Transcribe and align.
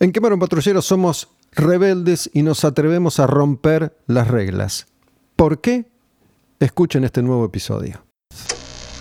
En 0.00 0.12
Quemar 0.12 0.32
un 0.32 0.38
Patrullero 0.38 0.80
somos 0.80 1.28
rebeldes 1.50 2.30
y 2.32 2.42
nos 2.42 2.64
atrevemos 2.64 3.18
a 3.18 3.26
romper 3.26 3.96
las 4.06 4.28
reglas. 4.28 4.86
¿Por 5.34 5.60
qué? 5.60 5.86
Escuchen 6.60 7.02
este 7.02 7.20
nuevo 7.20 7.44
episodio. 7.44 8.04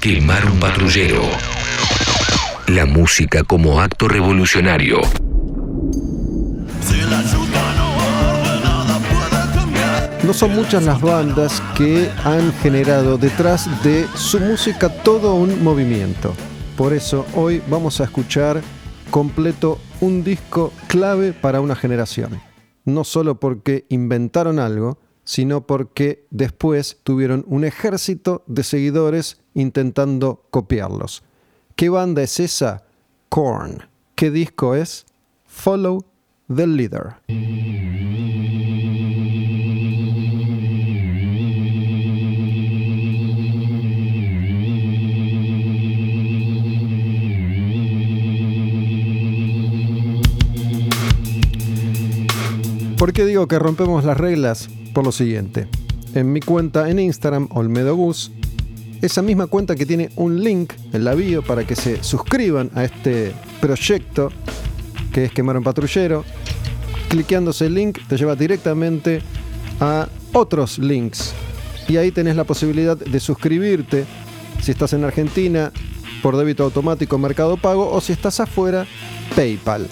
Quemar 0.02 0.50
un 0.50 0.60
patrullero. 0.60 1.22
La 2.68 2.88
música 2.88 3.44
como 3.44 3.80
acto 3.80 4.08
revolucionario. 4.08 5.02
No 10.24 10.34
son 10.34 10.56
muchas 10.56 10.84
las 10.84 11.00
bandas 11.00 11.62
que 11.78 12.10
han 12.24 12.52
generado 12.54 13.20
detrás 13.20 13.84
de 13.84 14.08
su 14.16 14.40
música 14.40 14.90
todo 14.90 15.36
un 15.36 15.64
movimiento. 15.64 16.34
Por 16.76 16.94
eso 16.94 17.28
hoy 17.36 17.62
vamos 17.70 18.02
a 18.02 18.06
escuchar 18.06 18.62
completo 19.12 19.80
un 20.00 20.24
disco 20.24 20.72
clave 20.88 21.34
para 21.34 21.62
una 21.62 21.76
generación. 21.76 22.40
No 22.86 23.04
solo 23.04 23.40
porque 23.40 23.86
inventaron 23.90 24.60
algo, 24.60 25.00
sino 25.24 25.66
porque 25.66 26.26
después 26.30 27.00
tuvieron 27.04 27.44
un 27.48 27.66
ejército 27.66 28.44
de 28.48 28.64
seguidores 28.64 29.42
intentando 29.54 30.46
copiarlos. 30.52 31.24
¿Qué 31.76 31.90
banda 31.90 32.24
es 32.24 32.40
esa? 32.40 32.86
Korn. 33.30 33.84
¿Qué 34.16 34.32
disco 34.32 34.76
es? 34.76 35.06
Follow 35.46 36.06
the 36.54 36.66
Leader. 36.66 37.18
¿Por 52.98 53.14
qué 53.14 53.26
digo 53.26 53.48
que 53.48 53.60
rompemos 53.60 54.04
las 54.06 54.18
reglas? 54.18 54.70
Por 54.94 55.06
lo 55.06 55.12
siguiente. 55.12 55.68
En 56.16 56.34
mi 56.34 56.40
cuenta 56.40 56.90
en 56.90 56.98
Instagram, 56.98 57.48
Olmedo 57.52 57.96
Gus, 57.96 58.32
esa 59.04 59.22
misma 59.22 59.46
cuenta 59.46 59.76
que 59.76 59.86
tiene 59.86 60.10
un 60.16 60.44
link 60.44 60.74
en 60.92 61.04
la 61.04 61.14
bio 61.14 61.44
para 61.44 61.66
que 61.68 61.76
se 61.76 62.04
suscriban 62.04 62.72
a 62.74 62.84
este 62.84 63.34
proyecto 63.62 64.32
que 65.14 65.26
es 65.26 65.32
Quemar 65.32 65.58
un 65.58 65.64
Patrullero. 65.64 66.26
Cliqueándose 67.08 67.68
el 67.68 67.76
link 67.76 68.00
te 68.08 68.18
lleva 68.18 68.36
directamente 68.36 69.22
a 69.80 70.10
otros 70.34 70.80
links 70.80 71.34
y 71.88 71.98
ahí 71.98 72.12
tenés 72.12 72.36
la 72.36 72.46
posibilidad 72.46 72.98
de 72.98 73.20
suscribirte 73.20 74.06
si 74.60 74.72
estás 74.72 74.94
en 74.94 75.04
Argentina 75.04 75.72
por 76.24 76.36
débito 76.36 76.64
automático 76.64 77.20
Mercado 77.20 77.58
Pago 77.58 77.92
o 77.92 78.02
si 78.02 78.12
estás 78.12 78.40
afuera 78.40 78.88
PayPal. 79.36 79.88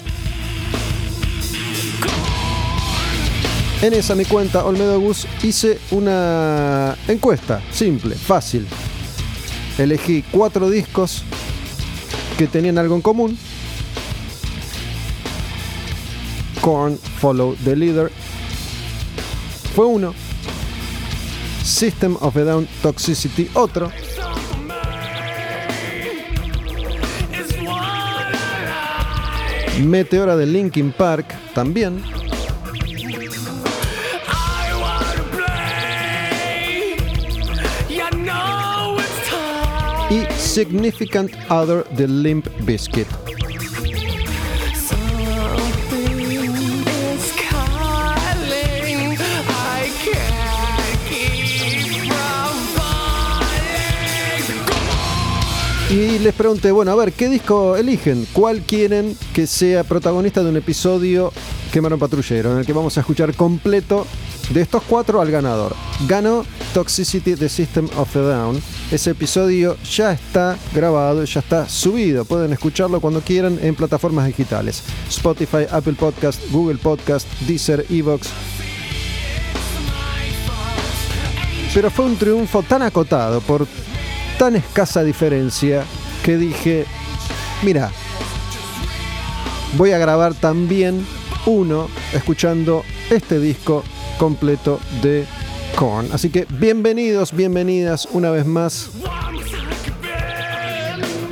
En 3.82 3.92
esa 3.92 4.14
mi 4.14 4.24
cuenta 4.24 4.64
Olmedo 4.64 4.98
Gus 4.98 5.26
hice 5.42 5.78
una 5.90 6.96
encuesta 7.08 7.62
simple, 7.70 8.14
fácil. 8.14 8.66
Elegí 9.76 10.24
cuatro 10.30 10.70
discos 10.70 11.22
que 12.38 12.46
tenían 12.46 12.78
algo 12.78 12.96
en 12.96 13.02
común. 13.02 13.38
Korn, 16.62 16.98
Follow 17.20 17.54
the 17.64 17.76
Leader. 17.76 18.10
Fue 19.74 19.84
uno. 19.84 20.14
System 21.62 22.16
of 22.20 22.34
a 22.36 22.44
Down 22.44 22.66
Toxicity, 22.80 23.50
otro. 23.52 23.92
Meteora 29.84 30.34
de 30.36 30.46
Linkin 30.46 30.92
Park, 30.92 31.26
también. 31.54 32.02
Y 40.10 40.24
Significant 40.38 41.32
Other 41.50 41.84
de 41.90 42.06
Limp 42.06 42.46
Bizkit. 42.60 43.06
Y 55.88 56.18
les 56.18 56.34
pregunté, 56.34 56.72
bueno, 56.72 56.90
a 56.90 56.96
ver, 56.96 57.12
¿qué 57.12 57.28
disco 57.28 57.76
eligen? 57.76 58.26
¿Cuál 58.32 58.62
quieren 58.62 59.16
que 59.32 59.46
sea 59.46 59.84
protagonista 59.84 60.42
de 60.42 60.50
un 60.50 60.56
episodio 60.56 61.32
Quemaron 61.72 61.98
Patrullero? 61.98 62.52
En 62.52 62.58
el 62.58 62.66
que 62.66 62.72
vamos 62.72 62.96
a 62.96 63.00
escuchar 63.00 63.34
completo 63.34 64.04
de 64.50 64.60
estos 64.60 64.82
cuatro 64.82 65.20
al 65.20 65.30
ganador. 65.30 65.74
Ganó 66.06 66.44
Toxicity 66.74 67.34
The 67.36 67.48
System 67.48 67.88
of 67.96 68.14
a 68.16 68.20
Down. 68.20 68.62
Ese 68.90 69.10
episodio 69.10 69.76
ya 69.82 70.12
está 70.12 70.56
grabado, 70.72 71.24
ya 71.24 71.40
está 71.40 71.68
subido. 71.68 72.24
Pueden 72.24 72.52
escucharlo 72.52 73.00
cuando 73.00 73.20
quieran 73.20 73.58
en 73.62 73.74
plataformas 73.74 74.26
digitales. 74.26 74.82
Spotify, 75.08 75.66
Apple 75.70 75.94
Podcast, 75.94 76.40
Google 76.50 76.78
Podcast, 76.78 77.26
Deezer, 77.40 77.84
Evox. 77.90 78.28
Pero 81.74 81.90
fue 81.90 82.06
un 82.06 82.16
triunfo 82.16 82.62
tan 82.62 82.82
acotado 82.82 83.40
por 83.40 83.66
tan 84.38 84.56
escasa 84.56 85.02
diferencia 85.02 85.84
que 86.22 86.36
dije, 86.36 86.86
mira, 87.62 87.90
voy 89.76 89.92
a 89.92 89.98
grabar 89.98 90.34
también 90.34 91.06
uno 91.44 91.88
escuchando 92.12 92.82
este 93.10 93.38
disco 93.38 93.84
completo 94.18 94.80
de 95.02 95.26
Korn. 95.76 96.08
Así 96.12 96.30
que 96.30 96.46
bienvenidos, 96.48 97.32
bienvenidas 97.32 98.08
una 98.12 98.30
vez 98.30 98.46
más 98.46 98.90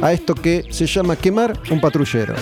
a 0.01 0.13
esto 0.13 0.35
que 0.35 0.67
se 0.71 0.87
llama 0.87 1.17
Quemar 1.17 1.59
un 1.71 1.81
patrullero. 1.81 2.35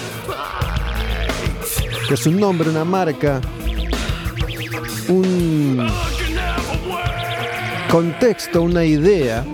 Que 2.09 2.15
es 2.15 2.27
un 2.27 2.41
nombre, 2.41 2.69
una 2.69 2.85
marca, 2.85 3.41
un 5.09 5.89
contexto, 7.89 8.63
una 8.63 8.85
idea 8.85 9.45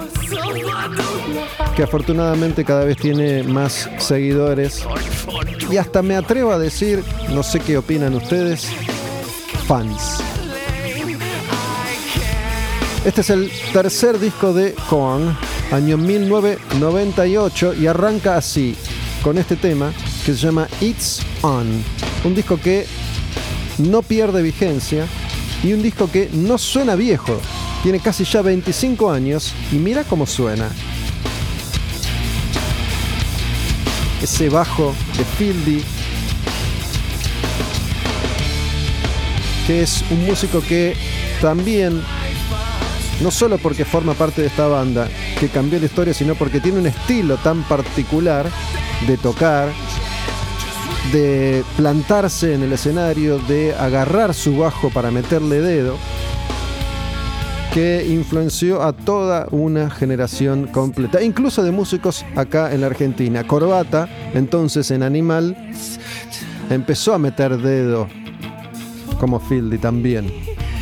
que 1.76 1.82
afortunadamente 1.82 2.64
cada 2.64 2.84
vez 2.84 2.96
tiene 2.96 3.42
más 3.42 3.88
seguidores. 3.98 4.84
Y 5.70 5.76
hasta 5.76 6.02
me 6.02 6.16
atrevo 6.16 6.52
a 6.52 6.58
decir, 6.58 7.04
no 7.30 7.42
sé 7.42 7.60
qué 7.60 7.76
opinan 7.76 8.14
ustedes, 8.14 8.68
fans. 9.66 10.27
Este 13.04 13.20
es 13.20 13.30
el 13.30 13.50
tercer 13.72 14.18
disco 14.18 14.52
de 14.52 14.74
Korn, 14.90 15.36
año 15.70 15.96
1998, 15.96 17.74
y 17.74 17.86
arranca 17.86 18.36
así, 18.36 18.74
con 19.22 19.38
este 19.38 19.54
tema 19.54 19.92
que 20.26 20.32
se 20.34 20.38
llama 20.38 20.66
It's 20.80 21.20
On. 21.42 21.66
Un 22.24 22.34
disco 22.34 22.58
que 22.60 22.86
no 23.78 24.02
pierde 24.02 24.42
vigencia 24.42 25.06
y 25.62 25.72
un 25.72 25.82
disco 25.82 26.10
que 26.10 26.28
no 26.32 26.58
suena 26.58 26.96
viejo. 26.96 27.40
Tiene 27.84 28.00
casi 28.00 28.24
ya 28.24 28.42
25 28.42 29.10
años 29.10 29.54
y 29.70 29.76
mira 29.76 30.02
cómo 30.02 30.26
suena. 30.26 30.68
Ese 34.20 34.48
bajo 34.48 34.92
de 35.16 35.24
Fieldy, 35.24 35.84
que 39.68 39.82
es 39.82 40.02
un 40.10 40.26
músico 40.26 40.60
que 40.60 40.96
también 41.40 42.02
no 43.20 43.30
solo 43.30 43.58
porque 43.58 43.84
forma 43.84 44.14
parte 44.14 44.42
de 44.42 44.48
esta 44.48 44.66
banda 44.66 45.08
que 45.40 45.48
cambió 45.48 45.78
la 45.78 45.86
historia, 45.86 46.14
sino 46.14 46.34
porque 46.34 46.60
tiene 46.60 46.78
un 46.78 46.86
estilo 46.86 47.36
tan 47.38 47.62
particular 47.64 48.48
de 49.06 49.16
tocar, 49.16 49.68
de 51.12 51.64
plantarse 51.76 52.54
en 52.54 52.62
el 52.62 52.72
escenario, 52.72 53.38
de 53.38 53.74
agarrar 53.74 54.34
su 54.34 54.58
bajo 54.58 54.90
para 54.90 55.10
meterle 55.10 55.60
dedo, 55.60 55.96
que 57.72 58.06
influenció 58.08 58.82
a 58.82 58.92
toda 58.92 59.46
una 59.50 59.90
generación 59.90 60.66
completa, 60.68 61.22
incluso 61.22 61.62
de 61.62 61.70
músicos 61.70 62.24
acá 62.34 62.72
en 62.72 62.80
la 62.80 62.86
Argentina. 62.86 63.46
Corbata, 63.46 64.08
entonces 64.34 64.90
en 64.90 65.02
Animal, 65.02 65.56
empezó 66.70 67.14
a 67.14 67.18
meter 67.18 67.58
dedo, 67.58 68.08
como 69.20 69.38
Fieldy 69.38 69.78
también, 69.78 70.32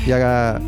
y 0.06 0.12
haga 0.12 0.60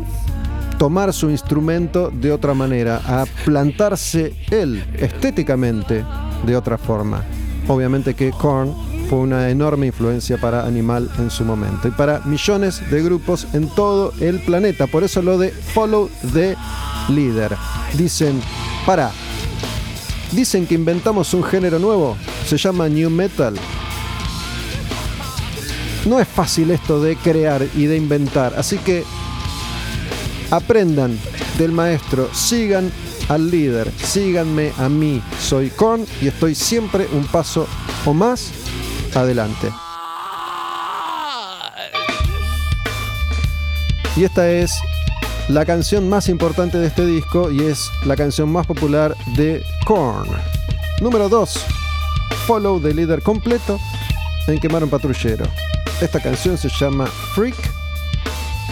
tomar 0.79 1.13
su 1.13 1.29
instrumento 1.29 2.09
de 2.09 2.31
otra 2.31 2.53
manera, 2.53 3.01
a 3.05 3.25
plantarse 3.43 4.33
él 4.49 4.81
estéticamente 4.97 6.05
de 6.45 6.55
otra 6.55 6.77
forma. 6.77 7.23
Obviamente 7.67 8.15
que 8.15 8.31
Korn 8.31 8.73
fue 9.09 9.19
una 9.19 9.49
enorme 9.49 9.87
influencia 9.87 10.39
para 10.39 10.65
Animal 10.65 11.09
en 11.19 11.29
su 11.29 11.43
momento 11.43 11.89
y 11.89 11.91
para 11.91 12.21
millones 12.21 12.81
de 12.89 13.03
grupos 13.03 13.45
en 13.53 13.67
todo 13.67 14.13
el 14.21 14.39
planeta. 14.39 14.87
Por 14.87 15.03
eso 15.03 15.21
lo 15.21 15.37
de 15.37 15.49
Follow 15.49 16.09
the 16.33 16.55
Leader. 17.09 17.51
Dicen, 17.95 18.41
para, 18.85 19.11
dicen 20.31 20.65
que 20.65 20.75
inventamos 20.75 21.33
un 21.33 21.43
género 21.43 21.77
nuevo, 21.77 22.15
se 22.45 22.57
llama 22.57 22.87
New 22.87 23.09
Metal. 23.09 23.53
No 26.05 26.21
es 26.21 26.27
fácil 26.27 26.71
esto 26.71 27.01
de 27.01 27.17
crear 27.17 27.67
y 27.75 27.85
de 27.85 27.97
inventar, 27.97 28.53
así 28.57 28.77
que 28.77 29.03
aprendan 30.51 31.19
del 31.57 31.71
maestro, 31.71 32.29
sigan 32.33 32.91
al 33.27 33.49
líder, 33.51 33.91
síganme 33.91 34.71
a 34.77 34.89
mí, 34.89 35.21
soy 35.39 35.69
Korn 35.69 36.05
y 36.21 36.27
estoy 36.27 36.55
siempre 36.55 37.07
un 37.13 37.25
paso 37.25 37.67
o 38.05 38.13
más 38.13 38.51
adelante. 39.13 39.71
Y 44.15 44.23
esta 44.23 44.49
es 44.49 44.73
la 45.47 45.65
canción 45.65 46.09
más 46.09 46.27
importante 46.29 46.77
de 46.77 46.87
este 46.87 47.05
disco 47.05 47.49
y 47.51 47.61
es 47.63 47.89
la 48.05 48.15
canción 48.15 48.51
más 48.51 48.67
popular 48.67 49.15
de 49.35 49.63
Korn. 49.85 50.29
Número 51.01 51.29
2. 51.29 51.65
Follow 52.45 52.81
the 52.81 52.93
líder 52.93 53.21
completo 53.21 53.79
en 54.47 54.59
Quemar 54.59 54.83
un 54.83 54.89
Patrullero. 54.89 55.45
Esta 56.01 56.19
canción 56.19 56.57
se 56.57 56.69
llama 56.69 57.05
Freak 57.33 57.55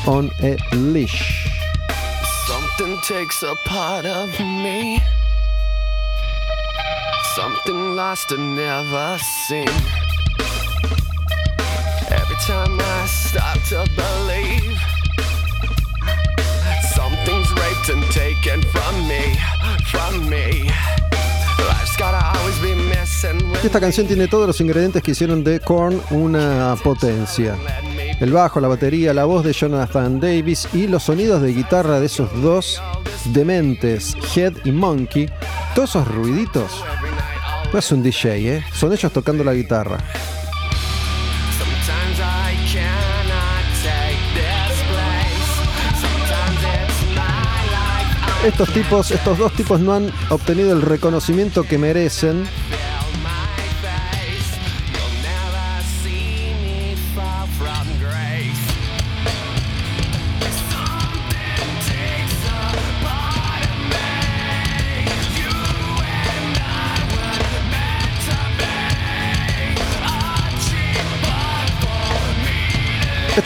on 0.05 0.29
a 0.41 0.75
Leash. 0.75 1.46
Something 2.77 3.01
takes 3.01 3.41
a 3.41 3.55
part 3.65 4.05
of 4.05 4.29
me. 4.39 5.01
Something 7.35 7.95
lost 7.95 8.31
and 8.31 8.55
never 8.55 9.17
seen. 9.47 9.67
Every 12.11 12.35
time 12.45 12.77
I 12.79 13.07
start 13.07 13.57
to 13.69 13.83
believe. 13.95 14.77
Something's 16.93 17.51
raped 17.53 17.89
and 17.89 18.03
taken 18.11 18.61
from 18.69 19.07
me, 19.07 19.39
from 19.89 20.29
me. 20.29 20.69
Esta 23.63 23.79
canción 23.79 24.05
tiene 24.05 24.27
todos 24.27 24.45
los 24.45 24.61
ingredientes 24.61 25.01
que 25.01 25.11
hicieron 25.11 25.43
de 25.43 25.59
Korn 25.59 25.99
una 26.11 26.75
potencia. 26.83 27.57
El 28.19 28.33
bajo, 28.33 28.59
la 28.59 28.67
batería, 28.67 29.13
la 29.13 29.25
voz 29.25 29.43
de 29.43 29.53
Jonathan 29.53 30.19
Davis 30.19 30.67
y 30.73 30.87
los 30.87 31.03
sonidos 31.03 31.39
de 31.41 31.53
guitarra 31.53 31.99
de 31.99 32.07
esos 32.07 32.41
dos 32.41 32.81
dementes, 33.25 34.17
Head 34.35 34.53
y 34.65 34.71
Monkey, 34.71 35.29
todos 35.75 35.91
esos 35.91 36.07
ruiditos. 36.07 36.83
No 37.71 37.77
es 37.77 37.91
un 37.91 38.01
DJ, 38.01 38.55
¿eh? 38.55 38.65
son 38.73 38.91
ellos 38.91 39.11
tocando 39.11 39.43
la 39.43 39.53
guitarra. 39.53 39.99
Estos 48.43 48.73
tipos, 48.73 49.11
estos 49.11 49.37
dos 49.37 49.53
tipos 49.53 49.79
no 49.79 49.93
han 49.93 50.11
obtenido 50.29 50.71
el 50.71 50.81
reconocimiento 50.81 51.63
que 51.63 51.77
merecen 51.77 52.45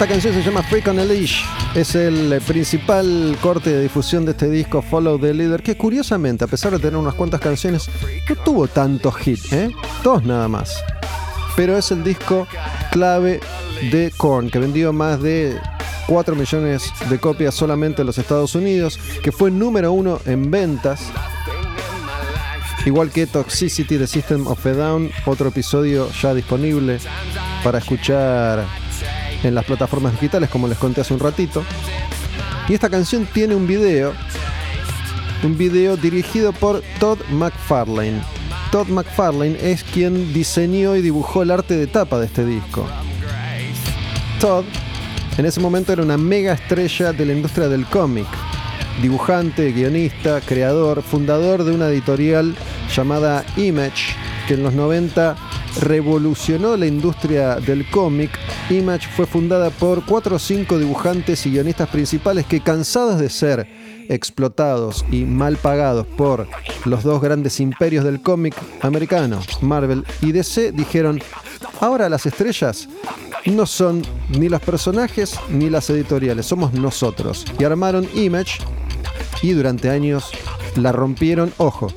Esta 0.01 0.13
canción 0.13 0.33
se 0.33 0.42
llama 0.42 0.63
Freak 0.63 0.88
on 0.88 0.98
a 0.98 1.06
Leash. 1.06 1.44
Es 1.75 1.94
el 1.94 2.42
principal 2.48 3.38
corte 3.39 3.69
de 3.69 3.83
difusión 3.83 4.25
de 4.25 4.31
este 4.31 4.50
disco, 4.50 4.81
Follow 4.81 5.19
the 5.19 5.31
Leader, 5.31 5.62
que 5.62 5.77
curiosamente, 5.77 6.44
a 6.44 6.48
pesar 6.48 6.71
de 6.71 6.80
tener 6.80 6.95
unas 6.95 7.13
cuantas 7.13 7.39
canciones, 7.39 7.88
no 8.27 8.36
tuvo 8.38 8.68
tantos 8.68 9.13
hits, 9.24 9.53
¿eh? 9.53 9.69
Dos 10.03 10.24
nada 10.24 10.48
más. 10.48 10.83
Pero 11.56 11.77
es 11.77 11.92
el 11.92 12.03
disco 12.03 12.48
clave 12.89 13.42
de 13.92 14.12
Korn, 14.18 14.50
que 14.50 14.57
vendió 14.57 14.92
más 14.92 15.21
de 15.21 15.59
4 16.07 16.36
millones 16.36 16.92
de 17.07 17.19
copias 17.19 17.53
solamente 17.53 18.01
en 18.01 18.07
los 18.07 18.18
Estados 18.18 18.56
Unidos, 18.56 19.00
que 19.21 19.31
fue 19.31 19.51
número 19.51 19.92
uno 19.92 20.19
en 20.25 20.50
ventas. 20.50 21.12
Igual 22.88 23.12
que 23.12 23.27
Toxicity 23.27 23.98
de 23.98 24.07
System 24.07 24.48
of 24.48 24.65
a 24.65 24.74
Down, 24.74 25.12
otro 25.27 25.50
episodio 25.50 26.09
ya 26.19 26.33
disponible 26.33 26.98
para 27.63 27.77
escuchar 27.77 28.81
en 29.44 29.56
las 29.56 29.66
plataformas 29.66 30.14
digitales, 30.14 30.50
como 30.50 30.68
les 30.68 30.78
conté 30.78 31.02
hace 31.02 31.14
un 31.14 31.20
ratito. 31.20 31.64
Y 32.68 32.74
esta 32.74 32.90
canción 32.90 33.26
tiene 33.26 33.56
un 33.56 33.68
video, 33.68 34.14
un 35.44 35.58
video 35.58 35.98
dirigido 35.98 36.54
por 36.54 36.82
Todd 37.00 37.20
McFarlane. 37.30 38.22
Todd 38.72 38.88
McFarlane 38.88 39.58
es 39.62 39.84
quien 39.84 40.34
diseñó 40.34 40.96
y 40.96 41.02
dibujó 41.02 41.44
el 41.44 41.52
arte 41.52 41.76
de 41.76 41.88
tapa 41.88 42.20
de 42.20 42.28
este 42.28 42.46
disco. 42.46 42.88
Todd 44.40 44.66
en 45.38 45.46
ese 45.46 45.60
momento 45.60 45.94
era 45.94 46.04
una 46.04 46.18
mega 46.18 46.54
estrella 46.54 47.14
de 47.14 47.26
la 47.26 47.34
industria 47.34 47.68
del 47.68 47.86
cómic. 47.86 48.28
Dibujante, 49.02 49.72
guionista, 49.72 50.42
creador, 50.42 51.02
fundador 51.02 51.64
de 51.64 51.72
una 51.72 51.88
editorial 51.88 52.56
llamada 52.94 53.46
Image, 53.56 54.14
que 54.48 54.56
en 54.56 54.64
los 54.64 54.74
90 54.74 55.36
revolucionó 55.80 56.76
la 56.76 56.86
industria 56.86 57.56
del 57.56 57.90
cómic, 57.90 58.32
Image 58.70 59.08
fue 59.16 59.26
fundada 59.26 59.70
por 59.70 60.06
cuatro 60.06 60.36
o 60.36 60.40
cinco 60.40 60.78
dibujantes 60.78 61.46
y 61.46 61.52
guionistas 61.52 61.90
principales 61.90 62.46
que 62.46 62.62
cansados 62.62 63.20
de 63.20 63.30
ser 63.30 63.68
explotados 64.10 65.06
y 65.12 65.24
mal 65.24 65.58
pagados 65.58 66.06
por 66.06 66.48
los 66.86 67.04
dos 67.04 67.22
grandes 67.22 67.60
imperios 67.60 68.04
del 68.04 68.22
cómic 68.22 68.56
americano, 68.82 69.40
Marvel 69.62 70.04
y 70.22 70.32
DC, 70.32 70.72
dijeron, 70.74 71.22
ahora 71.80 72.10
las 72.10 72.26
estrellas 72.26 72.90
no 73.46 73.66
son 73.66 74.04
ni 74.30 74.50
los 74.50 74.62
personajes 74.62 75.40
ni 75.50 75.70
las 75.70 75.90
editoriales, 75.90 76.46
somos 76.46 76.74
nosotros. 76.74 77.46
Y 77.58 77.64
armaron 77.64 78.08
Image 78.14 78.60
y 79.42 79.52
durante 79.52 79.90
años 79.90 80.30
la 80.76 80.92
rompieron, 80.92 81.54
ojo, 81.58 81.88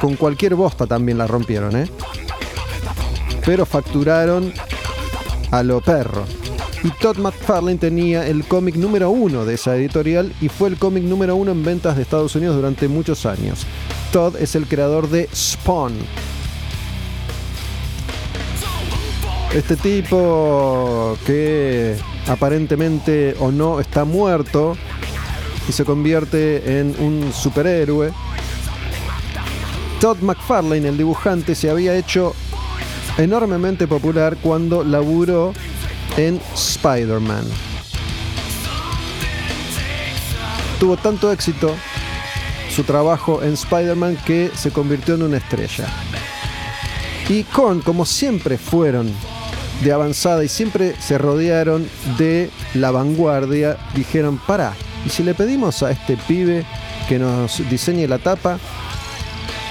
con 0.00 0.16
cualquier 0.16 0.54
bosta 0.54 0.86
también 0.86 1.18
la 1.18 1.26
rompieron, 1.26 1.76
¿eh? 1.76 1.88
Pero 3.44 3.66
facturaron 3.66 4.52
a 5.50 5.62
lo 5.62 5.80
perro. 5.80 6.24
Y 6.82 6.90
Todd 7.00 7.16
McFarlane 7.16 7.78
tenía 7.78 8.26
el 8.26 8.44
cómic 8.44 8.76
número 8.76 9.10
uno 9.10 9.46
de 9.46 9.54
esa 9.54 9.74
editorial 9.76 10.34
y 10.40 10.48
fue 10.48 10.68
el 10.68 10.76
cómic 10.76 11.02
número 11.04 11.34
uno 11.34 11.52
en 11.52 11.64
ventas 11.64 11.96
de 11.96 12.02
Estados 12.02 12.34
Unidos 12.36 12.56
durante 12.56 12.88
muchos 12.88 13.24
años. 13.24 13.66
Todd 14.12 14.36
es 14.36 14.54
el 14.54 14.66
creador 14.66 15.08
de 15.08 15.28
Spawn. 15.34 15.94
Este 19.54 19.76
tipo 19.76 21.16
que 21.24 21.96
aparentemente 22.26 23.34
o 23.38 23.50
no 23.50 23.80
está 23.80 24.04
muerto 24.04 24.76
y 25.68 25.72
se 25.72 25.84
convierte 25.84 26.80
en 26.80 26.94
un 26.98 27.32
superhéroe. 27.32 28.12
Todd 30.00 30.18
McFarlane, 30.20 30.88
el 30.88 30.98
dibujante, 30.98 31.54
se 31.54 31.70
había 31.70 31.96
hecho 31.96 32.34
enormemente 33.18 33.86
popular 33.86 34.36
cuando 34.42 34.82
laburó 34.84 35.52
en 36.16 36.40
Spider-Man. 36.54 37.44
Tuvo 40.78 40.96
tanto 40.96 41.30
éxito 41.30 41.74
su 42.74 42.82
trabajo 42.82 43.42
en 43.42 43.54
Spider-Man 43.54 44.18
que 44.26 44.50
se 44.54 44.70
convirtió 44.70 45.14
en 45.14 45.22
una 45.22 45.36
estrella. 45.36 45.86
Y 47.28 47.44
Korn, 47.44 47.80
como 47.80 48.04
siempre 48.04 48.58
fueron 48.58 49.10
de 49.82 49.92
avanzada 49.92 50.44
y 50.44 50.48
siempre 50.48 50.94
se 51.00 51.16
rodearon 51.18 51.88
de 52.18 52.50
la 52.74 52.90
vanguardia, 52.90 53.76
dijeron, 53.94 54.38
para, 54.46 54.74
¿y 55.06 55.08
si 55.08 55.22
le 55.22 55.34
pedimos 55.34 55.82
a 55.82 55.90
este 55.90 56.16
pibe 56.16 56.64
que 57.08 57.18
nos 57.18 57.62
diseñe 57.70 58.06
la 58.06 58.18
tapa? 58.18 58.58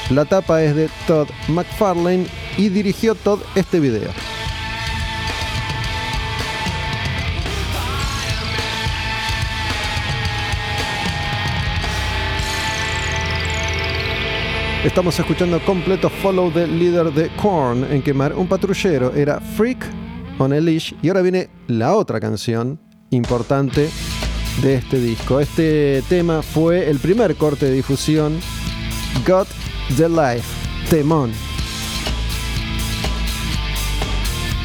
La 0.09 0.25
tapa 0.25 0.63
es 0.63 0.75
de 0.75 0.89
Todd 1.07 1.27
McFarlane 1.47 2.25
y 2.57 2.69
dirigió 2.69 3.15
todo 3.15 3.41
este 3.55 3.79
video. 3.79 4.09
Estamos 14.83 15.17
escuchando 15.17 15.63
completo 15.63 16.09
Follow 16.09 16.51
the 16.51 16.67
Leader 16.67 17.13
de 17.13 17.33
Korn 17.37 17.85
en 17.89 18.01
quemar 18.01 18.33
un 18.33 18.47
patrullero. 18.47 19.13
Era 19.15 19.39
Freak 19.39 19.85
on 20.39 20.51
a 20.51 20.59
Leash. 20.59 20.93
Y 21.01 21.07
ahora 21.07 21.21
viene 21.21 21.49
la 21.67 21.95
otra 21.95 22.19
canción 22.19 22.77
importante 23.11 23.89
de 24.61 24.75
este 24.75 24.99
disco. 24.99 25.39
Este 25.39 26.03
tema 26.09 26.41
fue 26.41 26.89
el 26.89 26.99
primer 26.99 27.35
corte 27.35 27.67
de 27.67 27.75
difusión. 27.75 28.37
Got 29.25 29.47
the 29.95 30.09
Life. 30.09 30.49
Temón. 30.89 31.31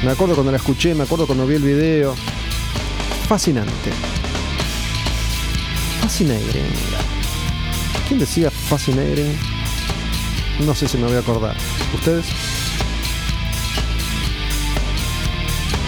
Me 0.05 0.13
acuerdo 0.13 0.35
cuando 0.35 0.53
la 0.53 0.59
escuché, 0.59 0.95
me 0.95 1.03
acuerdo 1.03 1.27
cuando 1.27 1.47
vi 1.47 1.57
el 1.57 1.63
video. 1.63 2.15
Fascinante. 3.29 3.91
Fascinating. 6.01 6.73
¿Quién 8.07 8.21
decía 8.21 8.51
fascinating? 8.51 9.37
No 10.65 10.75
sé 10.75 10.89
si 10.89 10.97
me 10.99 11.07
voy 11.07 11.17
a 11.17 11.19
acordar. 11.19 11.57
¿Ustedes? 11.95 12.27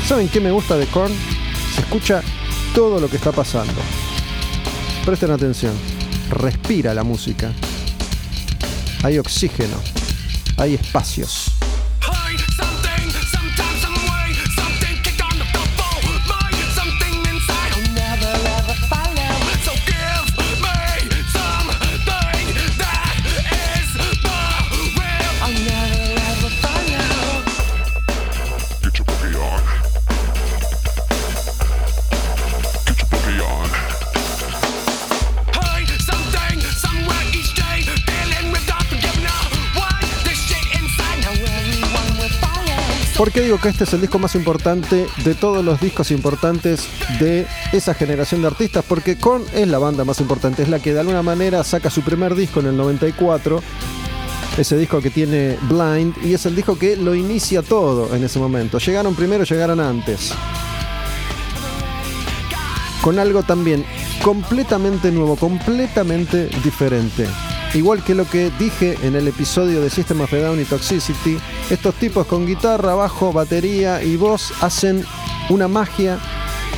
¿Saben 0.06 0.28
qué 0.28 0.40
me 0.40 0.50
gusta 0.50 0.76
de 0.76 0.86
Korn? 0.86 1.12
Se 1.74 1.82
escucha 1.82 2.20
todo 2.74 2.98
lo 2.98 3.08
que 3.08 3.16
está 3.16 3.30
pasando. 3.30 3.80
Presten 5.04 5.30
atención. 5.30 5.72
Respira 6.30 6.92
la 6.94 7.04
música. 7.04 7.52
Hay 9.04 9.18
oxígeno. 9.18 9.76
Hay 10.56 10.74
espacios. 10.74 11.52
¿Por 43.20 43.32
qué 43.32 43.42
digo 43.42 43.58
que 43.58 43.68
este 43.68 43.84
es 43.84 43.92
el 43.92 44.00
disco 44.00 44.18
más 44.18 44.34
importante 44.34 45.06
de 45.26 45.34
todos 45.34 45.62
los 45.62 45.78
discos 45.78 46.10
importantes 46.10 46.88
de 47.20 47.46
esa 47.70 47.92
generación 47.92 48.40
de 48.40 48.46
artistas? 48.46 48.82
Porque 48.88 49.18
Korn 49.18 49.44
es 49.52 49.68
la 49.68 49.78
banda 49.78 50.06
más 50.06 50.20
importante, 50.20 50.62
es 50.62 50.70
la 50.70 50.78
que 50.78 50.94
de 50.94 51.00
alguna 51.00 51.20
manera 51.20 51.62
saca 51.62 51.90
su 51.90 52.00
primer 52.00 52.34
disco 52.34 52.60
en 52.60 52.68
el 52.68 52.78
94, 52.78 53.62
ese 54.56 54.78
disco 54.78 55.02
que 55.02 55.10
tiene 55.10 55.58
Blind, 55.68 56.14
y 56.24 56.32
es 56.32 56.46
el 56.46 56.56
disco 56.56 56.78
que 56.78 56.96
lo 56.96 57.14
inicia 57.14 57.60
todo 57.60 58.16
en 58.16 58.24
ese 58.24 58.38
momento. 58.38 58.78
Llegaron 58.78 59.14
primero, 59.14 59.44
llegaron 59.44 59.80
antes. 59.80 60.32
Con 63.02 63.18
algo 63.18 63.42
también 63.42 63.84
completamente 64.22 65.12
nuevo, 65.12 65.36
completamente 65.36 66.48
diferente. 66.64 67.26
Igual 67.72 68.02
que 68.02 68.16
lo 68.16 68.28
que 68.28 68.50
dije 68.58 68.98
en 69.02 69.14
el 69.14 69.28
episodio 69.28 69.80
de 69.80 69.90
System 69.90 70.20
of 70.22 70.32
a 70.32 70.38
Down 70.38 70.60
y 70.60 70.64
Toxicity, 70.64 71.38
estos 71.70 71.94
tipos 71.94 72.26
con 72.26 72.44
guitarra, 72.44 72.96
bajo, 72.96 73.32
batería 73.32 74.02
y 74.02 74.16
voz 74.16 74.52
hacen 74.60 75.04
una 75.50 75.68
magia 75.68 76.18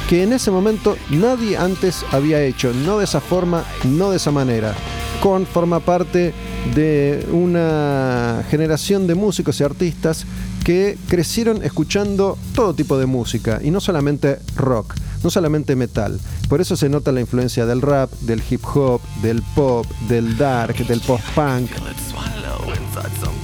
que 0.06 0.22
en 0.22 0.34
ese 0.34 0.50
momento 0.50 0.99
nadie 1.08 1.56
antes 1.56 2.04
había 2.12 2.42
hecho, 2.42 2.75
no 2.75 2.99
de 2.99 3.04
esa 3.04 3.22
forma, 3.22 3.64
no 3.84 4.11
de 4.11 4.18
esa 4.18 4.30
manera. 4.30 4.75
Korn 5.22 5.46
forma 5.46 5.80
parte 5.80 6.34
de 6.75 7.26
una 7.33 8.45
generación 8.50 9.07
de 9.07 9.14
músicos 9.14 9.61
y 9.61 9.64
artistas 9.64 10.26
que 10.64 10.97
crecieron 11.09 11.62
escuchando 11.64 12.38
todo 12.54 12.75
tipo 12.75 12.99
de 12.99 13.07
música 13.07 13.61
y 13.62 13.71
no 13.71 13.81
solamente 13.81 14.38
rock 14.57 14.95
no 15.23 15.31
solamente 15.31 15.76
metal. 15.76 16.19
Por 16.49 16.61
eso 16.61 16.76
se 16.76 16.88
nota 16.88 17.12
la 17.12 17.21
influencia 17.21 17.66
del 17.66 17.81
rap, 17.81 18.11
del 18.21 18.42
hip 18.49 18.64
hop, 18.75 19.00
del 19.23 19.42
pop, 19.54 19.87
del 20.09 20.37
dark, 20.37 20.76
del 20.87 21.00
post-punk, 21.00 21.71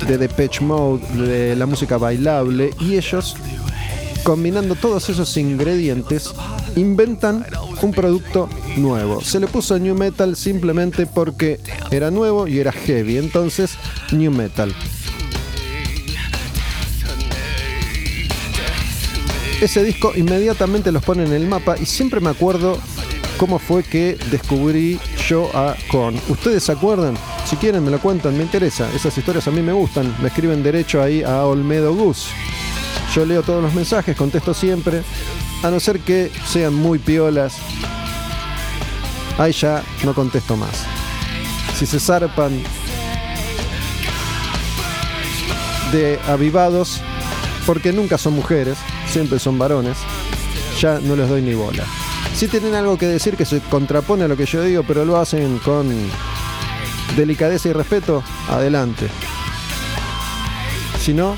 de 0.06 0.18
Depeche 0.18 0.64
Mode, 0.64 1.06
de 1.14 1.56
la 1.56 1.66
música 1.66 1.98
bailable 1.98 2.70
y 2.80 2.96
ellos 2.96 3.36
combinando 4.22 4.74
todos 4.74 5.08
esos 5.08 5.36
ingredientes 5.36 6.32
inventan 6.76 7.44
un 7.82 7.92
producto 7.92 8.48
nuevo. 8.76 9.20
Se 9.20 9.40
le 9.40 9.46
puso 9.46 9.78
new 9.78 9.94
metal 9.94 10.36
simplemente 10.36 11.06
porque 11.06 11.60
era 11.90 12.10
nuevo 12.10 12.46
y 12.46 12.58
era 12.58 12.72
heavy, 12.72 13.18
entonces 13.18 13.72
new 14.12 14.30
metal. 14.30 14.74
ese 19.60 19.82
disco 19.82 20.12
inmediatamente 20.14 20.92
los 20.92 21.02
pone 21.02 21.24
en 21.24 21.32
el 21.32 21.46
mapa 21.48 21.76
y 21.76 21.86
siempre 21.86 22.20
me 22.20 22.30
acuerdo 22.30 22.78
cómo 23.38 23.58
fue 23.58 23.82
que 23.82 24.16
descubrí 24.30 25.00
yo 25.28 25.50
a 25.52 25.74
Korn. 25.90 26.20
¿Ustedes 26.28 26.64
se 26.64 26.72
acuerdan? 26.72 27.16
Si 27.44 27.56
quieren 27.56 27.84
me 27.84 27.90
lo 27.90 27.98
cuentan, 27.98 28.36
me 28.36 28.44
interesa. 28.44 28.88
Esas 28.94 29.16
historias 29.16 29.48
a 29.48 29.50
mí 29.50 29.62
me 29.62 29.72
gustan. 29.72 30.14
Me 30.20 30.28
escriben 30.28 30.62
derecho 30.62 31.02
ahí 31.02 31.22
a 31.22 31.44
Olmedo 31.44 31.94
Gus. 31.94 32.28
Yo 33.14 33.24
leo 33.24 33.42
todos 33.42 33.62
los 33.62 33.74
mensajes, 33.74 34.16
contesto 34.16 34.54
siempre. 34.54 35.02
A 35.62 35.70
no 35.70 35.80
ser 35.80 36.00
que 36.00 36.30
sean 36.46 36.74
muy 36.74 36.98
piolas. 36.98 37.56
Ahí 39.38 39.52
ya 39.52 39.82
no 40.04 40.14
contesto 40.14 40.56
más. 40.56 40.84
Si 41.78 41.86
se 41.86 42.00
zarpan 42.00 42.60
de 45.92 46.18
avivados, 46.26 47.00
porque 47.66 47.92
nunca 47.92 48.18
son 48.18 48.34
mujeres, 48.34 48.78
siempre 49.08 49.38
son 49.38 49.58
varones, 49.58 49.96
ya 50.80 51.00
no 51.00 51.16
les 51.16 51.28
doy 51.28 51.42
ni 51.42 51.54
bola. 51.54 51.84
Si 52.34 52.46
tienen 52.48 52.74
algo 52.74 52.98
que 52.98 53.06
decir 53.06 53.36
que 53.36 53.44
se 53.44 53.60
contrapone 53.60 54.24
a 54.24 54.28
lo 54.28 54.36
que 54.36 54.46
yo 54.46 54.62
digo, 54.62 54.82
pero 54.84 55.04
lo 55.04 55.16
hacen 55.16 55.58
con 55.58 55.88
delicadeza 57.16 57.68
y 57.68 57.72
respeto, 57.72 58.22
adelante. 58.48 59.08
Si 61.00 61.14
no, 61.14 61.36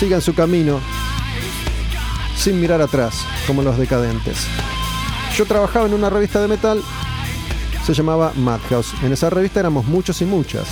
sigan 0.00 0.22
su 0.22 0.34
camino 0.34 0.80
sin 2.34 2.58
mirar 2.58 2.80
atrás, 2.80 3.22
como 3.46 3.60
los 3.60 3.76
decadentes. 3.76 4.46
Yo 5.36 5.44
trabajaba 5.44 5.84
en 5.88 5.92
una 5.92 6.08
revista 6.08 6.40
de 6.40 6.48
metal, 6.48 6.80
se 7.84 7.92
llamaba 7.92 8.32
Madhouse. 8.34 8.94
En 9.02 9.12
esa 9.12 9.28
revista 9.28 9.60
éramos 9.60 9.84
muchos 9.84 10.22
y 10.22 10.24
muchas. 10.24 10.68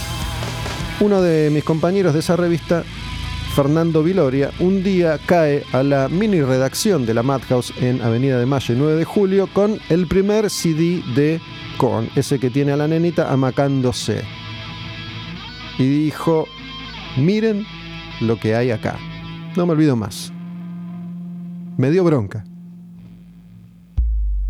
Uno 1.00 1.20
de 1.20 1.50
mis 1.50 1.62
compañeros 1.62 2.14
de 2.14 2.20
esa 2.20 2.36
revista 2.36 2.84
Fernando 3.54 4.02
Viloria, 4.02 4.50
un 4.60 4.82
día 4.82 5.18
cae 5.26 5.62
a 5.72 5.82
la 5.82 6.08
mini 6.08 6.40
redacción 6.40 7.04
de 7.04 7.12
la 7.12 7.22
Madhouse 7.22 7.74
en 7.82 8.00
Avenida 8.00 8.38
de 8.38 8.46
Mayo 8.46 8.74
9 8.78 8.94
de 8.96 9.04
julio 9.04 9.46
con 9.52 9.78
el 9.90 10.06
primer 10.06 10.48
CD 10.48 11.02
de 11.14 11.38
Korn, 11.76 12.08
ese 12.16 12.38
que 12.38 12.48
tiene 12.48 12.72
a 12.72 12.78
la 12.78 12.88
nenita 12.88 13.30
amacándose. 13.30 14.22
Y 15.78 15.86
dijo, 15.86 16.48
miren 17.18 17.66
lo 18.22 18.40
que 18.40 18.54
hay 18.54 18.70
acá. 18.70 18.98
No 19.58 19.66
me 19.66 19.72
olvido 19.72 19.96
más. 19.96 20.32
Me 21.78 21.90
dio 21.90 22.04
bronca. 22.04 22.44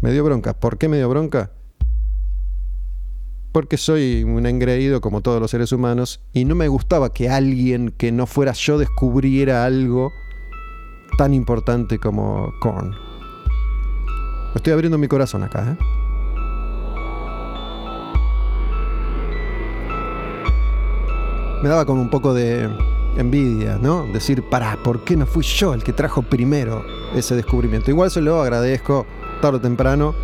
Me 0.03 0.13
dio 0.13 0.23
bronca. 0.23 0.53
¿Por 0.53 0.77
qué 0.77 0.87
me 0.87 0.99
dio 0.99 1.09
bronca? 1.09 1.51
porque 3.53 3.79
soy 3.79 4.23
un 4.23 4.45
engreído 4.45 5.01
como 5.01 5.23
todos 5.23 5.41
los 5.41 5.51
seres 5.51 5.73
humanos 5.73 6.21
y 6.35 6.45
no 6.45 6.55
me 6.55 6.69
gustaba 6.69 7.15
que 7.15 7.31
alguien 7.31 7.91
que 7.91 8.13
no 8.13 8.27
fuera 8.27 8.53
yo 8.53 8.77
descubriera 8.77 9.65
algo 9.65 10.13
tan 11.17 11.33
importante 11.33 11.99
como 11.99 12.53
Korn. 12.61 12.95
Estoy 14.55 14.75
abriendo 14.75 14.99
mi 14.99 15.09
corazón 15.09 15.43
acá, 15.43 15.73
¿eh? 15.73 15.85
Me 21.63 21.69
daba 21.71 21.87
como 21.87 22.03
un 22.03 22.11
poco 22.11 22.35
de 22.35 22.69
envidia, 23.19 23.79
¿no? 23.81 24.07
Decir, 24.13 24.43
pará, 24.49 24.79
¿por 24.83 25.05
qué 25.05 25.17
no 25.17 25.27
fui 25.27 25.45
yo 25.45 25.75
el 25.75 25.85
que 25.85 25.93
trajo 25.93 26.23
primero 26.23 26.85
ese 27.15 27.37
descubrimiento? 27.37 27.91
Igual 27.91 28.11
se 28.11 28.21
lo 28.21 28.41
agradezco 28.41 29.07
tarde 29.41 29.59
o 29.59 29.61
temprano 29.61 30.15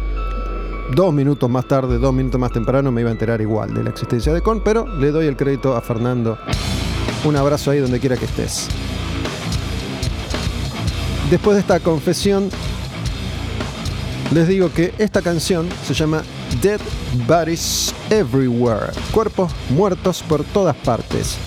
dos 0.92 1.12
minutos 1.12 1.48
más 1.48 1.66
tarde, 1.66 1.98
dos 1.98 2.12
minutos 2.12 2.40
más 2.40 2.52
temprano, 2.52 2.92
me 2.92 3.00
iba 3.00 3.10
a 3.10 3.12
enterar 3.12 3.40
igual 3.40 3.72
de 3.72 3.84
la 3.84 3.90
existencia 3.90 4.32
de 4.32 4.42
Con, 4.42 4.62
pero 4.62 4.86
le 4.86 5.10
doy 5.10 5.26
el 5.26 5.36
crédito 5.36 5.76
a 5.76 5.80
Fernando. 5.80 6.38
Un 7.24 7.36
abrazo 7.36 7.70
ahí 7.70 7.78
donde 7.78 8.00
quiera 8.00 8.16
que 8.16 8.26
estés. 8.26 8.68
Después 11.30 11.56
de 11.56 11.60
esta 11.60 11.80
confesión, 11.80 12.50
les 14.32 14.46
digo 14.46 14.70
que 14.72 14.92
esta 14.98 15.22
canción 15.22 15.68
se 15.86 15.94
llama 15.94 16.22
Dead 16.60 16.80
Bodies 17.26 17.94
Everywhere, 18.10 18.92
cuerpos 19.12 19.52
muertos 19.70 20.22
por 20.22 20.44
todas 20.44 20.76
partes. 20.76 21.38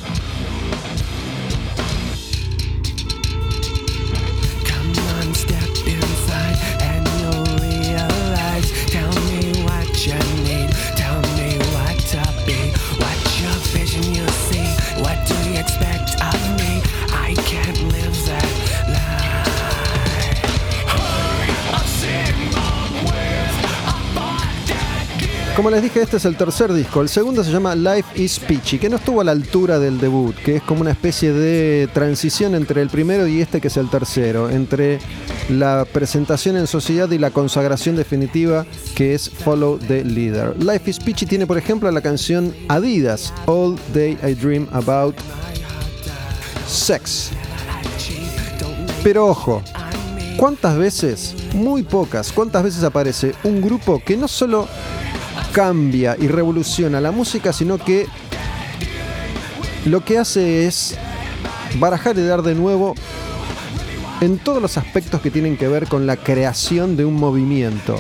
Como 25.57 25.71
les 25.71 25.81
dije, 25.81 26.03
este 26.03 26.17
es 26.17 26.25
el 26.25 26.37
tercer 26.37 26.71
disco. 26.71 27.01
El 27.01 27.09
segundo 27.09 27.43
se 27.43 27.49
llama 27.49 27.73
Life 27.73 28.21
is 28.21 28.37
Peachy, 28.37 28.77
que 28.77 28.89
no 28.89 28.97
estuvo 28.97 29.21
a 29.21 29.23
la 29.23 29.31
altura 29.31 29.79
del 29.79 29.99
debut, 29.99 30.35
que 30.35 30.57
es 30.57 30.61
como 30.61 30.81
una 30.81 30.91
especie 30.91 31.33
de 31.33 31.89
transición 31.95 32.53
entre 32.53 32.79
el 32.79 32.89
primero 32.89 33.25
y 33.25 33.41
este 33.41 33.59
que 33.59 33.69
es 33.69 33.77
el 33.77 33.89
tercero, 33.89 34.51
entre 34.51 34.99
la 35.49 35.87
presentación 35.91 36.57
en 36.57 36.67
sociedad 36.67 37.09
y 37.09 37.17
la 37.17 37.31
consagración 37.31 37.95
definitiva 37.95 38.67
que 38.93 39.15
es 39.15 39.31
Follow 39.31 39.79
the 39.79 40.05
Leader. 40.05 40.55
Life 40.61 40.91
is 40.91 40.99
Peachy 40.99 41.25
tiene, 41.25 41.47
por 41.47 41.57
ejemplo, 41.57 41.89
la 41.89 42.01
canción 42.01 42.53
Adidas, 42.67 43.33
All 43.47 43.77
Day 43.95 44.15
I 44.23 44.35
Dream 44.35 44.67
About 44.71 45.15
Sex. 46.67 47.31
Pero 49.01 49.25
ojo, 49.25 49.63
¿cuántas 50.37 50.77
veces, 50.77 51.33
muy 51.55 51.81
pocas, 51.81 52.31
cuántas 52.31 52.61
veces 52.61 52.83
aparece 52.83 53.33
un 53.43 53.59
grupo 53.59 53.99
que 54.05 54.15
no 54.15 54.27
solo 54.27 54.67
cambia 55.51 56.15
y 56.19 56.27
revoluciona 56.27 57.01
la 57.01 57.11
música, 57.11 57.53
sino 57.53 57.77
que 57.77 58.07
lo 59.85 60.03
que 60.03 60.17
hace 60.17 60.67
es 60.67 60.97
barajar 61.79 62.17
y 62.17 62.21
dar 62.21 62.41
de 62.41 62.55
nuevo 62.55 62.95
en 64.21 64.39
todos 64.39 64.61
los 64.61 64.77
aspectos 64.77 65.21
que 65.21 65.31
tienen 65.31 65.57
que 65.57 65.67
ver 65.67 65.87
con 65.87 66.07
la 66.07 66.17
creación 66.17 66.97
de 66.97 67.05
un 67.05 67.15
movimiento. 67.15 67.99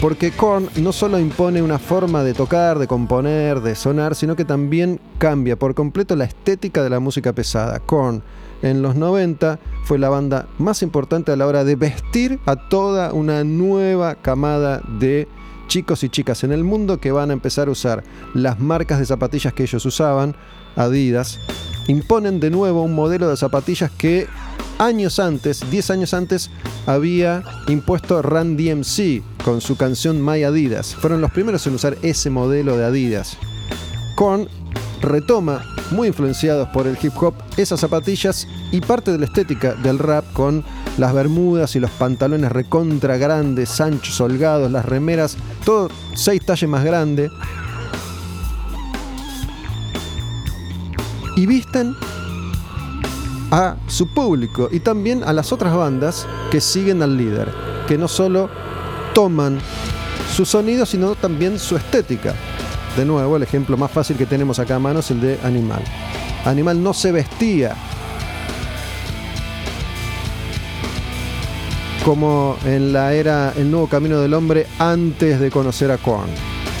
Porque 0.00 0.30
Korn 0.30 0.68
no 0.76 0.92
solo 0.92 1.18
impone 1.18 1.62
una 1.62 1.78
forma 1.78 2.22
de 2.22 2.34
tocar, 2.34 2.78
de 2.78 2.86
componer, 2.86 3.60
de 3.60 3.74
sonar, 3.74 4.14
sino 4.14 4.36
que 4.36 4.44
también 4.44 5.00
cambia 5.18 5.56
por 5.56 5.74
completo 5.74 6.14
la 6.16 6.24
estética 6.24 6.82
de 6.82 6.90
la 6.90 7.00
música 7.00 7.32
pesada. 7.32 7.80
Korn 7.80 8.22
en 8.62 8.82
los 8.82 8.94
90 8.94 9.58
fue 9.84 9.98
la 9.98 10.08
banda 10.08 10.46
más 10.58 10.82
importante 10.82 11.32
a 11.32 11.36
la 11.36 11.46
hora 11.46 11.64
de 11.64 11.76
vestir 11.76 12.38
a 12.46 12.56
toda 12.56 13.12
una 13.12 13.42
nueva 13.44 14.16
camada 14.16 14.82
de 14.98 15.28
chicos 15.76 16.02
y 16.04 16.08
chicas 16.08 16.42
en 16.42 16.52
el 16.52 16.64
mundo 16.64 17.00
que 17.00 17.12
van 17.12 17.28
a 17.28 17.34
empezar 17.34 17.68
a 17.68 17.70
usar 17.70 18.02
las 18.32 18.58
marcas 18.58 18.98
de 18.98 19.04
zapatillas 19.04 19.52
que 19.52 19.64
ellos 19.64 19.84
usaban, 19.84 20.34
Adidas, 20.74 21.38
imponen 21.86 22.40
de 22.40 22.48
nuevo 22.48 22.80
un 22.80 22.94
modelo 22.94 23.28
de 23.28 23.36
zapatillas 23.36 23.90
que 23.90 24.26
años 24.78 25.18
antes, 25.18 25.70
10 25.70 25.90
años 25.90 26.14
antes, 26.14 26.50
había 26.86 27.42
impuesto 27.68 28.22
Run 28.22 28.56
DMC 28.56 29.22
con 29.44 29.60
su 29.60 29.76
canción 29.76 30.24
My 30.24 30.44
Adidas. 30.44 30.94
Fueron 30.94 31.20
los 31.20 31.30
primeros 31.30 31.66
en 31.66 31.74
usar 31.74 31.98
ese 32.00 32.30
modelo 32.30 32.78
de 32.78 32.86
Adidas. 32.86 33.36
Korn 34.14 34.48
retoma, 35.02 35.62
muy 35.90 36.08
influenciados 36.08 36.70
por 36.70 36.86
el 36.86 36.96
hip 37.02 37.12
hop, 37.22 37.34
esas 37.58 37.80
zapatillas 37.80 38.48
y 38.72 38.80
parte 38.80 39.12
de 39.12 39.18
la 39.18 39.26
estética 39.26 39.74
del 39.74 39.98
rap 39.98 40.24
con 40.32 40.64
las 40.98 41.12
bermudas 41.12 41.76
y 41.76 41.80
los 41.80 41.90
pantalones 41.90 42.50
recontra 42.50 43.16
grandes, 43.16 43.80
anchos, 43.80 44.20
holgados, 44.20 44.70
las 44.70 44.84
remeras, 44.84 45.36
todo 45.64 45.88
seis 46.14 46.44
talles 46.44 46.68
más 46.68 46.84
grande. 46.84 47.30
Y 51.36 51.46
visten 51.46 51.94
a 53.50 53.76
su 53.86 54.06
público 54.08 54.68
y 54.72 54.80
también 54.80 55.22
a 55.24 55.32
las 55.32 55.52
otras 55.52 55.74
bandas 55.74 56.26
que 56.50 56.60
siguen 56.60 57.02
al 57.02 57.16
líder, 57.16 57.52
que 57.86 57.98
no 57.98 58.08
solo 58.08 58.48
toman 59.14 59.58
su 60.34 60.44
sonido, 60.44 60.86
sino 60.86 61.14
también 61.14 61.58
su 61.58 61.76
estética. 61.76 62.34
De 62.96 63.04
nuevo, 63.04 63.36
el 63.36 63.42
ejemplo 63.42 63.76
más 63.76 63.90
fácil 63.90 64.16
que 64.16 64.24
tenemos 64.24 64.58
acá 64.58 64.76
a 64.76 64.78
mano 64.78 65.00
es 65.00 65.10
el 65.10 65.20
de 65.20 65.38
Animal. 65.44 65.82
Animal 66.46 66.82
no 66.82 66.94
se 66.94 67.12
vestía 67.12 67.74
como 72.06 72.56
en 72.64 72.92
la 72.92 73.14
era 73.14 73.52
El 73.56 73.68
Nuevo 73.68 73.88
Camino 73.88 74.20
del 74.20 74.32
Hombre 74.32 74.68
antes 74.78 75.40
de 75.40 75.50
conocer 75.50 75.90
a 75.90 75.98
Korn. 75.98 76.30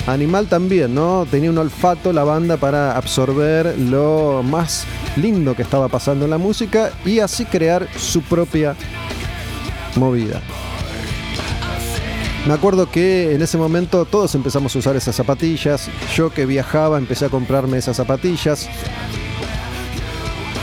Animal 0.06 0.46
también, 0.46 0.94
¿no? 0.94 1.26
Tenía 1.28 1.50
un 1.50 1.58
olfato 1.58 2.12
la 2.12 2.22
banda 2.22 2.58
para 2.58 2.96
absorber 2.96 3.76
lo 3.76 4.44
más 4.44 4.84
lindo 5.16 5.56
que 5.56 5.62
estaba 5.62 5.88
pasando 5.88 6.26
en 6.26 6.30
la 6.30 6.38
música 6.38 6.92
y 7.04 7.18
así 7.18 7.44
crear 7.44 7.88
su 7.98 8.22
propia 8.22 8.76
movida. 9.96 10.40
Me 12.46 12.54
acuerdo 12.54 12.88
que 12.88 13.34
en 13.34 13.42
ese 13.42 13.58
momento 13.58 14.04
todos 14.04 14.32
empezamos 14.36 14.76
a 14.76 14.78
usar 14.78 14.94
esas 14.94 15.16
zapatillas. 15.16 15.90
Yo 16.14 16.30
que 16.30 16.46
viajaba 16.46 16.98
empecé 16.98 17.24
a 17.24 17.30
comprarme 17.30 17.78
esas 17.78 17.96
zapatillas. 17.96 18.68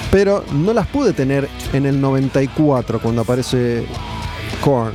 Pero 0.10 0.46
no 0.53 0.72
las 0.72 0.88
pude 0.88 1.12
tener 1.12 1.50
en 1.74 1.86
el 1.86 2.00
94 2.00 3.01
cuando 3.01 3.24
aparece 3.24 3.86
Korn 4.62 4.93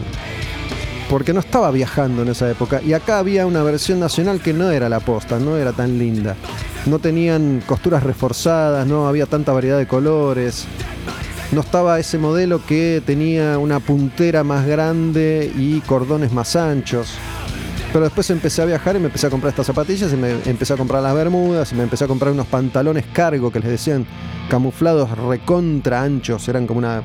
porque 1.09 1.33
no 1.33 1.41
estaba 1.41 1.71
viajando 1.71 2.23
en 2.23 2.29
esa 2.29 2.51
época. 2.51 2.83
Y 2.83 2.93
acá 2.93 3.19
había 3.19 3.47
una 3.47 3.63
versión 3.63 3.99
nacional 3.99 4.41
que 4.41 4.53
no 4.53 4.71
era 4.71 4.89
la 4.89 5.01
posta, 5.01 5.39
no 5.39 5.57
era 5.57 5.73
tan 5.73 5.99
linda. 5.99 6.37
No 6.87 6.99
tenían 6.99 7.63
costuras 7.67 8.03
reforzadas, 8.03 8.87
no 8.87 9.09
había 9.09 9.27
tanta 9.27 9.53
variedad 9.53 9.79
de 9.79 9.87
colores. 9.87 10.67
No 11.51 11.63
estaba 11.63 11.99
ese 11.99 12.19
modelo 12.19 12.65
que 12.65 13.03
tenía 13.05 13.59
una 13.59 13.81
puntera 13.81 14.45
más 14.45 14.67
grande 14.67 15.51
y 15.57 15.81
cordones 15.81 16.33
más 16.33 16.57
anchos. 16.57 17.15
Pero 17.91 18.05
después 18.05 18.29
empecé 18.29 18.61
a 18.61 18.67
viajar 18.67 18.97
y 18.97 18.99
me 18.99 19.07
empecé 19.07 19.29
a 19.29 19.31
comprar 19.31 19.51
estas 19.51 19.67
zapatillas 19.67 20.13
y 20.13 20.17
me 20.17 20.33
empecé 20.45 20.75
a 20.75 20.77
comprar 20.77 21.03
las 21.03 21.15
bermudas 21.15 21.73
y 21.73 21.75
me 21.75 21.85
empecé 21.85 22.05
a 22.05 22.07
comprar 22.07 22.33
unos 22.33 22.47
pantalones 22.47 23.07
cargo 23.15 23.51
que 23.51 23.61
les 23.61 23.71
decían 23.71 24.07
camuflados 24.51 25.11
recontra 25.17 26.03
anchos, 26.03 26.47
eran 26.49 26.67
como 26.67 26.81
una 26.81 27.03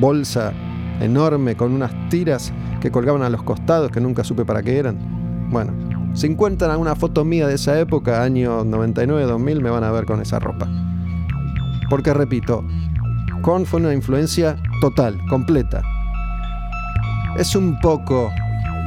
bolsa 0.00 0.52
enorme 1.00 1.56
con 1.56 1.72
unas 1.72 1.92
tiras 2.08 2.52
que 2.80 2.90
colgaban 2.90 3.22
a 3.22 3.30
los 3.30 3.42
costados 3.42 3.90
que 3.90 4.00
nunca 4.00 4.24
supe 4.24 4.44
para 4.44 4.62
qué 4.62 4.78
eran. 4.78 4.98
Bueno, 5.50 5.72
si 6.14 6.26
encuentran 6.26 6.70
alguna 6.70 6.94
foto 6.96 7.24
mía 7.24 7.46
de 7.46 7.54
esa 7.54 7.78
época, 7.78 8.22
año 8.22 8.64
99-2000, 8.64 9.60
me 9.60 9.70
van 9.70 9.84
a 9.84 9.92
ver 9.92 10.04
con 10.04 10.20
esa 10.20 10.38
ropa. 10.38 10.68
Porque 11.88 12.12
repito, 12.12 12.64
Korn 13.42 13.64
fue 13.66 13.80
una 13.80 13.94
influencia 13.94 14.56
total, 14.80 15.18
completa. 15.28 15.82
Es 17.36 17.54
un 17.54 17.78
poco 17.80 18.30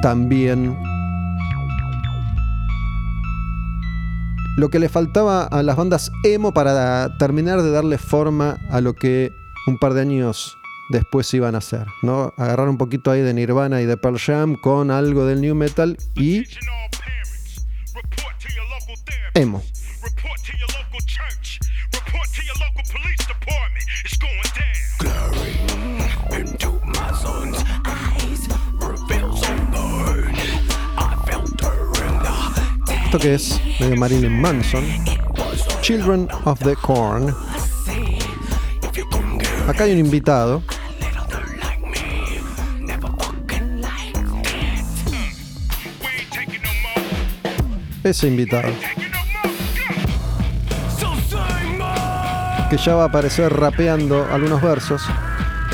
también 0.01 0.75
lo 4.57 4.69
que 4.69 4.79
le 4.79 4.89
faltaba 4.89 5.43
a 5.45 5.63
las 5.63 5.77
bandas 5.77 6.11
emo 6.23 6.53
para 6.53 7.17
terminar 7.17 7.61
de 7.61 7.71
darle 7.71 7.97
forma 7.97 8.57
a 8.69 8.81
lo 8.81 8.93
que 8.93 9.33
un 9.67 9.77
par 9.77 9.93
de 9.93 10.01
años 10.01 10.57
después 10.91 11.33
iban 11.33 11.55
a 11.55 11.59
hacer, 11.59 11.87
¿no? 12.01 12.33
Agarrar 12.37 12.69
un 12.69 12.77
poquito 12.77 13.11
ahí 13.11 13.21
de 13.21 13.33
Nirvana 13.33 13.81
y 13.81 13.85
de 13.85 13.97
Pearl 13.97 14.19
Jam 14.19 14.55
con 14.55 14.91
algo 14.91 15.25
del 15.25 15.41
new 15.41 15.55
metal 15.55 15.97
y 16.15 16.43
emo. 19.33 19.63
Esto 33.05 33.19
que 33.19 33.33
es 33.33 33.61
de 33.79 33.95
Marilyn 33.97 34.39
Manson, 34.39 34.85
Children 35.81 36.29
of 36.45 36.59
the 36.59 36.75
Corn. 36.77 37.35
Acá 39.67 39.83
hay 39.83 39.91
un 39.91 39.99
invitado 39.99 40.63
ese 48.03 48.27
invitado. 48.27 48.71
Que 52.69 52.77
ya 52.77 52.95
va 52.95 53.03
a 53.03 53.07
aparecer 53.07 53.51
rapeando 53.51 54.27
algunos 54.31 54.61
versos. 54.61 55.03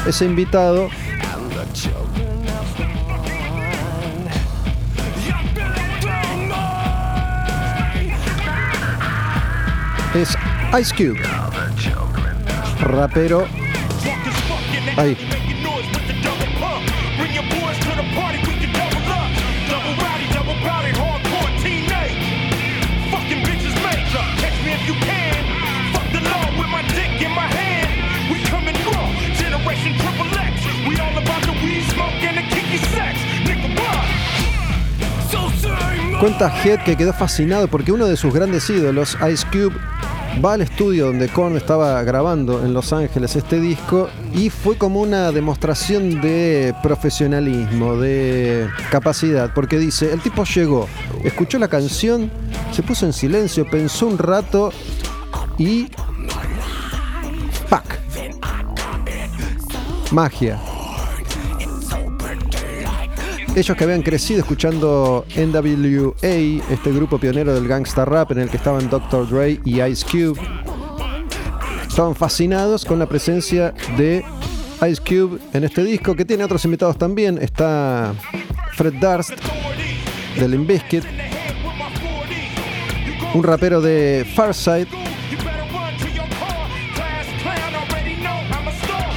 Ese 0.06 0.26
invitado 0.26 0.90
es 10.16 10.38
Ice 10.80 10.96
Cube. 10.96 11.22
Rapero. 12.82 13.48
Ahí. 14.98 15.37
Cuenta 36.20 36.52
Head 36.64 36.84
que 36.84 36.98
quedó 36.98 37.14
fascinado 37.14 37.68
porque 37.68 37.92
uno 37.92 38.08
de 38.08 38.18
sus 38.18 38.34
grandes 38.34 38.68
ídolos, 38.72 39.16
Ice 39.32 39.46
Cube, 39.52 39.76
va 40.44 40.54
al 40.54 40.62
estudio 40.62 41.08
donde 41.08 41.30
Korn 41.30 41.56
estaba 41.58 42.02
grabando 42.04 42.66
en 42.66 42.74
Los 42.74 42.92
Ángeles 42.92 43.36
este 43.36 43.60
disco 43.60 44.10
y 44.34 44.50
fue 44.50 44.78
como 44.78 45.00
una 45.00 45.32
demostración 45.32 46.20
de 46.20 46.74
profesionalismo, 46.82 47.98
de 47.98 48.68
capacidad, 48.90 49.54
porque 49.54 49.78
dice, 49.78 50.12
el 50.12 50.20
tipo 50.22 50.44
llegó, 50.44 50.88
escuchó 51.24 51.60
la 51.60 51.68
canción, 51.68 52.32
se 52.72 52.82
puso 52.82 53.06
en 53.06 53.14
silencio, 53.14 53.70
pensó 53.70 54.08
un 54.08 54.18
rato 54.18 54.72
y... 55.60 55.88
¡Pac! 57.70 58.00
Magia. 60.12 60.60
Ellos 63.58 63.76
que 63.76 63.86
habían 63.86 64.04
crecido 64.04 64.42
escuchando 64.42 65.26
NWA, 65.36 66.14
este 66.22 66.92
grupo 66.92 67.18
pionero 67.18 67.56
del 67.56 67.68
gangsta 67.68 68.06
rap 68.06 68.32
en 68.34 68.38
el 68.38 68.52
que 68.52 68.58
estaban 68.58 68.88
Dr. 68.88 69.28
Dre 69.28 69.60
y 69.66 69.82
Ice 69.82 70.06
Cube, 70.06 70.40
estaban 71.88 72.14
fascinados 72.14 72.86
con 72.86 73.00
la 73.00 73.08
presencia 73.08 73.74
de 73.98 74.24
Ice 74.88 75.02
Cube 75.02 75.40
en 75.54 75.64
este 75.64 75.84
disco, 75.84 76.16
que 76.16 76.24
tiene 76.24 76.44
otros 76.44 76.64
invitados 76.66 77.00
también. 77.00 77.40
Está 77.40 78.14
Fred 78.74 78.94
Durst, 79.02 79.34
de 80.40 80.48
Limp 80.48 80.70
un 83.34 83.44
rapero 83.44 83.82
de 83.82 84.24
Farside. 84.36 85.07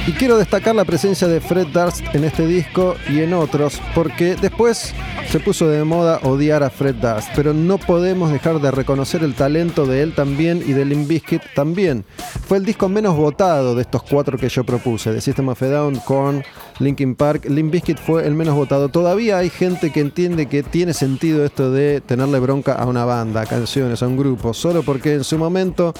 Y 0.07 0.13
quiero 0.13 0.37
destacar 0.37 0.73
la 0.73 0.83
presencia 0.83 1.27
de 1.27 1.39
Fred 1.39 1.67
Durst 1.67 2.01
en 2.15 2.23
este 2.23 2.47
disco 2.47 2.95
y 3.07 3.21
en 3.21 3.35
otros, 3.35 3.79
porque 3.93 4.35
después 4.35 4.95
se 5.29 5.39
puso 5.39 5.67
de 5.67 5.83
moda 5.83 6.19
odiar 6.23 6.63
a 6.63 6.71
Fred 6.71 6.95
Durst, 6.95 7.29
pero 7.35 7.53
no 7.53 7.77
podemos 7.77 8.31
dejar 8.31 8.59
de 8.59 8.71
reconocer 8.71 9.23
el 9.23 9.35
talento 9.35 9.85
de 9.85 10.01
él 10.01 10.15
también 10.15 10.63
y 10.65 10.73
de 10.73 10.85
Limp 10.85 11.07
Bizkit 11.07 11.43
también. 11.53 12.03
Fue 12.47 12.57
el 12.57 12.65
disco 12.65 12.89
menos 12.89 13.15
votado 13.15 13.75
de 13.75 13.83
estos 13.83 14.01
cuatro 14.01 14.39
que 14.39 14.49
yo 14.49 14.63
propuse, 14.63 15.13
de 15.13 15.21
System 15.21 15.49
of 15.49 15.61
a 15.61 15.67
Down, 15.67 15.97
Korn, 15.97 16.43
Linkin 16.79 17.13
Park. 17.13 17.45
Limp 17.47 17.71
Bizkit 17.71 17.99
fue 17.99 18.25
el 18.25 18.33
menos 18.33 18.55
votado. 18.55 18.89
Todavía 18.89 19.37
hay 19.37 19.51
gente 19.51 19.91
que 19.91 19.99
entiende 19.99 20.47
que 20.47 20.63
tiene 20.63 20.95
sentido 20.95 21.45
esto 21.45 21.71
de 21.71 22.01
tenerle 22.01 22.39
bronca 22.39 22.73
a 22.73 22.87
una 22.87 23.05
banda, 23.05 23.41
a 23.41 23.45
canciones, 23.45 24.01
a 24.01 24.07
un 24.07 24.17
grupo, 24.17 24.55
solo 24.55 24.81
porque 24.81 25.13
en 25.13 25.23
su 25.23 25.37
momento 25.37 25.93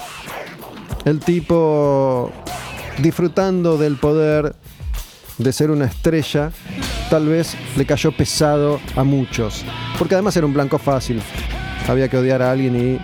el 1.04 1.20
tipo 1.20 2.32
disfrutando 2.98 3.78
del 3.78 3.96
poder 3.96 4.54
de 5.38 5.52
ser 5.52 5.70
una 5.70 5.86
estrella, 5.86 6.52
tal 7.10 7.28
vez 7.28 7.56
le 7.76 7.84
cayó 7.86 8.12
pesado 8.12 8.80
a 8.96 9.04
muchos. 9.04 9.64
Porque 9.98 10.14
además 10.14 10.36
era 10.36 10.46
un 10.46 10.54
blanco 10.54 10.78
fácil. 10.78 11.20
Había 11.88 12.08
que 12.08 12.16
odiar 12.16 12.42
a 12.42 12.52
alguien 12.52 12.76
y 12.76 13.00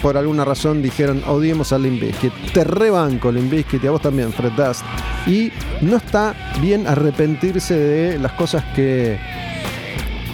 por 0.00 0.16
alguna 0.16 0.44
razón 0.44 0.82
dijeron 0.82 1.22
odiemos 1.26 1.72
a 1.72 1.78
Limbiskit. 1.78 2.32
Te 2.52 2.64
rebanco 2.64 3.30
Limbiskit 3.30 3.84
y 3.84 3.86
a 3.86 3.90
vos 3.90 4.02
también, 4.02 4.32
Fred 4.32 4.52
Dust. 4.52 4.82
Y 5.26 5.52
no 5.82 5.96
está 5.96 6.34
bien 6.60 6.86
arrepentirse 6.86 7.74
de 7.74 8.18
las 8.18 8.32
cosas 8.32 8.64
que 8.74 9.18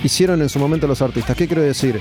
hicieron 0.05 0.41
en 0.43 0.49
su 0.49 0.59
momento 0.59 0.87
los 0.87 1.03
artistas. 1.03 1.37
¿Qué 1.37 1.47
quiero 1.47 1.63
decir? 1.63 2.01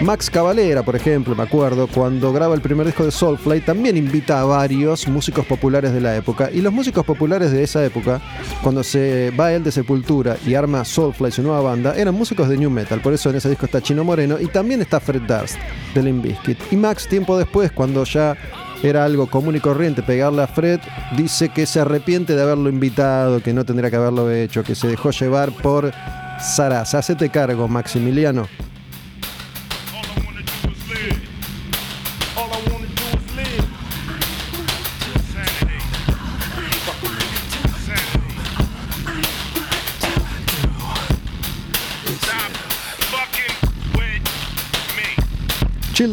Max 0.00 0.28
Cavalera, 0.28 0.82
por 0.82 0.96
ejemplo, 0.96 1.34
me 1.36 1.44
acuerdo, 1.44 1.86
cuando 1.86 2.32
graba 2.32 2.54
el 2.54 2.60
primer 2.60 2.84
disco 2.86 3.04
de 3.04 3.12
Soulfly, 3.12 3.60
también 3.60 3.96
invita 3.96 4.40
a 4.40 4.44
varios 4.44 5.06
músicos 5.06 5.46
populares 5.46 5.92
de 5.92 6.00
la 6.00 6.16
época. 6.16 6.50
Y 6.52 6.60
los 6.60 6.72
músicos 6.72 7.06
populares 7.06 7.52
de 7.52 7.62
esa 7.62 7.84
época, 7.84 8.20
cuando 8.62 8.82
se 8.82 9.32
va 9.38 9.52
él 9.52 9.62
de 9.62 9.70
Sepultura 9.70 10.36
y 10.44 10.54
arma 10.54 10.84
Soulfly, 10.84 11.30
su 11.30 11.42
nueva 11.42 11.60
banda, 11.60 11.94
eran 11.96 12.14
músicos 12.14 12.48
de 12.48 12.58
New 12.58 12.70
Metal. 12.70 13.00
Por 13.00 13.12
eso 13.12 13.30
en 13.30 13.36
ese 13.36 13.48
disco 13.48 13.66
está 13.66 13.80
Chino 13.80 14.02
Moreno 14.02 14.38
y 14.40 14.46
también 14.46 14.82
está 14.82 14.98
Fred 14.98 15.22
Durst 15.22 15.56
de 15.94 16.02
Limp 16.02 16.24
Bizkit. 16.24 16.58
Y 16.72 16.76
Max, 16.76 17.06
tiempo 17.08 17.38
después, 17.38 17.70
cuando 17.70 18.02
ya 18.04 18.36
era 18.82 19.04
algo 19.04 19.28
común 19.28 19.54
y 19.56 19.60
corriente 19.60 20.02
pegarle 20.02 20.42
a 20.42 20.48
Fred, 20.48 20.80
dice 21.16 21.50
que 21.50 21.66
se 21.66 21.80
arrepiente 21.80 22.34
de 22.34 22.42
haberlo 22.42 22.68
invitado, 22.68 23.40
que 23.40 23.54
no 23.54 23.64
tendría 23.64 23.90
que 23.90 23.96
haberlo 23.96 24.30
hecho, 24.30 24.64
que 24.64 24.74
se 24.74 24.88
dejó 24.88 25.12
llevar 25.12 25.52
por 25.52 25.92
Sarasa. 26.40 26.98
Hacete 26.98 27.30
cargo, 27.30 27.68
Maximiliano. 27.68 28.48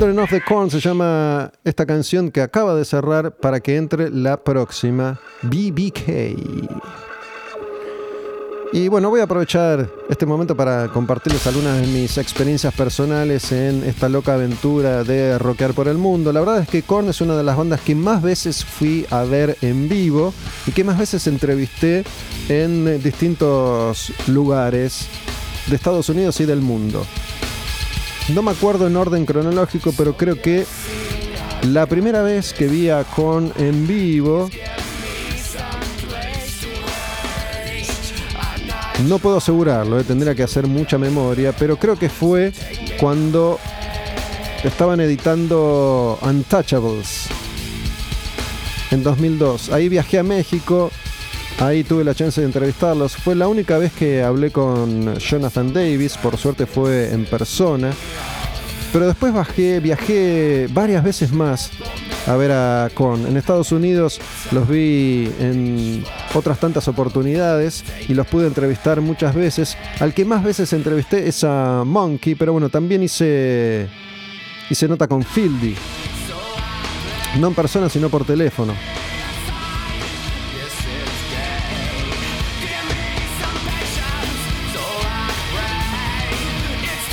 Children 0.01 0.17
of 0.17 0.31
the 0.31 0.41
Corn 0.41 0.71
se 0.71 0.79
llama 0.79 1.51
esta 1.63 1.85
canción 1.85 2.31
que 2.31 2.41
acaba 2.41 2.73
de 2.73 2.85
cerrar 2.85 3.35
para 3.37 3.59
que 3.59 3.77
entre 3.77 4.09
la 4.09 4.43
próxima 4.43 5.19
BBK. 5.43 6.35
Y 8.73 8.87
bueno, 8.87 9.11
voy 9.11 9.19
a 9.19 9.25
aprovechar 9.25 9.87
este 10.09 10.25
momento 10.25 10.57
para 10.57 10.87
compartirles 10.87 11.45
algunas 11.45 11.79
de 11.79 11.85
mis 11.85 12.17
experiencias 12.17 12.73
personales 12.73 13.51
en 13.51 13.83
esta 13.83 14.09
loca 14.09 14.33
aventura 14.33 15.03
de 15.03 15.37
rockear 15.37 15.75
por 15.75 15.87
el 15.87 15.99
mundo. 15.99 16.33
La 16.33 16.39
verdad 16.39 16.61
es 16.63 16.67
que 16.67 16.81
Korn 16.81 17.09
es 17.09 17.21
una 17.21 17.37
de 17.37 17.43
las 17.43 17.55
bandas 17.55 17.81
que 17.81 17.93
más 17.93 18.23
veces 18.23 18.65
fui 18.65 19.05
a 19.11 19.21
ver 19.21 19.55
en 19.61 19.87
vivo 19.87 20.33
y 20.65 20.71
que 20.71 20.83
más 20.83 20.97
veces 20.97 21.27
entrevisté 21.27 22.03
en 22.49 23.03
distintos 23.03 24.11
lugares 24.25 25.05
de 25.67 25.75
Estados 25.75 26.09
Unidos 26.09 26.39
y 26.39 26.45
del 26.45 26.61
mundo. 26.61 27.05
No 28.33 28.41
me 28.41 28.51
acuerdo 28.51 28.87
en 28.87 28.95
orden 28.95 29.25
cronológico, 29.25 29.93
pero 29.97 30.15
creo 30.15 30.41
que 30.41 30.65
la 31.63 31.85
primera 31.85 32.21
vez 32.21 32.53
que 32.53 32.67
vi 32.67 32.89
a 32.89 33.03
Korn 33.03 33.51
en 33.57 33.87
vivo. 33.87 34.49
No 39.07 39.19
puedo 39.19 39.37
asegurarlo, 39.37 39.99
eh, 39.99 40.03
tendría 40.03 40.35
que 40.35 40.43
hacer 40.43 40.67
mucha 40.67 40.97
memoria, 40.97 41.53
pero 41.57 41.77
creo 41.77 41.97
que 41.97 42.07
fue 42.07 42.53
cuando 42.99 43.59
estaban 44.63 45.01
editando 45.01 46.19
Untouchables 46.21 47.27
en 48.91 49.03
2002. 49.03 49.69
Ahí 49.71 49.89
viajé 49.89 50.19
a 50.19 50.23
México, 50.23 50.91
ahí 51.61 51.83
tuve 51.83 52.03
la 52.03 52.15
chance 52.15 52.41
de 52.41 52.47
entrevistarlos. 52.47 53.15
Fue 53.15 53.35
la 53.35 53.47
única 53.47 53.77
vez 53.77 53.93
que 53.93 54.23
hablé 54.23 54.51
con 54.51 55.15
Jonathan 55.17 55.71
Davis, 55.71 56.17
por 56.17 56.37
suerte 56.37 56.65
fue 56.65 57.13
en 57.13 57.25
persona. 57.25 57.91
Pero 58.91 59.07
después 59.07 59.33
bajé, 59.33 59.79
viajé 59.79 60.67
varias 60.73 61.03
veces 61.03 61.31
más 61.31 61.71
a 62.27 62.35
ver 62.35 62.51
a 62.51 62.89
Korn. 62.93 63.25
En 63.25 63.37
Estados 63.37 63.71
Unidos 63.71 64.19
los 64.51 64.67
vi 64.67 65.31
en 65.39 66.03
otras 66.33 66.59
tantas 66.59 66.87
oportunidades 66.87 67.85
y 68.09 68.13
los 68.13 68.27
pude 68.27 68.47
entrevistar 68.47 68.99
muchas 68.99 69.33
veces. 69.33 69.77
Al 69.99 70.13
que 70.13 70.25
más 70.25 70.43
veces 70.43 70.73
entrevisté 70.73 71.27
es 71.27 71.43
a 71.43 71.83
Monkey, 71.85 72.35
pero 72.35 72.51
bueno, 72.51 72.69
también 72.69 73.01
hice, 73.01 73.87
hice 74.69 74.87
nota 74.89 75.07
con 75.07 75.23
Fieldy. 75.23 75.75
No 77.39 77.47
en 77.47 77.55
persona, 77.55 77.87
sino 77.87 78.09
por 78.09 78.25
teléfono. 78.25 78.73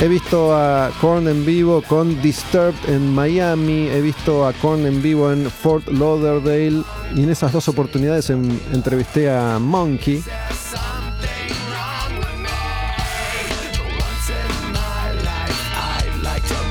He 0.00 0.06
visto 0.06 0.56
a 0.56 0.92
Korn 1.00 1.26
en 1.26 1.44
vivo 1.44 1.82
con 1.82 2.22
Disturbed 2.22 2.88
en 2.88 3.12
Miami, 3.12 3.88
he 3.88 4.00
visto 4.00 4.46
a 4.46 4.52
Korn 4.52 4.86
en 4.86 5.02
vivo 5.02 5.32
en 5.32 5.50
Fort 5.50 5.88
Lauderdale 5.88 6.84
y 7.16 7.24
en 7.24 7.30
esas 7.30 7.52
dos 7.52 7.66
oportunidades 7.66 8.30
entrevisté 8.30 9.28
a 9.28 9.58
Monkey. 9.58 10.22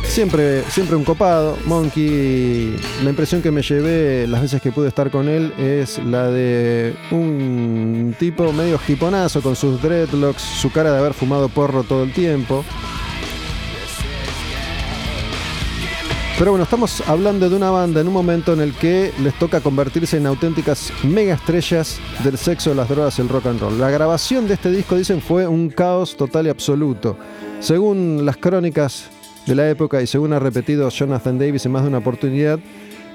Siempre, 0.05 0.63
siempre 0.69 0.95
un 0.95 1.03
copado. 1.03 1.57
Monkey, 1.65 2.77
la 3.03 3.09
impresión 3.09 3.41
que 3.41 3.51
me 3.51 3.61
llevé 3.61 4.25
las 4.25 4.41
veces 4.41 4.61
que 4.61 4.71
pude 4.71 4.87
estar 4.87 5.11
con 5.11 5.27
él 5.27 5.53
es 5.57 5.99
la 5.99 6.29
de 6.31 6.95
un 7.11 8.15
tipo 8.17 8.53
medio 8.53 8.79
jiponazo 8.79 9.41
con 9.41 9.57
sus 9.57 9.81
dreadlocks, 9.81 10.41
su 10.41 10.71
cara 10.71 10.93
de 10.93 10.99
haber 10.99 11.13
fumado 11.13 11.49
porro 11.49 11.83
todo 11.83 12.03
el 12.03 12.13
tiempo. 12.13 12.63
Pero 16.38 16.52
bueno, 16.52 16.65
estamos 16.65 17.02
hablando 17.08 17.50
de 17.50 17.56
una 17.56 17.71
banda 17.71 18.00
en 18.00 18.08
un 18.08 18.13
momento 18.13 18.54
en 18.54 18.62
el 18.62 18.71
que 18.76 19.12
les 19.23 19.34
toca 19.39 19.60
convertirse 19.60 20.17
en 20.17 20.28
auténticas 20.28 20.93
mega 21.04 21.34
estrellas 21.34 21.97
del 22.23 22.38
sexo, 22.38 22.76
las 22.76 22.88
drogas 22.88 23.17
y 23.17 23.23
el 23.23 23.30
rock 23.30 23.47
and 23.47 23.60
roll. 23.60 23.80
La 23.80 23.89
grabación 23.89 24.47
de 24.47 24.54
este 24.54 24.69
disco, 24.69 24.95
dicen, 24.95 25.19
fue 25.19 25.47
un 25.47 25.69
caos 25.71 26.15
total 26.15 26.45
y 26.45 26.50
absoluto. 26.50 27.17
Según 27.60 28.23
las 28.23 28.38
crónicas 28.38 29.06
de 29.47 29.56
la 29.56 29.67
época 29.67 30.00
y 30.00 30.06
según 30.06 30.32
ha 30.32 30.38
repetido 30.38 30.88
Jonathan 30.89 31.39
Davis 31.39 31.65
en 31.65 31.71
más 31.71 31.82
de 31.82 31.88
una 31.88 31.97
oportunidad, 31.97 32.60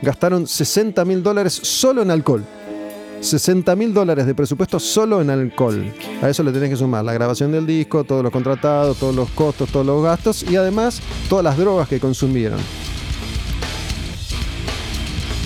gastaron 0.03 0.49
60 0.49 1.05
mil 1.05 1.23
dólares 1.23 1.53
solo 1.53 2.03
en 2.03 2.11
alcohol. 2.11 2.45
60 3.21 3.77
mil 3.77 3.95
dólares 3.95 4.27
de 4.27 4.35
presupuesto 4.35 4.81
solo 4.81 5.21
en 5.21 5.31
alcohol. 5.31 5.95
A 6.23 6.29
eso 6.29 6.43
le 6.43 6.51
tenés 6.51 6.71
que 6.71 6.77
sumar 6.77 7.05
la 7.05 7.13
grabación 7.13 7.53
del 7.53 7.69
disco, 7.69 8.03
todos 8.03 8.25
los 8.25 8.33
contratados, 8.33 8.97
todos 8.99 9.15
los 9.15 9.31
costos, 9.31 9.71
todos 9.71 9.87
los 9.87 10.03
gastos 10.03 10.43
y 10.43 10.57
además 10.57 11.01
todas 11.29 11.45
las 11.45 11.57
drogas 11.57 11.89
que 11.89 12.01
consumieron. 12.01 12.59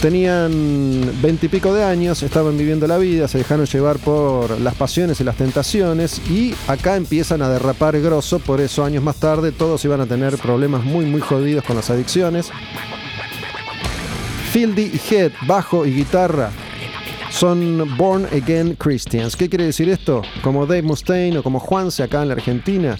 Tenían 0.00 1.10
veintipico 1.22 1.72
de 1.74 1.82
años, 1.82 2.22
estaban 2.22 2.56
viviendo 2.58 2.86
la 2.86 2.98
vida, 2.98 3.28
se 3.28 3.38
dejaron 3.38 3.66
llevar 3.66 3.98
por 3.98 4.60
las 4.60 4.74
pasiones 4.74 5.20
y 5.20 5.24
las 5.24 5.36
tentaciones 5.36 6.20
y 6.30 6.54
acá 6.68 6.96
empiezan 6.96 7.40
a 7.40 7.48
derrapar 7.48 7.98
grosso, 8.00 8.38
por 8.38 8.60
eso 8.60 8.84
años 8.84 9.02
más 9.02 9.16
tarde 9.16 9.52
todos 9.52 9.84
iban 9.84 10.00
a 10.00 10.06
tener 10.06 10.36
problemas 10.36 10.84
muy 10.84 11.06
muy 11.06 11.22
jodidos 11.22 11.64
con 11.64 11.76
las 11.76 11.88
adicciones. 11.90 12.50
Fieldy 14.52 14.92
y 14.94 15.14
Head, 15.14 15.32
bajo 15.46 15.86
y 15.86 15.94
guitarra, 15.94 16.50
son 17.30 17.96
Born 17.96 18.26
Again 18.26 18.76
Christians. 18.76 19.34
¿Qué 19.34 19.48
quiere 19.48 19.64
decir 19.64 19.88
esto? 19.88 20.22
Como 20.42 20.66
Dave 20.66 20.82
Mustaine 20.82 21.38
o 21.38 21.42
como 21.42 21.58
Juanse 21.58 22.02
acá 22.02 22.22
en 22.22 22.28
la 22.28 22.34
Argentina. 22.34 22.96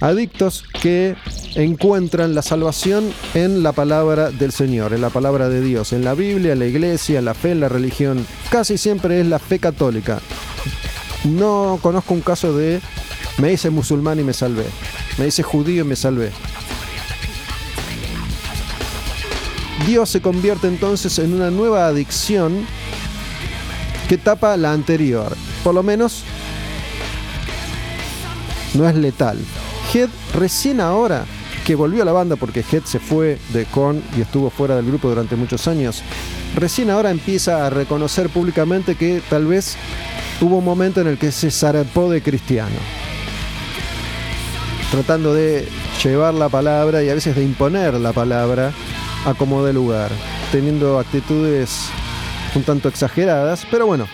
Adictos 0.00 0.64
que 0.80 1.16
encuentran 1.56 2.34
la 2.34 2.42
salvación 2.42 3.12
en 3.34 3.64
la 3.64 3.72
palabra 3.72 4.30
del 4.30 4.52
Señor, 4.52 4.92
en 4.92 5.00
la 5.00 5.10
palabra 5.10 5.48
de 5.48 5.60
Dios, 5.60 5.92
en 5.92 6.04
la 6.04 6.14
Biblia, 6.14 6.52
en 6.52 6.60
la 6.60 6.66
iglesia, 6.66 7.18
en 7.18 7.24
la 7.24 7.34
fe, 7.34 7.50
en 7.50 7.60
la 7.60 7.68
religión. 7.68 8.24
Casi 8.50 8.78
siempre 8.78 9.20
es 9.20 9.26
la 9.26 9.40
fe 9.40 9.58
católica. 9.58 10.20
No 11.24 11.80
conozco 11.82 12.14
un 12.14 12.20
caso 12.20 12.56
de 12.56 12.80
me 13.38 13.52
hice 13.52 13.70
musulmán 13.70 14.20
y 14.20 14.24
me 14.24 14.32
salvé, 14.32 14.66
me 15.18 15.26
hice 15.26 15.42
judío 15.42 15.84
y 15.84 15.88
me 15.88 15.96
salvé. 15.96 16.30
Dios 19.86 20.10
se 20.10 20.20
convierte 20.20 20.68
entonces 20.68 21.18
en 21.18 21.34
una 21.34 21.50
nueva 21.50 21.86
adicción 21.86 22.66
que 24.08 24.16
tapa 24.16 24.56
la 24.56 24.72
anterior. 24.72 25.36
Por 25.64 25.74
lo 25.74 25.82
menos 25.82 26.22
no 28.74 28.88
es 28.88 28.94
letal. 28.94 29.38
Head 29.92 30.08
recién 30.34 30.80
ahora 30.80 31.24
que 31.64 31.74
volvió 31.74 32.02
a 32.02 32.06
la 32.06 32.12
banda 32.12 32.36
porque 32.36 32.60
Head 32.60 32.84
se 32.84 32.98
fue 32.98 33.38
de 33.52 33.64
Korn 33.66 34.02
y 34.16 34.20
estuvo 34.20 34.50
fuera 34.50 34.76
del 34.76 34.86
grupo 34.86 35.08
durante 35.08 35.36
muchos 35.36 35.68
años, 35.68 36.02
recién 36.54 36.90
ahora 36.90 37.10
empieza 37.10 37.66
a 37.66 37.70
reconocer 37.70 38.28
públicamente 38.30 38.94
que 38.94 39.22
tal 39.28 39.46
vez 39.46 39.76
hubo 40.40 40.58
un 40.58 40.64
momento 40.64 41.00
en 41.00 41.06
el 41.06 41.18
que 41.18 41.32
se 41.32 41.50
zarpó 41.50 42.10
de 42.10 42.22
cristiano. 42.22 42.76
Tratando 44.90 45.34
de 45.34 45.68
llevar 46.02 46.34
la 46.34 46.48
palabra 46.48 47.02
y 47.02 47.10
a 47.10 47.14
veces 47.14 47.36
de 47.36 47.44
imponer 47.44 47.94
la 47.94 48.12
palabra 48.12 48.72
a 49.26 49.34
como 49.34 49.64
de 49.64 49.72
lugar, 49.72 50.10
teniendo 50.52 50.98
actitudes 50.98 51.90
un 52.54 52.62
tanto 52.62 52.88
exageradas, 52.88 53.66
pero 53.70 53.86
bueno, 53.86 54.08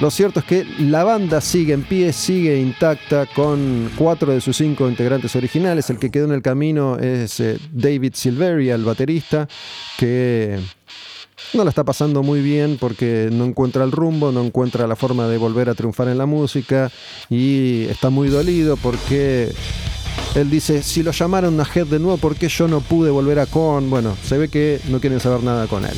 lo 0.00 0.10
cierto 0.10 0.40
es 0.40 0.46
que 0.46 0.64
la 0.78 1.02
banda 1.02 1.40
sigue 1.40 1.72
en 1.72 1.82
pie, 1.82 2.12
sigue 2.12 2.60
intacta 2.60 3.26
con 3.26 3.90
cuatro 3.96 4.32
de 4.32 4.40
sus 4.40 4.56
cinco 4.56 4.88
integrantes 4.88 5.34
originales. 5.34 5.90
El 5.90 5.98
que 5.98 6.10
quedó 6.10 6.26
en 6.26 6.32
el 6.32 6.42
camino 6.42 6.96
es 6.98 7.40
eh, 7.40 7.58
David 7.72 8.12
Silveria, 8.14 8.76
el 8.76 8.84
baterista, 8.84 9.48
que 9.98 10.60
no 11.54 11.64
la 11.64 11.70
está 11.70 11.82
pasando 11.82 12.22
muy 12.22 12.42
bien 12.42 12.76
porque 12.78 13.28
no 13.32 13.44
encuentra 13.44 13.82
el 13.82 13.90
rumbo, 13.90 14.30
no 14.30 14.44
encuentra 14.44 14.86
la 14.86 14.94
forma 14.94 15.26
de 15.26 15.36
volver 15.36 15.68
a 15.68 15.74
triunfar 15.74 16.08
en 16.08 16.18
la 16.18 16.26
música 16.26 16.92
y 17.28 17.84
está 17.84 18.10
muy 18.10 18.28
dolido 18.28 18.76
porque 18.76 19.52
él 20.34 20.50
dice, 20.50 20.82
si 20.82 21.02
lo 21.02 21.10
llamaron 21.10 21.60
a 21.60 21.64
Head 21.64 21.86
de 21.86 21.98
nuevo, 21.98 22.18
¿por 22.18 22.36
qué 22.36 22.48
yo 22.48 22.68
no 22.68 22.80
pude 22.80 23.10
volver 23.10 23.40
a 23.40 23.46
Korn? 23.46 23.90
Bueno, 23.90 24.16
se 24.22 24.38
ve 24.38 24.48
que 24.48 24.80
no 24.88 25.00
quieren 25.00 25.20
saber 25.20 25.42
nada 25.42 25.66
con 25.66 25.84
él. 25.84 25.96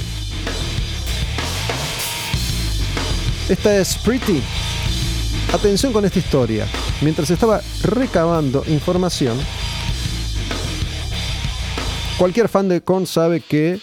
Esta 3.48 3.76
es 3.76 3.96
Pretty. 3.98 4.42
Atención 5.52 5.92
con 5.92 6.04
esta 6.04 6.18
historia. 6.18 6.66
Mientras 7.00 7.30
estaba 7.30 7.60
recabando 7.82 8.62
información, 8.68 9.36
cualquier 12.18 12.48
fan 12.48 12.68
de 12.68 12.80
Korn 12.80 13.06
sabe 13.06 13.40
que 13.40 13.80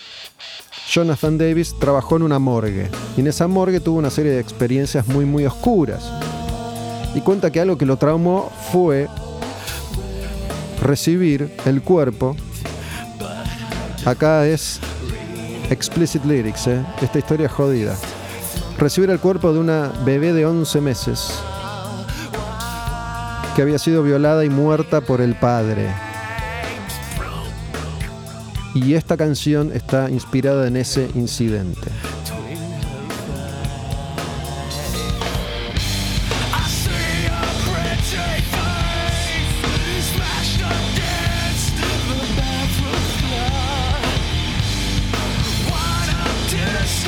Jonathan 0.90 1.38
Davis 1.38 1.76
trabajó 1.78 2.16
en 2.16 2.24
una 2.24 2.40
morgue. 2.40 2.90
Y 3.18 3.20
en 3.20 3.28
esa 3.28 3.48
morgue 3.48 3.82
tuvo 3.82 3.98
una 3.98 4.10
serie 4.10 4.32
de 4.32 4.40
experiencias 4.40 5.08
muy, 5.08 5.26
muy 5.26 5.46
oscuras. 5.46 6.10
Y 7.14 7.22
cuenta 7.22 7.52
que 7.52 7.60
algo 7.60 7.78
que 7.78 7.86
lo 7.86 7.98
traumó 7.98 8.50
fue 8.72 9.10
recibir 10.82 11.54
el 11.66 11.82
cuerpo. 11.82 12.38
Acá 14.06 14.48
es 14.48 14.80
explicit 15.70 16.24
lyrics, 16.24 16.68
¿eh? 16.68 16.86
esta 17.02 17.20
historia 17.20 17.50
jodida 17.50 17.98
recibir 18.78 19.10
el 19.10 19.20
cuerpo 19.20 19.54
de 19.54 19.60
una 19.60 19.92
bebé 20.06 20.34
de 20.34 20.46
11 20.46 20.82
meses 20.82 21.42
que 23.56 23.62
había 23.64 23.80
sido 23.80 24.04
violada 24.04 24.46
y 24.46 24.50
muerta 24.50 25.02
por 25.02 25.20
el 25.20 25.36
padre. 25.36 25.92
Y 28.76 28.94
esta 28.94 29.18
canción 29.18 29.72
está 29.74 30.12
inspirada 30.12 30.68
en 30.68 30.78
ese 30.78 31.10
incidente. 31.16 31.90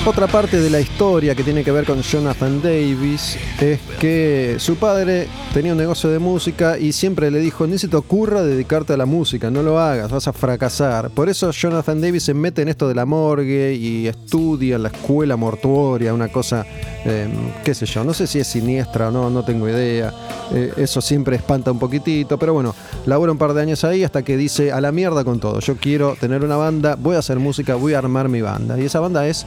Otra 0.10 0.26
parte 0.26 0.60
de 0.60 0.72
la 0.72 0.80
historia 0.80 1.36
que 1.36 1.44
tiene 1.44 1.64
que 1.64 1.72
ver 1.72 1.86
con 1.86 2.02
Jonathan 2.02 2.64
Davis 2.64 3.38
es 3.62 3.80
que 4.00 4.56
su 4.58 4.76
padre 4.76 5.28
tenía 5.54 5.74
un 5.74 5.78
negocio 5.78 6.10
de 6.10 6.18
música 6.18 6.80
y 6.80 6.94
siempre 6.94 7.30
le 7.30 7.38
dijo, 7.38 7.68
ni 7.68 7.78
se 7.78 7.88
te 7.88 7.96
ocurra 7.96 8.42
dedicarte 8.42 8.94
a 8.94 8.98
la 8.98 9.06
música, 9.06 9.52
no 9.52 9.62
lo 9.62 9.80
hagas, 9.80 10.10
vas 10.10 10.28
a 10.28 10.34
fracasar. 10.34 11.12
Por 11.12 11.30
eso 11.30 11.52
Jonathan 11.52 12.02
Davis 12.02 12.24
se 12.24 12.34
mete 12.34 12.64
en 12.64 12.70
esto 12.70 12.88
de 12.88 12.96
la 12.96 13.06
morgue 13.06 13.76
y 13.76 14.08
estudia 14.08 14.78
en 14.78 14.84
la 14.84 14.90
escuela 14.90 15.38
mortuoria, 15.38 16.12
una 16.12 16.30
cosa, 16.30 16.66
em, 17.06 17.32
qué 17.64 17.76
sé 17.76 17.86
yo, 17.86 18.04
no 18.04 18.16
sé 18.16 18.26
si 18.26 18.40
es 18.40 18.48
siniestra 18.48 19.10
o 19.10 19.12
no, 19.12 19.30
no 19.30 19.46
tengo 19.46 19.70
idea. 19.70 20.12
Eh, 20.52 20.74
eso 20.78 21.02
siempre 21.02 21.36
espanta 21.36 21.72
un 21.72 21.78
poquitito, 21.78 22.40
pero 22.40 22.56
bueno, 22.56 22.74
labura 23.06 23.32
un 23.32 23.38
par 23.38 23.54
de 23.54 23.62
años 23.62 23.84
ahí 23.84 24.04
hasta 24.04 24.24
que 24.24 24.38
dice, 24.38 24.72
a 24.72 24.82
la 24.82 24.92
mierda 24.92 25.24
con 25.24 25.40
todo, 25.40 25.60
yo 25.60 25.78
quiero 25.78 26.18
tener 26.20 26.44
una 26.44 26.58
banda, 26.58 26.96
voy 26.96 27.16
a 27.16 27.20
hacer 27.20 27.38
música, 27.38 27.76
voy 27.76 27.94
a 27.94 28.00
armar 28.00 28.28
mi 28.28 28.42
banda. 28.42 28.80
Y 28.80 28.86
esa 28.86 29.00
banda 29.00 29.28
es 29.28 29.46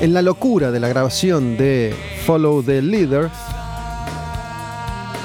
En 0.00 0.14
la 0.14 0.22
locura 0.22 0.70
de 0.70 0.80
la 0.80 0.88
grabación 0.88 1.56
de 1.56 1.94
Follow 2.24 2.62
the 2.62 2.80
Leader, 2.80 3.30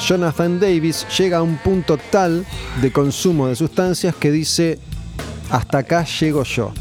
Jonathan 0.06 0.60
Davis 0.60 1.06
llega 1.18 1.38
a 1.38 1.42
un 1.42 1.58
punto 1.58 1.98
tal 1.98 2.46
de 2.82 2.92
consumo 2.92 3.48
de 3.48 3.56
sustancias 3.56 4.16
que 4.16 4.32
dice, 4.32 4.80
hasta 5.50 5.80
acá 5.80 6.06
llego 6.06 6.44
yo. 6.44 6.74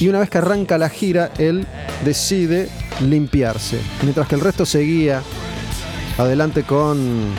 Y 0.00 0.08
una 0.08 0.20
vez 0.20 0.30
que 0.30 0.38
arranca 0.38 0.78
la 0.78 0.88
gira, 0.88 1.30
él 1.38 1.66
decide 2.04 2.68
limpiarse. 3.00 3.78
Mientras 4.02 4.28
que 4.28 4.34
el 4.34 4.40
resto 4.40 4.64
seguía 4.64 5.22
adelante 6.18 6.62
con 6.62 7.34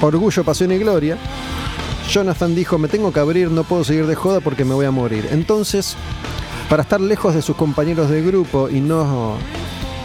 orgullo, 0.00 0.44
pasión 0.44 0.72
y 0.72 0.78
gloria, 0.78 1.16
Jonathan 2.08 2.54
dijo, 2.54 2.78
me 2.78 2.88
tengo 2.88 3.12
que 3.12 3.20
abrir, 3.20 3.50
no 3.50 3.64
puedo 3.64 3.84
seguir 3.84 4.06
de 4.06 4.14
joda 4.14 4.40
porque 4.40 4.64
me 4.64 4.72
voy 4.72 4.86
a 4.86 4.90
morir. 4.90 5.28
Entonces, 5.30 5.94
para 6.70 6.82
estar 6.82 7.00
lejos 7.02 7.34
de 7.34 7.42
sus 7.42 7.54
compañeros 7.54 8.08
de 8.08 8.22
grupo 8.22 8.70
y 8.70 8.80
no 8.80 9.36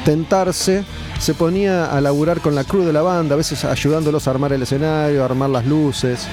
tentarse, 0.03 0.83
se 1.19 1.33
ponía 1.33 1.85
a 1.85 2.01
laburar 2.01 2.41
con 2.41 2.55
la 2.55 2.65
crew 2.65 2.83
de 2.83 2.91
la 2.91 3.01
banda, 3.01 3.35
a 3.35 3.37
veces 3.37 3.63
ayudándolos 3.63 4.27
a 4.27 4.31
armar 4.31 4.51
el 4.51 4.63
escenario, 4.63 5.21
a 5.21 5.25
armar 5.25 5.49
las 5.49 5.65
luces. 5.65 6.27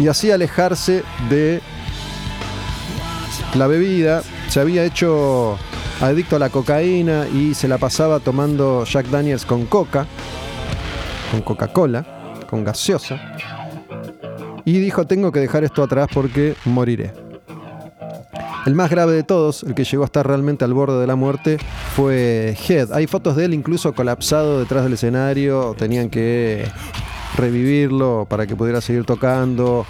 Y 0.00 0.08
así 0.08 0.32
alejarse 0.32 1.04
de 1.30 1.62
la 3.54 3.68
bebida. 3.68 4.22
Se 4.48 4.58
había 4.58 4.84
hecho 4.84 5.58
adicto 6.00 6.36
a 6.36 6.38
la 6.40 6.50
cocaína 6.50 7.28
y 7.28 7.54
se 7.54 7.68
la 7.68 7.78
pasaba 7.78 8.18
tomando 8.18 8.84
Jack 8.84 9.06
Daniels 9.06 9.46
con 9.46 9.66
coca, 9.66 10.06
con 11.30 11.42
Coca-Cola, 11.42 12.04
con 12.50 12.64
gaseosa 12.64 13.35
y 14.66 14.78
dijo 14.80 15.06
tengo 15.06 15.32
que 15.32 15.40
dejar 15.40 15.64
esto 15.64 15.82
atrás 15.82 16.08
porque 16.12 16.54
moriré. 16.66 17.12
El 18.66 18.74
más 18.74 18.90
grave 18.90 19.12
de 19.12 19.22
todos, 19.22 19.62
el 19.62 19.74
que 19.76 19.84
llegó 19.84 20.02
a 20.02 20.06
estar 20.06 20.26
realmente 20.26 20.64
al 20.64 20.74
borde 20.74 21.00
de 21.00 21.06
la 21.06 21.14
muerte, 21.14 21.56
fue 21.94 22.56
Head. 22.68 22.92
Hay 22.92 23.06
fotos 23.06 23.36
de 23.36 23.44
él 23.44 23.54
incluso 23.54 23.94
colapsado 23.94 24.58
detrás 24.58 24.82
del 24.82 24.94
escenario, 24.94 25.76
tenían 25.78 26.10
que 26.10 26.66
revivirlo 27.36 28.26
para 28.28 28.44
que 28.48 28.56
pudiera 28.56 28.80
seguir 28.80 29.04
tocando. 29.04 29.86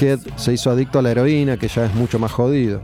Head 0.00 0.18
se 0.34 0.52
hizo 0.52 0.72
adicto 0.72 0.98
a 0.98 1.02
la 1.02 1.12
heroína, 1.12 1.56
que 1.56 1.68
ya 1.68 1.86
es 1.86 1.94
mucho 1.94 2.18
más 2.18 2.32
jodido. 2.32 2.82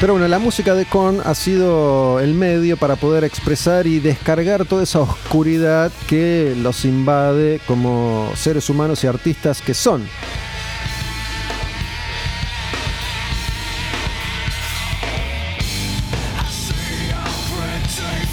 Pero 0.00 0.12
bueno, 0.12 0.28
la 0.28 0.38
música 0.38 0.74
de 0.74 0.84
Korn 0.84 1.20
ha 1.24 1.34
sido 1.34 2.20
el 2.20 2.34
medio 2.34 2.76
para 2.76 2.96
poder 2.96 3.24
expresar 3.24 3.86
y 3.86 4.00
descargar 4.00 4.66
toda 4.66 4.82
esa 4.82 5.00
oscuridad 5.00 5.90
que 6.06 6.54
los 6.60 6.84
invade 6.84 7.60
como 7.66 8.30
seres 8.34 8.68
humanos 8.68 9.02
y 9.04 9.06
artistas 9.06 9.62
que 9.62 9.72
son. 9.72 10.06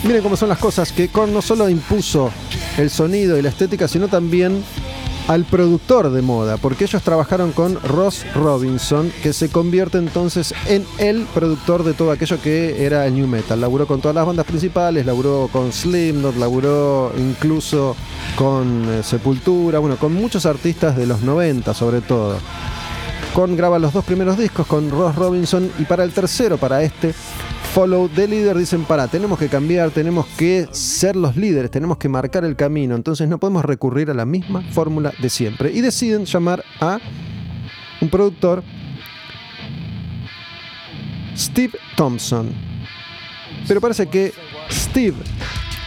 Miren 0.04 0.24
cómo 0.24 0.36
son 0.36 0.50
las 0.50 0.58
cosas, 0.58 0.92
que 0.92 1.10
Korn 1.10 1.32
no 1.32 1.44
solo 1.44 1.70
impuso 1.70 2.32
el 2.78 2.90
sonido 2.90 3.38
y 3.38 3.44
la 3.44 3.50
estética, 3.50 3.88
sino 3.88 4.08
también 4.08 4.64
al 5.28 5.46
productor 5.46 6.12
de 6.12 6.22
moda, 6.22 6.58
porque 6.58 6.86
ellos 6.86 7.02
trabajaron 7.02 7.52
con 7.52 7.82
Ross 7.82 8.26
Robinson, 8.34 9.12
que 9.24 9.34
se 9.34 9.50
convierte 9.50 9.98
entonces 9.98 10.54
en 10.68 10.86
el 10.98 11.26
productor 11.34 11.84
de 11.84 11.94
todo 11.94 12.12
aquello 12.12 12.42
que 12.42 12.86
era 12.86 13.06
el 13.06 13.16
new 13.16 13.28
metal. 13.28 13.60
Laburó 13.62 13.88
con 13.88 14.02
todas 14.02 14.16
las 14.16 14.26
bandas 14.26 14.46
principales, 14.46 15.06
laburó 15.06 15.50
con 15.52 15.72
Slipknot, 15.72 16.36
laburó 16.38 17.12
incluso 17.18 17.96
con 18.36 18.86
eh, 18.90 19.04
Sepultura, 19.04 19.80
bueno, 19.80 19.98
con 19.98 20.14
muchos 20.14 20.46
artistas 20.46 20.96
de 20.98 21.06
los 21.06 21.22
90 21.22 21.74
sobre 21.74 22.02
todo. 22.02 22.38
Con 23.34 23.56
graba 23.56 23.80
los 23.80 23.94
dos 23.94 24.04
primeros 24.04 24.38
discos 24.38 24.68
con 24.68 24.90
Ross 24.90 25.16
Robinson 25.16 25.72
y 25.80 25.84
para 25.86 26.04
el 26.04 26.12
tercero, 26.12 26.58
para 26.58 26.84
este, 26.84 27.14
follow 27.72 28.10
de 28.10 28.28
líder 28.28 28.58
dicen, 28.58 28.84
para, 28.84 29.08
tenemos 29.08 29.40
que 29.40 29.48
cambiar, 29.48 29.92
tenemos 29.92 30.26
que 30.38 30.68
ser 30.72 31.16
los 31.16 31.38
líderes, 31.38 31.72
tenemos 31.72 31.98
que 31.98 32.10
marcar 32.10 32.44
el 32.44 32.58
camino, 32.58 32.96
entonces 32.96 33.30
no 33.30 33.38
podemos 33.38 33.64
recurrir 33.64 34.12
a 34.12 34.14
la 34.14 34.26
misma 34.26 34.62
fórmula 34.74 35.14
de 35.20 35.30
siempre. 35.30 35.72
Y 35.72 35.80
deciden 35.80 36.26
llamar 36.26 36.66
a 36.82 37.00
un 38.02 38.10
productor, 38.10 38.62
Steve 41.36 41.72
Thompson. 41.96 42.50
Pero 43.68 43.80
parece 43.80 44.08
que 44.08 44.34
Steve 44.70 45.16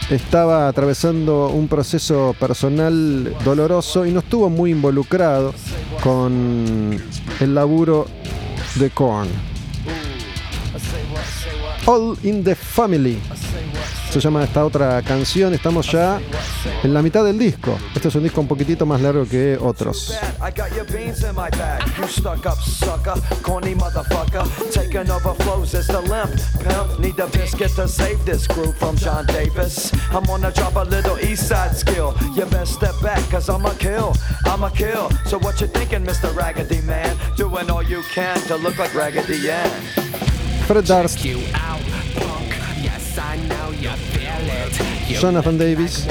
estaba 0.09 0.67
atravesando 0.67 1.49
un 1.49 1.67
proceso 1.67 2.35
personal 2.39 3.31
doloroso 3.43 4.07
y 4.07 4.11
no 4.11 4.21
estuvo 4.21 4.49
muy 4.49 4.71
involucrado 4.71 5.53
con 6.01 6.99
el 7.39 7.53
laburo 7.53 8.07
de 8.75 8.89
Korn. 8.89 9.54
All 11.87 12.17
in 12.23 12.43
the 12.43 12.55
Family. 12.55 13.19
Se 14.09 14.19
llama 14.19 14.43
esta 14.43 14.65
otra 14.65 15.01
canción. 15.03 15.53
Estamos 15.53 15.91
ya 15.91 16.19
en 16.83 16.93
la 16.93 17.01
mitad 17.01 17.23
del 17.23 17.37
disco. 17.37 17.77
Este 17.93 18.07
es 18.07 18.15
un 18.15 18.23
disco 18.23 18.41
un 18.41 18.47
poquitito 18.47 18.85
más 18.85 19.01
largo 19.01 19.27
que 19.27 19.57
otros. 19.61 20.17
So 35.25 35.37
what 35.39 35.59
you 35.59 35.67
thinking, 35.67 36.03
Mr. 36.03 36.33
Raggedy 36.35 36.81
Man? 36.81 37.17
Doing 37.35 37.69
all 37.69 37.83
you 37.83 38.01
can 38.13 38.39
to 38.47 38.55
look 38.55 38.77
like 38.77 38.95
Raggedy 38.95 39.49
Ann. 39.49 40.34
Fred 40.67 40.83
Darst. 40.83 41.19
Jonathan 45.07 45.57
Davis. 45.57 46.07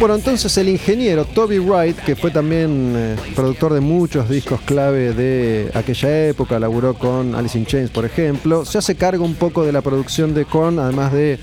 Bueno, 0.00 0.14
entonces 0.14 0.56
el 0.58 0.68
ingeniero 0.68 1.24
Toby 1.24 1.58
Wright, 1.58 1.96
que 1.98 2.16
fue 2.16 2.30
también 2.30 2.94
eh, 2.96 3.16
productor 3.34 3.74
de 3.74 3.80
muchos 3.80 4.28
discos 4.28 4.60
clave 4.62 5.12
de 5.12 5.70
aquella 5.74 6.28
época, 6.28 6.58
laburó 6.58 6.94
con 6.94 7.34
Alice 7.34 7.58
in 7.58 7.66
Chains, 7.66 7.90
por 7.90 8.04
ejemplo, 8.04 8.64
se 8.64 8.78
hace 8.78 8.94
cargo 8.94 9.24
un 9.24 9.34
poco 9.34 9.64
de 9.64 9.72
la 9.72 9.82
producción 9.82 10.34
de 10.34 10.44
Korn, 10.44 10.78
además 10.78 11.12
de 11.12 11.38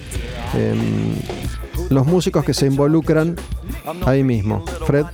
em, 0.55 1.15
los 1.89 2.05
músicos 2.05 2.43
que 2.43 2.53
se 2.53 2.67
involucran 2.67 3.35
ahí 4.05 4.23
mismo. 4.23 4.65
Fred. 4.85 5.05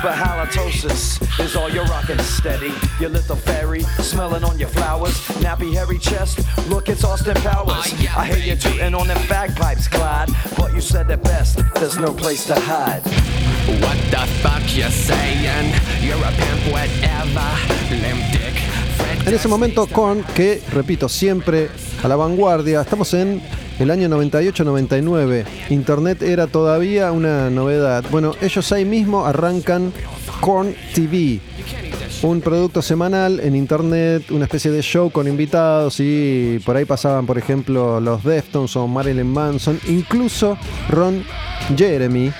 But 0.00 0.14
halitosis 0.14 1.18
is 1.40 1.56
all 1.56 1.68
you're 1.68 1.84
rocking 1.86 2.18
steady. 2.20 2.72
Your 3.00 3.10
little 3.10 3.34
fairy, 3.34 3.82
smelling 3.98 4.44
on 4.44 4.58
your 4.58 4.68
flowers. 4.68 5.14
Nappy 5.42 5.72
hairy 5.74 5.98
chest, 5.98 6.38
look, 6.68 6.88
it's 6.88 7.02
Austin 7.02 7.34
Powers. 7.36 7.92
Ah, 8.08 8.20
I 8.20 8.26
hear 8.26 8.38
you 8.38 8.54
tooting 8.54 8.94
on 8.94 9.08
them 9.08 9.18
bagpipes, 9.28 9.88
Clyde. 9.88 10.30
But 10.56 10.72
you 10.72 10.80
said 10.80 11.10
it 11.10 11.22
best, 11.24 11.58
there's 11.74 11.98
no 11.98 12.12
place 12.12 12.46
to 12.46 12.54
hide. 12.54 13.02
What 13.82 13.98
the 14.10 14.24
fuck 14.40 14.62
you 14.76 14.88
saying? 14.88 15.74
You're 16.00 16.24
a 16.24 16.30
pimp, 16.30 16.72
whatever. 16.72 17.48
Limp 17.90 18.22
dick. 18.32 18.54
En 19.26 19.34
ese 19.34 19.48
momento, 19.48 19.86
Korn, 19.86 20.22
que 20.34 20.62
repito, 20.72 21.08
siempre 21.08 21.70
a 22.02 22.08
la 22.08 22.16
vanguardia, 22.16 22.82
estamos 22.82 23.12
en 23.14 23.42
el 23.78 23.90
año 23.90 24.08
98-99. 24.08 25.44
Internet 25.70 26.22
era 26.22 26.46
todavía 26.46 27.12
una 27.12 27.50
novedad. 27.50 28.04
Bueno, 28.10 28.34
ellos 28.40 28.72
ahí 28.72 28.84
mismo 28.84 29.24
arrancan 29.24 29.92
Korn 30.40 30.74
TV, 30.94 31.40
un 32.22 32.40
producto 32.40 32.82
semanal 32.82 33.40
en 33.40 33.54
internet, 33.54 34.30
una 34.30 34.44
especie 34.44 34.70
de 34.70 34.82
show 34.82 35.10
con 35.10 35.28
invitados 35.28 36.00
y 36.00 36.58
por 36.64 36.76
ahí 36.76 36.84
pasaban, 36.84 37.26
por 37.26 37.38
ejemplo, 37.38 38.00
los 38.00 38.24
Deftones 38.24 38.74
o 38.76 38.86
Marilyn 38.86 39.26
Manson, 39.26 39.80
incluso 39.88 40.58
Ron 40.88 41.24
Jeremy, 41.76 42.32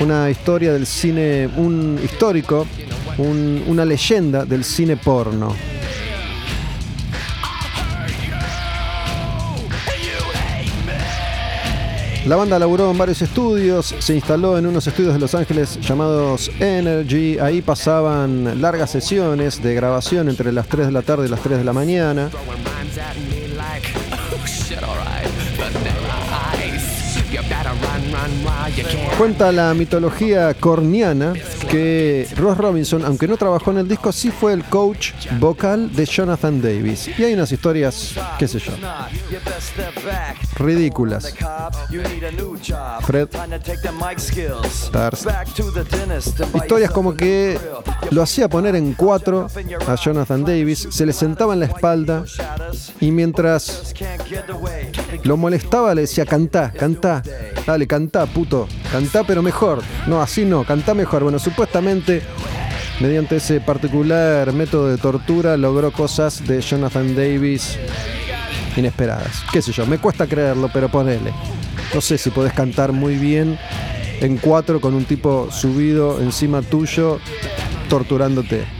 una 0.00 0.30
historia 0.30 0.72
del 0.72 0.86
cine, 0.86 1.48
un 1.56 1.98
histórico, 2.02 2.66
una 3.18 3.84
leyenda 3.84 4.44
del 4.44 4.64
cine 4.64 4.96
porno. 4.96 5.54
La 12.26 12.36
banda 12.36 12.58
laburó 12.58 12.90
en 12.90 12.98
varios 12.98 13.22
estudios, 13.22 13.94
se 13.98 14.14
instaló 14.14 14.58
en 14.58 14.66
unos 14.66 14.86
estudios 14.86 15.14
de 15.14 15.18
Los 15.18 15.34
Ángeles 15.34 15.80
llamados 15.80 16.50
Energy. 16.60 17.38
Ahí 17.38 17.62
pasaban 17.62 18.60
largas 18.60 18.90
sesiones 18.90 19.62
de 19.62 19.74
grabación 19.74 20.28
entre 20.28 20.52
las 20.52 20.66
3 20.68 20.86
de 20.86 20.92
la 20.92 21.02
tarde 21.02 21.26
y 21.26 21.30
las 21.30 21.40
3 21.40 21.58
de 21.58 21.64
la 21.64 21.72
mañana. 21.72 22.30
Cuenta 29.18 29.52
la 29.52 29.74
mitología 29.74 30.54
corniana 30.54 31.34
que 31.70 32.26
Ross 32.36 32.56
Robinson, 32.56 33.04
aunque 33.04 33.28
no 33.28 33.36
trabajó 33.36 33.70
en 33.70 33.78
el 33.78 33.88
disco, 33.88 34.12
sí 34.12 34.30
fue 34.30 34.52
el 34.52 34.64
coach 34.64 35.12
vocal 35.38 35.94
de 35.94 36.06
Jonathan 36.06 36.60
Davis. 36.60 37.10
Y 37.18 37.24
hay 37.24 37.34
unas 37.34 37.52
historias, 37.52 38.14
qué 38.38 38.48
sé 38.48 38.58
yo, 38.58 38.72
ridículas. 40.56 41.34
Fred 43.02 43.28
Historias 46.54 46.90
como 46.90 47.14
que 47.14 47.58
lo 48.10 48.22
hacía 48.22 48.48
poner 48.48 48.76
en 48.76 48.94
cuatro 48.94 49.48
a 49.86 49.94
Jonathan 49.96 50.44
Davis, 50.44 50.88
se 50.90 51.06
le 51.06 51.12
sentaba 51.12 51.54
en 51.54 51.60
la 51.60 51.66
espalda 51.66 52.24
y 53.00 53.10
mientras 53.10 53.94
lo 55.24 55.36
molestaba 55.36 55.94
le 55.94 56.02
decía, 56.02 56.26
cantá, 56.26 56.72
cantá, 56.72 57.22
dale, 57.66 57.86
cantá, 57.86 58.26
puto, 58.26 58.59
cantá 58.90 59.24
pero 59.24 59.42
mejor. 59.42 59.82
No, 60.06 60.20
así 60.20 60.44
no, 60.44 60.64
cantá 60.64 60.94
mejor. 60.94 61.22
Bueno, 61.22 61.38
supuestamente 61.38 62.22
mediante 63.00 63.36
ese 63.36 63.60
particular 63.60 64.52
método 64.52 64.88
de 64.88 64.98
tortura 64.98 65.56
logró 65.56 65.92
cosas 65.92 66.46
de 66.46 66.60
Jonathan 66.60 67.14
Davis 67.14 67.78
inesperadas. 68.76 69.42
Qué 69.52 69.62
sé 69.62 69.72
yo, 69.72 69.86
me 69.86 69.98
cuesta 69.98 70.26
creerlo, 70.26 70.70
pero 70.72 70.88
ponele. 70.88 71.32
No 71.94 72.00
sé 72.00 72.18
si 72.18 72.30
podés 72.30 72.52
cantar 72.52 72.92
muy 72.92 73.16
bien 73.16 73.58
en 74.20 74.36
cuatro 74.36 74.80
con 74.80 74.94
un 74.94 75.04
tipo 75.04 75.50
subido 75.50 76.20
encima 76.20 76.62
tuyo 76.62 77.18
torturándote. 77.88 78.79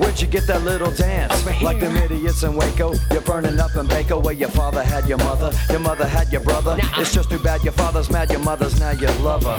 Where'd 0.00 0.18
you 0.18 0.26
get 0.26 0.46
that 0.46 0.62
little 0.62 0.90
dance? 0.90 1.44
Like 1.62 1.78
them 1.78 1.94
idiots 1.94 2.42
in 2.42 2.56
Waco. 2.56 2.94
You're 3.12 3.20
burning 3.20 3.60
up 3.60 3.76
in 3.76 3.86
Baco 3.86 4.22
where 4.22 4.32
your 4.32 4.48
father 4.48 4.82
had 4.82 5.06
your 5.06 5.18
mother. 5.18 5.52
Your 5.68 5.80
mother 5.80 6.06
had 6.06 6.32
your 6.32 6.40
brother. 6.40 6.78
It's 6.96 7.12
just 7.12 7.28
too 7.30 7.38
bad 7.38 7.62
your 7.62 7.74
father's 7.74 8.10
mad, 8.10 8.30
your 8.30 8.40
mother's 8.40 8.80
now 8.80 8.92
your 8.92 9.12
lover. 9.20 9.58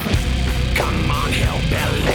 Come 0.75 1.11
on, 1.11 1.31
hillbilly. 1.31 2.10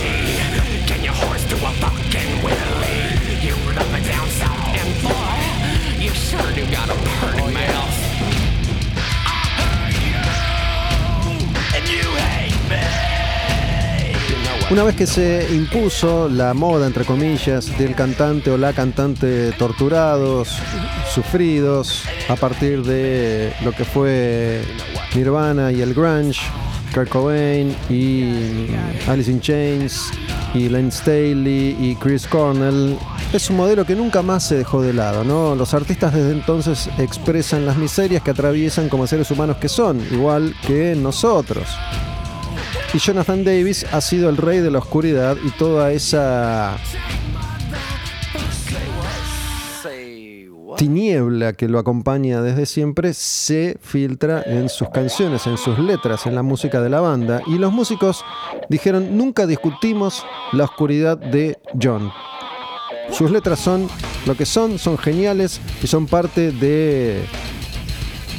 Una 14.76 14.84
vez 14.84 14.96
que 14.96 15.06
se 15.06 15.54
impuso 15.54 16.28
la 16.28 16.52
moda, 16.52 16.86
entre 16.86 17.06
comillas, 17.06 17.78
del 17.78 17.94
cantante 17.94 18.50
o 18.50 18.58
la 18.58 18.74
cantante 18.74 19.52
torturados, 19.52 20.50
sufridos, 21.14 22.04
a 22.28 22.36
partir 22.36 22.82
de 22.82 23.54
lo 23.64 23.72
que 23.72 23.86
fue 23.86 24.60
Nirvana 25.14 25.72
y 25.72 25.80
el 25.80 25.94
grunge, 25.94 26.42
Kurt 26.92 27.08
Cobain 27.08 27.74
y 27.88 28.66
Alice 29.08 29.30
in 29.30 29.40
Chains 29.40 30.10
y 30.52 30.68
Lane 30.68 30.90
Staley 30.90 31.74
y 31.80 31.96
Chris 31.96 32.26
Cornell, 32.26 32.98
Es 33.32 33.48
un 33.48 33.56
modelo 33.56 33.86
que 33.86 33.94
nunca 33.94 34.20
más 34.20 34.46
se 34.46 34.56
dejó 34.56 34.82
de 34.82 34.92
lado, 34.92 35.24
¿no? 35.24 35.54
Los 35.54 35.72
artistas 35.72 36.12
desde 36.12 36.32
entonces 36.32 36.90
expresan 36.98 37.64
las 37.64 37.78
miserias 37.78 38.22
que 38.22 38.32
atraviesan 38.32 38.90
como 38.90 39.06
seres 39.06 39.30
humanos 39.30 39.56
que 39.56 39.70
son, 39.70 40.02
igual 40.12 40.54
que 40.66 40.94
nosotros. 40.94 41.66
Y 42.94 42.98
Jonathan 42.98 43.44
Davis 43.44 43.84
ha 43.92 44.00
sido 44.00 44.30
el 44.30 44.36
rey 44.36 44.60
de 44.60 44.70
la 44.70 44.78
oscuridad 44.78 45.36
y 45.44 45.50
toda 45.50 45.92
esa 45.92 46.78
tiniebla 50.76 51.54
que 51.54 51.68
lo 51.68 51.78
acompaña 51.78 52.42
desde 52.42 52.66
siempre 52.66 53.14
se 53.14 53.78
filtra 53.80 54.42
en 54.44 54.68
sus 54.68 54.88
canciones, 54.90 55.46
en 55.46 55.56
sus 55.56 55.78
letras, 55.78 56.26
en 56.26 56.34
la 56.34 56.42
música 56.42 56.80
de 56.80 56.90
la 56.90 57.00
banda. 57.00 57.42
Y 57.46 57.58
los 57.58 57.72
músicos 57.72 58.24
dijeron, 58.68 59.16
nunca 59.16 59.46
discutimos 59.46 60.24
la 60.52 60.64
oscuridad 60.64 61.16
de 61.16 61.58
John. 61.80 62.12
Sus 63.10 63.30
letras 63.30 63.58
son 63.60 63.88
lo 64.26 64.34
que 64.36 64.46
son, 64.46 64.78
son 64.78 64.98
geniales 64.98 65.60
y 65.82 65.86
son 65.86 66.06
parte 66.06 66.52
de 66.52 67.24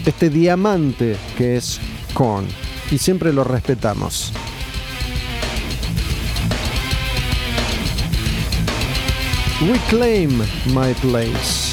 este 0.06 0.30
diamante 0.30 1.18
que 1.38 1.58
es 1.58 1.80
Korn. 2.14 2.46
Y 2.90 2.98
siempre 2.98 3.34
lo 3.34 3.44
respetamos. 3.44 4.32
Reclaim 9.60 10.38
my 10.68 10.94
place. 11.02 11.68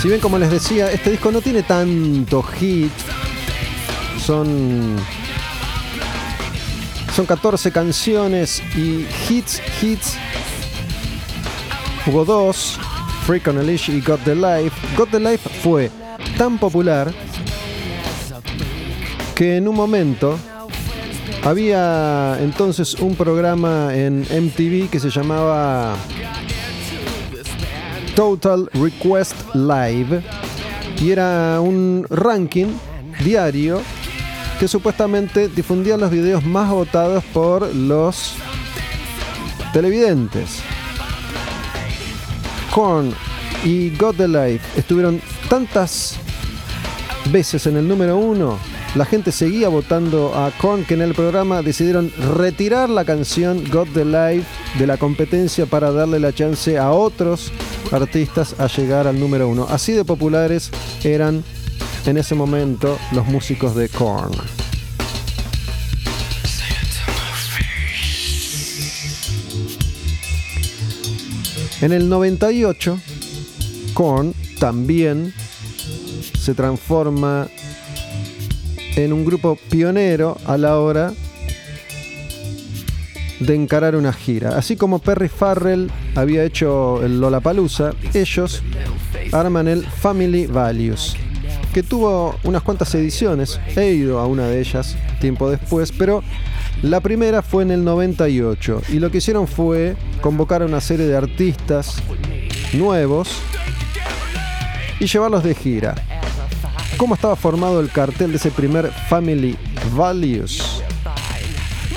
Si 0.00 0.08
bien 0.08 0.20
como 0.20 0.38
les 0.38 0.50
decía, 0.50 0.90
este 0.90 1.10
disco 1.10 1.30
no 1.30 1.42
tiene 1.42 1.62
tanto 1.62 2.42
hit, 2.42 2.90
son 4.18 4.96
son 7.14 7.26
14 7.26 7.70
canciones 7.70 8.62
y 8.74 9.06
hits, 9.28 9.60
hits. 9.82 10.16
Hubo 12.06 12.24
dos, 12.24 12.78
Freak 13.26 13.48
on 13.48 13.58
a 13.58 13.62
y 13.62 14.00
Got 14.00 14.24
the 14.24 14.34
Life. 14.34 14.74
Got 14.96 15.10
the 15.10 15.20
Life 15.20 15.50
fue 15.62 15.90
tan 16.38 16.56
popular 16.56 17.12
que 19.34 19.58
en 19.58 19.68
un 19.68 19.76
momento 19.76 20.38
había 21.44 22.38
entonces 22.40 22.94
un 22.94 23.16
programa 23.16 23.94
en 23.94 24.20
MTV 24.20 24.88
que 24.88 24.98
se 24.98 25.10
llamaba 25.10 25.94
Total 28.20 28.68
Request 28.74 29.54
Live 29.54 30.22
y 31.00 31.10
era 31.10 31.58
un 31.58 32.06
ranking 32.10 32.66
diario 33.24 33.80
que 34.58 34.68
supuestamente 34.68 35.48
difundía 35.48 35.96
los 35.96 36.10
videos 36.10 36.44
más 36.44 36.68
votados 36.70 37.24
por 37.32 37.74
los 37.74 38.34
televidentes. 39.72 40.60
Korn 42.74 43.14
y 43.64 43.88
God 43.96 44.16
the 44.16 44.28
Life 44.28 44.78
estuvieron 44.78 45.22
tantas 45.48 46.18
veces 47.32 47.66
en 47.66 47.78
el 47.78 47.88
número 47.88 48.18
uno, 48.18 48.58
la 48.96 49.06
gente 49.06 49.32
seguía 49.32 49.70
votando 49.70 50.34
a 50.34 50.50
Korn 50.58 50.84
que 50.84 50.92
en 50.92 51.00
el 51.00 51.14
programa 51.14 51.62
decidieron 51.62 52.12
retirar 52.36 52.90
la 52.90 53.06
canción 53.06 53.64
God 53.70 53.88
the 53.94 54.04
Life 54.04 54.46
de 54.78 54.86
la 54.86 54.98
competencia 54.98 55.64
para 55.64 55.90
darle 55.90 56.20
la 56.20 56.34
chance 56.34 56.76
a 56.76 56.90
otros 56.90 57.50
artistas 57.92 58.58
a 58.58 58.66
llegar 58.66 59.06
al 59.06 59.18
número 59.18 59.48
uno. 59.48 59.66
Así 59.68 59.92
de 59.92 60.04
populares 60.04 60.70
eran 61.04 61.44
en 62.06 62.16
ese 62.16 62.34
momento 62.34 62.98
los 63.12 63.26
músicos 63.26 63.74
de 63.74 63.88
Korn. 63.88 64.32
En 71.80 71.92
el 71.92 72.08
98, 72.10 72.98
Korn 73.94 74.34
también 74.58 75.32
se 76.38 76.54
transforma 76.54 77.48
en 78.96 79.12
un 79.12 79.24
grupo 79.24 79.56
pionero 79.70 80.36
a 80.44 80.58
la 80.58 80.78
hora 80.78 81.14
de 83.40 83.54
encarar 83.54 83.96
una 83.96 84.12
gira. 84.12 84.58
Así 84.58 84.76
como 84.76 84.98
Perry 84.98 85.28
Farrell 85.28 85.90
había 86.14 86.44
hecho 86.44 87.02
el 87.04 87.20
Lollapalooza, 87.20 87.92
ellos 88.14 88.62
arman 89.32 89.68
el 89.68 89.84
Family 89.84 90.46
Values, 90.46 91.16
que 91.72 91.82
tuvo 91.82 92.36
unas 92.44 92.62
cuantas 92.62 92.94
ediciones. 92.94 93.60
He 93.76 93.92
ido 93.92 94.18
a 94.18 94.26
una 94.26 94.46
de 94.46 94.60
ellas 94.60 94.96
tiempo 95.20 95.50
después, 95.50 95.92
pero 95.92 96.22
la 96.82 97.00
primera 97.00 97.42
fue 97.42 97.62
en 97.62 97.70
el 97.70 97.84
98 97.84 98.82
y 98.88 98.98
lo 98.98 99.10
que 99.10 99.18
hicieron 99.18 99.46
fue 99.46 99.96
convocar 100.20 100.62
a 100.62 100.66
una 100.66 100.80
serie 100.80 101.06
de 101.06 101.16
artistas 101.16 102.02
nuevos 102.72 103.28
y 104.98 105.06
llevarlos 105.06 105.44
de 105.44 105.54
gira. 105.54 105.94
¿Cómo 106.96 107.14
estaba 107.14 107.36
formado 107.36 107.80
el 107.80 107.90
cartel 107.90 108.30
de 108.30 108.36
ese 108.36 108.50
primer 108.50 108.90
Family 109.08 109.56
Values? 109.94 110.82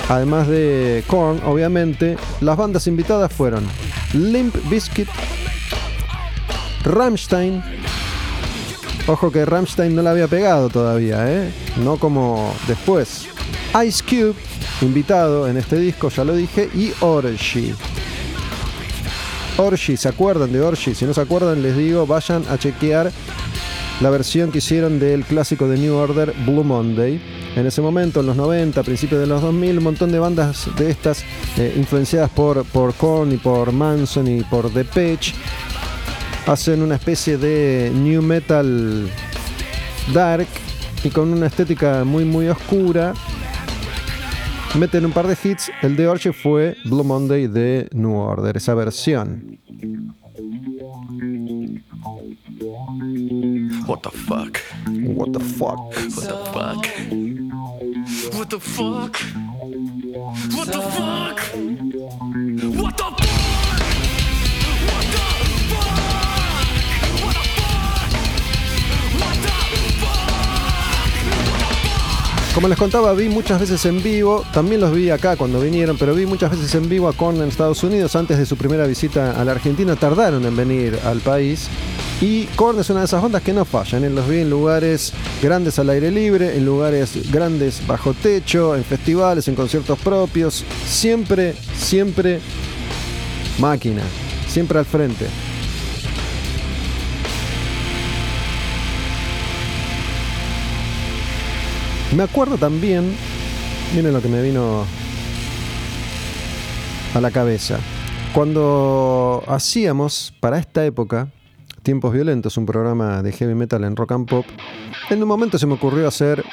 Además 0.09 0.47
de 0.47 1.03
Korn, 1.07 1.41
obviamente, 1.45 2.17
las 2.41 2.57
bandas 2.57 2.87
invitadas 2.87 3.31
fueron 3.31 3.65
Limp 4.13 4.55
Bizkit, 4.69 5.07
Rammstein. 6.83 7.63
Ojo 9.07 9.31
que 9.31 9.45
Rammstein 9.45 9.95
no 9.95 10.01
la 10.01 10.11
había 10.11 10.27
pegado 10.27 10.69
todavía, 10.69 11.29
¿eh? 11.29 11.51
No 11.77 11.97
como 11.97 12.53
después. 12.67 13.27
Ice 13.85 14.03
Cube, 14.03 14.35
invitado 14.81 15.47
en 15.47 15.57
este 15.57 15.77
disco, 15.77 16.09
ya 16.09 16.23
lo 16.23 16.35
dije, 16.35 16.69
y 16.73 16.93
Orgy. 17.01 17.73
Orgy, 19.57 19.97
¿se 19.97 20.09
acuerdan 20.09 20.51
de 20.51 20.61
Orgy? 20.61 20.95
Si 20.95 21.05
no 21.05 21.13
se 21.13 21.21
acuerdan, 21.21 21.61
les 21.61 21.75
digo, 21.75 22.05
vayan 22.05 22.43
a 22.49 22.57
chequear 22.57 23.11
la 24.01 24.09
versión 24.09 24.51
que 24.51 24.57
hicieron 24.57 24.99
del 24.99 25.23
clásico 25.23 25.67
de 25.67 25.77
New 25.77 25.95
Order, 25.95 26.33
Blue 26.45 26.63
Monday. 26.63 27.21
En 27.55 27.65
ese 27.65 27.81
momento, 27.81 28.19
en 28.19 28.25
los 28.25 28.35
90, 28.35 28.83
principios 28.83 29.21
de 29.21 29.27
los 29.27 29.41
2000, 29.41 29.77
un 29.77 29.83
montón 29.83 30.11
de 30.11 30.19
bandas 30.19 30.69
de 30.77 30.89
estas 30.89 31.23
eh, 31.57 31.73
influenciadas 31.77 32.29
por, 32.31 32.65
por 32.65 32.93
Korn 32.95 33.31
y 33.31 33.37
por 33.37 33.71
Manson 33.71 34.27
y 34.27 34.43
por 34.43 34.69
The 34.69 34.79
Depeche 34.79 35.33
hacen 36.45 36.81
una 36.81 36.95
especie 36.95 37.37
de 37.37 37.91
new 37.93 38.21
metal 38.21 39.09
dark 40.13 40.47
y 41.03 41.09
con 41.09 41.31
una 41.31 41.47
estética 41.47 42.03
muy 42.03 42.25
muy 42.25 42.47
oscura. 42.47 43.13
Meten 44.77 45.05
un 45.05 45.11
par 45.11 45.27
de 45.27 45.37
hits. 45.41 45.71
El 45.81 45.95
de 45.95 46.07
Orche 46.07 46.33
fue 46.33 46.75
Blue 46.85 47.03
Monday 47.03 47.47
de 47.47 47.87
New 47.93 48.15
Order, 48.15 48.57
esa 48.57 48.73
versión. 48.73 49.59
What? 53.85 53.87
What 53.87 54.03
the 54.03 54.11
fuck? 54.11 54.57
What 58.33 58.49
the 58.49 58.59
fuck? 58.59 59.17
What 62.75 62.97
the? 62.97 63.13
Como 72.53 72.67
les 72.67 72.77
contaba, 72.77 73.13
vi 73.13 73.29
muchas 73.29 73.59
veces 73.59 73.83
en 73.85 74.03
vivo, 74.03 74.45
también 74.53 74.79
los 74.79 74.93
vi 74.93 75.09
acá 75.09 75.35
cuando 75.35 75.59
vinieron, 75.59 75.97
pero 75.97 76.13
vi 76.13 76.27
muchas 76.27 76.51
veces 76.51 76.75
en 76.75 76.87
vivo 76.87 77.09
a 77.09 77.13
Korn 77.13 77.37
en 77.37 77.47
Estados 77.47 77.83
Unidos 77.83 78.15
antes 78.15 78.37
de 78.37 78.45
su 78.45 78.57
primera 78.57 78.85
visita 78.85 79.41
a 79.41 79.43
la 79.43 79.53
Argentina. 79.53 79.95
Tardaron 79.95 80.45
en 80.45 80.55
venir 80.55 80.99
al 81.03 81.19
país. 81.21 81.67
Y 82.21 82.45
Korn 82.55 82.79
es 82.79 82.89
una 82.89 82.99
de 82.99 83.05
esas 83.05 83.21
bandas 83.21 83.41
que 83.41 83.53
no 83.53 83.65
fallan. 83.65 84.03
¿eh? 84.03 84.09
Los 84.09 84.27
vi 84.27 84.39
en 84.39 84.49
lugares 84.49 85.13
grandes 85.41 85.77
al 85.79 85.89
aire 85.89 86.09
libre, 86.09 86.55
en 86.55 86.65
lugares 86.65 87.31
grandes 87.31 87.85
bajo 87.85 88.13
techo, 88.13 88.75
en 88.75 88.83
festivales, 88.83 89.47
en 89.47 89.55
conciertos 89.55 89.99
propios. 89.99 90.63
Siempre, 90.85 91.53
siempre 91.75 92.39
máquina. 93.59 94.01
Siempre 94.47 94.79
al 94.79 94.85
frente. 94.85 95.25
Me 102.15 102.21
acuerdo 102.21 102.59
también, 102.59 103.15
miren 103.95 104.13
lo 104.13 104.21
que 104.21 104.27
me 104.27 104.41
vino 104.43 104.85
a 107.15 107.21
la 107.21 107.31
cabeza, 107.31 107.79
cuando 108.35 109.43
hacíamos 109.47 110.31
para 110.39 110.59
esta 110.59 110.85
época 110.85 111.29
Tiempos 111.83 112.13
Violentos, 112.13 112.57
un 112.57 112.65
programa 112.65 113.21
de 113.21 113.31
heavy 113.33 113.55
metal 113.55 113.83
en 113.83 113.95
rock 113.95 114.13
and 114.13 114.27
pop, 114.27 114.45
en 115.09 115.21
un 115.21 115.27
momento 115.27 115.59
se 115.59 115.67
me 115.67 115.73
ocurrió 115.73 116.07
hacer 116.07 116.43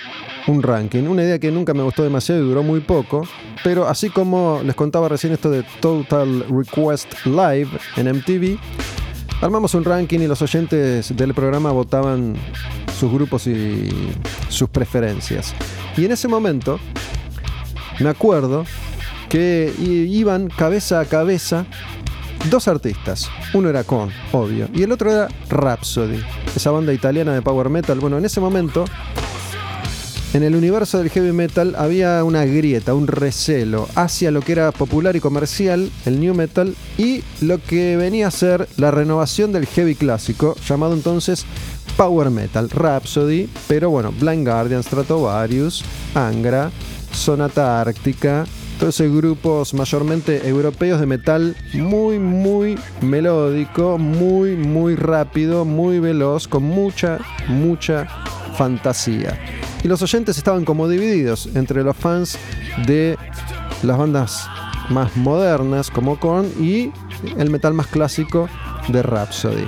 un 0.46 0.62
ranking. 0.62 1.04
Una 1.04 1.22
idea 1.22 1.38
que 1.38 1.50
nunca 1.50 1.72
me 1.72 1.82
gustó 1.82 2.02
demasiado 2.02 2.42
y 2.42 2.48
duró 2.48 2.62
muy 2.62 2.80
poco. 2.80 3.22
Pero 3.62 3.86
así 3.86 4.10
como 4.10 4.60
les 4.64 4.74
contaba 4.74 5.08
recién 5.08 5.32
esto 5.32 5.50
de 5.50 5.64
Total 5.80 6.44
Request 6.48 7.26
Live 7.26 7.68
en 7.96 8.08
MTV, 8.08 8.58
armamos 9.42 9.74
un 9.74 9.84
ranking 9.84 10.20
y 10.20 10.26
los 10.26 10.42
oyentes 10.42 11.14
del 11.16 11.34
programa 11.34 11.70
votaban 11.70 12.36
sus 12.98 13.12
grupos 13.12 13.46
y 13.46 13.88
sus 14.48 14.68
preferencias. 14.68 15.54
Y 15.96 16.06
en 16.06 16.12
ese 16.12 16.26
momento, 16.26 16.80
me 18.00 18.08
acuerdo 18.08 18.64
que 19.28 19.72
iban 19.78 20.48
cabeza 20.48 21.00
a 21.00 21.04
cabeza 21.04 21.66
dos 22.48 22.68
artistas. 22.68 23.28
Uno 23.52 23.68
era 23.68 23.84
Con, 23.84 24.10
obvio, 24.32 24.68
y 24.72 24.82
el 24.82 24.92
otro 24.92 25.12
era 25.12 25.28
Rhapsody, 25.48 26.22
esa 26.54 26.70
banda 26.70 26.92
italiana 26.92 27.34
de 27.34 27.42
power 27.42 27.68
metal. 27.68 28.00
Bueno, 28.00 28.18
en 28.18 28.24
ese 28.24 28.40
momento, 28.40 28.84
en 30.32 30.42
el 30.44 30.54
universo 30.54 30.98
del 30.98 31.10
heavy 31.10 31.32
metal 31.32 31.74
había 31.76 32.22
una 32.24 32.44
grieta, 32.44 32.94
un 32.94 33.08
recelo 33.08 33.88
hacia 33.96 34.30
lo 34.30 34.40
que 34.40 34.52
era 34.52 34.70
popular 34.72 35.16
y 35.16 35.20
comercial, 35.20 35.90
el 36.06 36.20
new 36.20 36.34
metal, 36.34 36.74
y 36.96 37.22
lo 37.40 37.62
que 37.62 37.96
venía 37.96 38.28
a 38.28 38.30
ser 38.30 38.68
la 38.76 38.90
renovación 38.90 39.52
del 39.52 39.66
heavy 39.66 39.96
clásico, 39.96 40.54
llamado 40.66 40.94
entonces 40.94 41.44
power 41.96 42.30
metal, 42.30 42.70
Rhapsody, 42.70 43.48
pero 43.68 43.90
bueno, 43.90 44.12
Blind 44.18 44.46
Guardian, 44.46 44.82
Stratovarius, 44.82 45.84
Angra, 46.14 46.70
Sonata 47.12 47.80
Ártica, 47.80 48.46
esos 48.88 49.14
grupos 49.14 49.74
mayormente 49.74 50.48
europeos 50.48 51.00
de 51.00 51.06
metal 51.06 51.56
muy, 51.74 52.18
muy 52.18 52.78
melódico, 53.00 53.98
muy, 53.98 54.56
muy 54.56 54.96
rápido, 54.96 55.64
muy 55.64 55.98
veloz, 55.98 56.48
con 56.48 56.62
mucha, 56.62 57.18
mucha 57.48 58.06
fantasía. 58.56 59.38
Y 59.82 59.88
los 59.88 60.02
oyentes 60.02 60.38
estaban 60.38 60.64
como 60.64 60.88
divididos 60.88 61.48
entre 61.54 61.82
los 61.82 61.96
fans 61.96 62.38
de 62.86 63.16
las 63.82 63.98
bandas 63.98 64.46
más 64.90 65.16
modernas 65.16 65.90
como 65.90 66.18
Korn 66.18 66.46
y 66.60 66.90
el 67.38 67.50
metal 67.50 67.74
más 67.74 67.86
clásico 67.86 68.48
de 68.88 69.02
Rhapsody. 69.02 69.66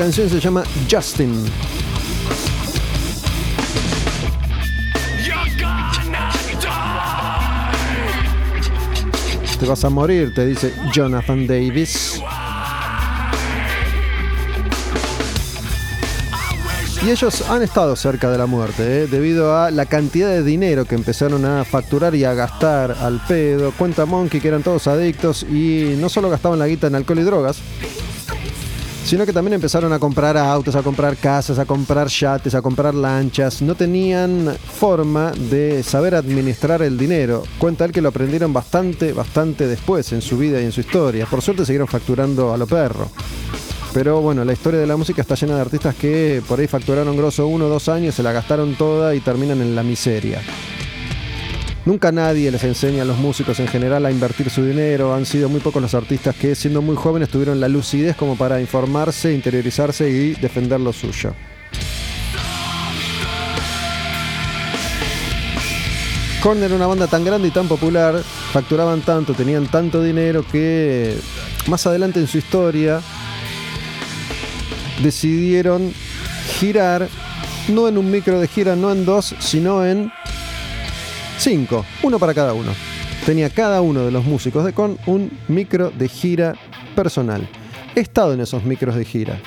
Canción 0.00 0.30
se 0.30 0.40
llama 0.40 0.64
Justin. 0.90 1.44
Te 9.58 9.66
vas 9.66 9.84
a 9.84 9.90
morir, 9.90 10.32
te 10.32 10.46
dice 10.46 10.72
Jonathan 10.90 11.46
Davis. 11.46 12.18
Y 17.04 17.10
ellos 17.10 17.50
han 17.50 17.62
estado 17.62 17.94
cerca 17.94 18.30
de 18.30 18.38
la 18.38 18.46
muerte, 18.46 19.02
¿eh? 19.02 19.06
debido 19.06 19.54
a 19.54 19.70
la 19.70 19.84
cantidad 19.84 20.30
de 20.30 20.42
dinero 20.42 20.86
que 20.86 20.94
empezaron 20.94 21.44
a 21.44 21.66
facturar 21.66 22.14
y 22.14 22.24
a 22.24 22.32
gastar 22.32 22.92
al 22.92 23.20
pedo. 23.28 23.72
Cuenta 23.72 24.06
Monkey 24.06 24.40
que 24.40 24.48
eran 24.48 24.62
todos 24.62 24.86
adictos 24.86 25.42
y 25.42 25.94
no 26.00 26.08
solo 26.08 26.30
gastaban 26.30 26.58
la 26.58 26.68
guita 26.68 26.86
en 26.86 26.94
alcohol 26.94 27.18
y 27.18 27.22
drogas, 27.22 27.58
sino 29.10 29.26
que 29.26 29.32
también 29.32 29.54
empezaron 29.54 29.92
a 29.92 29.98
comprar 29.98 30.36
autos, 30.36 30.76
a 30.76 30.84
comprar 30.84 31.16
casas, 31.16 31.58
a 31.58 31.64
comprar 31.64 32.06
yates, 32.06 32.54
a 32.54 32.62
comprar 32.62 32.94
lanchas. 32.94 33.60
No 33.60 33.74
tenían 33.74 34.56
forma 34.56 35.32
de 35.32 35.82
saber 35.82 36.14
administrar 36.14 36.80
el 36.82 36.96
dinero. 36.96 37.42
Cuenta 37.58 37.84
él 37.84 37.90
que 37.90 38.00
lo 38.02 38.10
aprendieron 38.10 38.52
bastante, 38.52 39.12
bastante 39.12 39.66
después 39.66 40.12
en 40.12 40.22
su 40.22 40.38
vida 40.38 40.60
y 40.60 40.64
en 40.64 40.70
su 40.70 40.82
historia. 40.82 41.26
Por 41.26 41.42
suerte 41.42 41.66
siguieron 41.66 41.88
facturando 41.88 42.54
a 42.54 42.56
lo 42.56 42.68
perro. 42.68 43.10
Pero 43.92 44.20
bueno, 44.20 44.44
la 44.44 44.52
historia 44.52 44.78
de 44.78 44.86
la 44.86 44.96
música 44.96 45.22
está 45.22 45.34
llena 45.34 45.56
de 45.56 45.62
artistas 45.62 45.96
que 45.96 46.40
por 46.46 46.60
ahí 46.60 46.68
facturaron 46.68 47.16
grosso 47.16 47.48
uno 47.48 47.66
o 47.66 47.68
dos 47.68 47.88
años, 47.88 48.14
se 48.14 48.22
la 48.22 48.30
gastaron 48.30 48.76
toda 48.76 49.12
y 49.16 49.18
terminan 49.18 49.60
en 49.60 49.74
la 49.74 49.82
miseria. 49.82 50.40
Nunca 51.86 52.12
nadie 52.12 52.50
les 52.50 52.62
enseña 52.64 53.02
a 53.02 53.06
los 53.06 53.16
músicos 53.16 53.58
en 53.58 53.66
general 53.66 54.04
a 54.04 54.10
invertir 54.10 54.50
su 54.50 54.64
dinero. 54.64 55.14
Han 55.14 55.24
sido 55.24 55.48
muy 55.48 55.60
pocos 55.60 55.80
los 55.80 55.94
artistas 55.94 56.36
que 56.36 56.54
siendo 56.54 56.82
muy 56.82 56.94
jóvenes 56.94 57.30
tuvieron 57.30 57.58
la 57.58 57.68
lucidez 57.68 58.16
como 58.16 58.36
para 58.36 58.60
informarse, 58.60 59.32
interiorizarse 59.32 60.08
y 60.10 60.34
defender 60.34 60.78
lo 60.78 60.92
suyo. 60.92 61.34
Korn 66.42 66.62
era 66.62 66.74
una 66.74 66.86
banda 66.86 67.06
tan 67.06 67.24
grande 67.24 67.48
y 67.48 67.50
tan 67.50 67.68
popular, 67.68 68.22
facturaban 68.52 69.02
tanto, 69.02 69.34
tenían 69.34 69.66
tanto 69.66 70.02
dinero 70.02 70.42
que 70.50 71.14
más 71.66 71.86
adelante 71.86 72.18
en 72.18 72.26
su 72.26 72.38
historia 72.38 73.02
decidieron 75.02 75.92
girar, 76.58 77.08
no 77.68 77.88
en 77.88 77.98
un 77.98 78.10
micro 78.10 78.40
de 78.40 78.48
gira, 78.48 78.74
no 78.74 78.90
en 78.90 79.04
dos, 79.04 79.34
sino 79.38 79.84
en 79.84 80.10
Cinco, 81.40 81.86
uno 82.02 82.18
para 82.18 82.34
cada 82.34 82.52
uno. 82.52 82.70
Tenía 83.24 83.48
cada 83.48 83.80
uno 83.80 84.04
de 84.04 84.10
los 84.10 84.26
músicos 84.26 84.62
de 84.62 84.74
Con 84.74 84.98
un 85.06 85.30
micro 85.48 85.90
de 85.90 86.06
gira 86.06 86.54
personal. 86.94 87.48
He 87.96 88.00
estado 88.00 88.34
en 88.34 88.40
esos 88.40 88.62
micros 88.64 88.94
de 88.94 89.06
gira. 89.06 89.40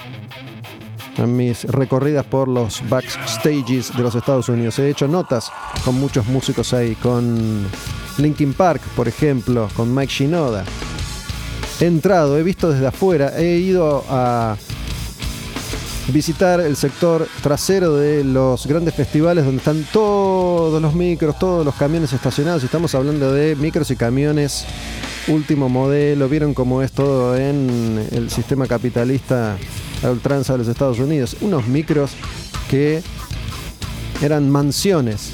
En 1.18 1.38
mis 1.38 1.66
recorridas 1.66 2.26
por 2.26 2.48
los 2.48 2.82
backstages 2.89 3.96
de 3.96 4.02
los 4.02 4.16
Estados 4.16 4.50
Unidos. 4.50 4.80
He 4.80 4.89
hecho 4.89 5.08
notas 5.08 5.52
con 5.86 6.00
muchos 6.00 6.26
músicos 6.26 6.74
ahí. 6.74 6.96
Con 6.96 7.68
Linkin 8.18 8.56
Park, 8.56 8.82
por 8.96 9.08
ejemplo. 9.08 9.70
Con 9.76 9.94
Mike 9.94 10.12
Shinoda. 10.12 10.66
He 11.80 11.86
entrado, 11.86 12.39
he 12.39 12.44
visto 12.44 12.72
desde 12.72 12.88
afuera. 12.88 13.34
He 13.38 13.58
ido 13.58 14.04
a 14.10 14.58
visitar 16.08 16.60
el 16.60 16.76
sector 16.76 17.28
trasero 17.41 17.95
de 17.95 18.24
los 18.24 18.68
grandes 18.68 18.93
festivales 18.93 19.45
donde 19.45 19.60
están 19.60 19.86
todos 19.91 20.82
los 20.82 20.93
micros, 20.93 21.39
todos 21.39 21.66
los 21.66 21.76
camiones 21.76 22.12
estacionados. 22.14 22.64
Estamos 22.64 22.93
hablando 22.95 23.32
de 23.32 23.56
micros 23.56 23.89
y 23.91 23.95
camiones 23.95 24.66
último 25.28 25.70
modelo. 25.70 26.28
Vieron 26.28 26.54
cómo 26.54 26.82
es 26.82 26.91
todo 26.91 27.36
en 27.38 28.08
el 28.12 28.30
sistema 28.30 28.68
capitalista 28.68 29.58
a 30.04 30.10
ultranza 30.10 30.54
de 30.54 30.60
los 30.60 30.68
Estados 30.68 30.99
Unidos. 30.99 31.38
Unos 31.41 31.68
micros 31.68 32.12
que 32.70 33.01
eran 34.22 34.49
mansiones 34.49 35.32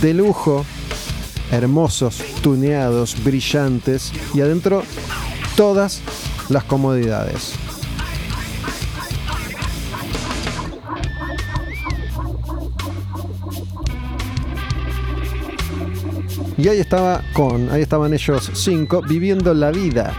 de 0.00 0.14
lujo, 0.14 0.64
hermosos, 1.50 2.18
tuneados, 2.42 3.22
brillantes 3.22 4.12
y 4.34 4.40
adentro 4.40 4.82
todas 5.56 6.00
las 6.48 6.64
comodidades. 6.64 7.54
Y 16.60 16.68
ahí 16.68 16.78
estaba 16.78 17.22
con, 17.32 17.70
ahí 17.70 17.80
estaban 17.80 18.12
ellos 18.12 18.50
cinco 18.52 19.00
viviendo 19.00 19.54
la 19.54 19.70
vida. 19.70 20.14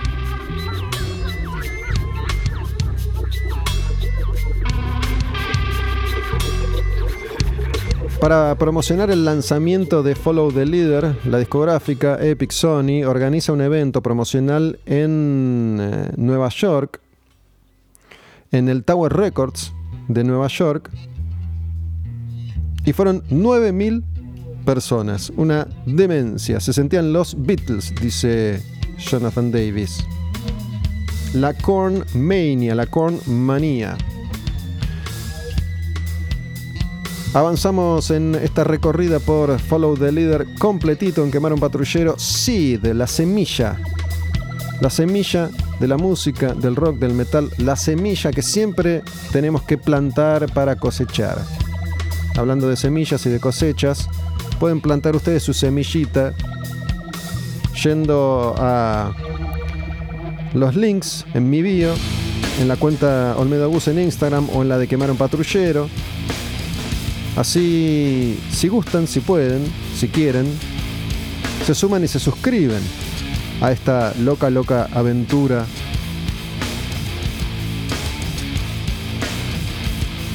Para 8.20 8.56
promocionar 8.56 9.12
el 9.12 9.24
lanzamiento 9.24 10.02
de 10.02 10.16
Follow 10.16 10.52
the 10.52 10.66
Leader, 10.66 11.16
la 11.26 11.38
discográfica 11.38 12.18
Epic 12.20 12.50
Sony 12.50 13.04
organiza 13.06 13.54
un 13.54 13.62
evento 13.62 14.02
promocional 14.02 14.80
en 14.88 15.78
eh, 15.80 16.12
Nueva 16.18 16.50
York, 16.50 17.02
en 18.52 18.68
el 18.68 18.84
Tower 18.84 19.14
Records 19.14 19.74
de 20.08 20.24
Nueva 20.24 20.48
York, 20.48 20.90
y 22.84 22.94
fueron 22.94 23.22
9000 23.30 24.06
personas. 24.66 25.32
Una 25.36 25.68
demencia. 25.86 26.60
Se 26.60 26.74
sentían 26.74 27.14
los 27.14 27.36
Beatles, 27.38 27.94
dice 28.02 28.62
Jonathan 28.98 29.52
Davis. 29.52 30.06
La 31.34 31.54
Corn 31.54 32.06
Mania, 32.14 32.76
la 32.76 32.86
Corn 32.88 33.20
Manía. 33.26 33.98
Avanzamos 37.34 38.12
en 38.12 38.36
esta 38.36 38.66
recorrida 38.66 39.20
por 39.20 39.58
Follow 39.58 39.96
the 39.96 40.12
Leader 40.12 40.46
completito 40.60 41.24
en 41.24 41.32
Quemar 41.32 41.54
un 41.54 41.62
Patrullero. 41.62 42.20
Seed, 42.20 42.86
la 42.88 43.08
semilla. 43.08 43.80
La 44.82 44.90
semilla 44.90 45.50
de 45.80 45.88
la 45.88 45.96
música, 45.96 46.54
del 46.54 46.76
rock, 46.76 46.98
del 46.98 47.14
metal. 47.14 47.50
La 47.58 47.78
semilla 47.78 48.32
que 48.32 48.42
siempre 48.42 49.02
tenemos 49.32 49.62
que 49.62 49.78
plantar 49.78 50.52
para 50.54 50.76
cosechar. 50.76 51.38
Hablando 52.36 52.68
de 52.68 52.76
semillas 52.76 53.26
y 53.26 53.30
de 53.30 53.40
cosechas, 53.40 54.10
pueden 54.62 54.80
plantar 54.80 55.16
ustedes 55.16 55.42
su 55.42 55.56
semillita 55.56 56.36
yendo 57.84 58.54
a 58.60 59.12
los 60.54 60.76
links 60.76 61.26
en 61.34 61.50
mi 61.50 61.64
bio 61.64 61.92
en 62.60 62.68
la 62.68 62.76
cuenta 62.76 63.34
Olmedo 63.40 63.72
Bus 63.72 63.88
en 63.88 63.98
Instagram 63.98 64.48
o 64.54 64.62
en 64.62 64.70
la 64.70 64.78
de 64.78 64.88
Quemaron 64.88 65.18
Patrullero. 65.18 65.90
Así, 67.36 68.40
si 68.52 68.68
gustan, 68.68 69.08
si 69.08 69.20
pueden, 69.22 69.66
si 69.98 70.10
quieren, 70.10 70.46
se 71.66 71.74
suman 71.74 72.04
y 72.04 72.08
se 72.08 72.20
suscriben 72.20 72.84
a 73.62 73.72
esta 73.72 74.14
loca, 74.20 74.52
loca 74.52 74.90
aventura 74.94 75.66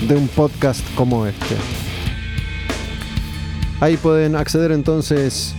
de 0.08 0.16
un 0.16 0.26
podcast 0.26 0.82
como 0.96 1.28
este. 1.28 1.75
Ahí 3.80 3.96
pueden 3.96 4.36
acceder 4.36 4.72
entonces 4.72 5.54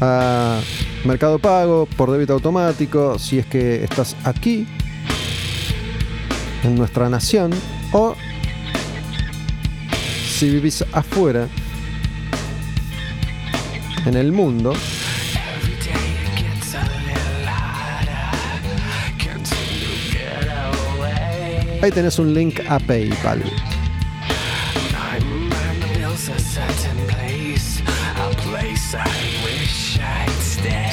a 0.00 0.60
Mercado 1.04 1.38
Pago 1.38 1.86
por 1.96 2.10
débito 2.10 2.32
automático 2.32 3.18
si 3.18 3.38
es 3.38 3.46
que 3.46 3.84
estás 3.84 4.16
aquí 4.24 4.66
en 6.64 6.74
nuestra 6.74 7.08
nación 7.08 7.52
o 7.92 8.16
si 10.28 10.50
vivís 10.50 10.84
afuera 10.92 11.46
en 14.06 14.16
el 14.16 14.32
mundo 14.32 14.72
Ahí 21.82 21.90
tenés 21.90 22.20
un 22.20 22.32
link 22.32 22.60
a 22.68 22.78
PayPal. 22.78 23.42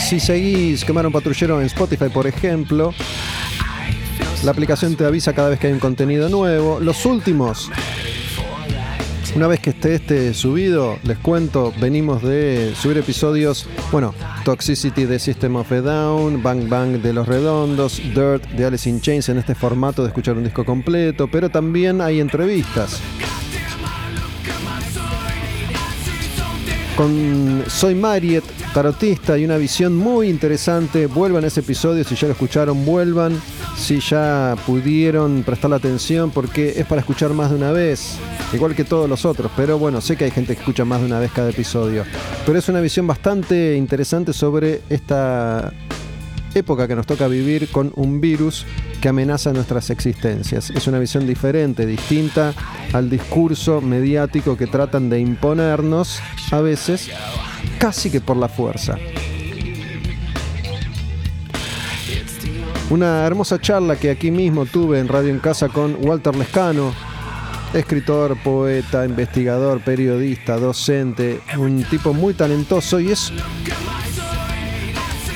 Si 0.10 0.20
seguís 0.20 0.84
Quemar 0.86 1.06
un 1.06 1.14
Patrullero 1.14 1.60
en 1.60 1.68
Spotify, 1.68 2.10
por 2.12 2.26
ejemplo, 2.26 2.96
la 4.44 4.50
aplicación 4.50 4.96
te 4.96 5.06
avisa 5.06 5.34
cada 5.34 5.50
vez 5.50 5.60
que 5.60 5.68
hay 5.68 5.74
un 5.74 5.78
contenido 5.78 6.30
nuevo. 6.30 6.80
Los 6.80 7.06
últimos, 7.06 7.70
una 9.36 9.46
vez 9.46 9.60
que 9.60 9.70
esté 9.70 9.94
este 9.94 10.34
subido, 10.34 10.98
les 11.04 11.20
cuento, 11.20 11.72
venimos 11.80 12.24
de 12.24 12.74
subir 12.76 12.98
episodios, 12.98 13.68
bueno, 13.92 14.16
Toxicity 14.46 15.06
de 15.06 15.20
System 15.20 15.58
of 15.58 15.72
a 15.72 15.82
Down, 15.82 16.42
Bang 16.42 16.68
Bang 16.68 17.04
de 17.04 17.14
Los 17.14 17.28
Redondos, 17.28 18.02
Dirt 18.16 18.50
de 18.50 18.66
Alice 18.66 18.90
in 18.90 19.02
Chains 19.02 19.30
en 19.30 19.38
este 19.38 19.54
formato 19.54 20.02
de 20.02 20.08
escuchar 20.08 20.36
un 20.38 20.44
disco 20.44 20.66
completo, 20.66 21.30
pero 21.32 21.52
también 21.52 22.02
hay 22.02 22.20
entrevistas. 22.20 23.00
Con 27.00 27.64
Soy 27.70 27.96
Mariet, 27.96 28.44
tarotista 28.74 29.38
y 29.38 29.46
una 29.46 29.56
visión 29.56 29.96
muy 29.96 30.28
interesante. 30.28 31.06
Vuelvan 31.06 31.46
a 31.46 31.48
ese 31.48 31.62
episodio, 31.62 32.04
si 32.04 32.14
ya 32.14 32.28
lo 32.28 32.34
escucharon, 32.34 32.86
vuelvan. 32.86 33.42
Si 33.78 34.02
ya 34.02 34.58
pudieron 34.66 35.44
prestar 35.44 35.70
la 35.70 35.78
atención, 35.78 36.30
porque 36.30 36.74
es 36.76 36.86
para 36.86 37.00
escuchar 37.00 37.32
más 37.32 37.52
de 37.52 37.56
una 37.56 37.72
vez, 37.72 38.18
igual 38.52 38.76
que 38.76 38.84
todos 38.84 39.10
los 39.10 39.24
otros. 39.24 39.50
Pero 39.56 39.80
bueno, 39.80 40.02
sé 40.02 40.18
que 40.18 40.26
hay 40.26 40.32
gente 40.32 40.56
que 40.56 40.60
escucha 40.60 40.84
más 40.84 41.00
de 41.00 41.06
una 41.06 41.20
vez 41.20 41.32
cada 41.32 41.52
episodio. 41.52 42.04
Pero 42.46 42.60
es 42.60 42.68
una 42.68 42.82
visión 42.82 43.08
bastante 43.08 43.78
interesante 43.78 44.34
sobre 44.34 44.82
esta 44.90 45.72
época 46.54 46.88
que 46.88 46.96
nos 46.96 47.06
toca 47.06 47.28
vivir 47.28 47.70
con 47.70 47.92
un 47.96 48.22
virus 48.22 48.66
que 49.02 49.10
amenaza 49.10 49.54
nuestras 49.54 49.90
existencias. 49.90 50.70
Es 50.70 50.88
una 50.88 51.00
visión 51.00 51.28
diferente, 51.28 51.86
distinta 51.86 52.54
al 52.94 53.10
discurso 53.10 53.82
mediático 53.82 54.58
que 54.58 54.68
tratan 54.68 55.10
de 55.10 55.20
imponernos 55.20 56.20
a 56.52 56.62
veces 56.62 57.10
casi 57.78 58.10
que 58.10 58.22
por 58.22 58.38
la 58.38 58.50
fuerza. 58.50 58.98
Una 62.90 63.26
hermosa 63.26 63.62
charla 63.62 63.98
que 63.98 64.10
aquí 64.10 64.32
mismo 64.32 64.66
tuve 64.66 65.00
en 65.00 65.08
Radio 65.08 65.30
en 65.30 65.40
Casa 65.40 65.70
con 65.70 65.96
Walter 66.02 66.36
Lescano, 66.36 66.92
escritor, 67.74 68.36
poeta, 68.44 69.06
investigador, 69.06 69.82
periodista, 69.82 70.58
docente, 70.58 71.40
un 71.58 71.84
tipo 71.84 72.14
muy 72.14 72.34
talentoso 72.34 73.00
y 73.00 73.12
es 73.12 73.32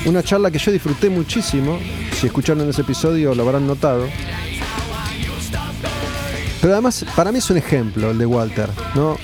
una 0.06 0.22
charla 0.22 0.50
que 0.50 0.58
yo 0.58 0.72
disfruté 0.72 1.10
muchísimo. 1.10 1.78
Si 2.12 2.26
escucharon 2.26 2.68
ese 2.68 2.82
episodio 2.82 3.34
lo 3.34 3.42
habrán 3.42 3.66
notado. 3.66 4.06
Pero 6.60 6.72
además, 6.72 7.04
para 7.14 7.30
mí 7.30 7.38
es 7.38 7.50
un 7.50 7.58
ejemplo 7.58 8.10
el 8.10 8.18
de 8.18 8.26
Walter, 8.26 8.70
¿no? 8.94 9.16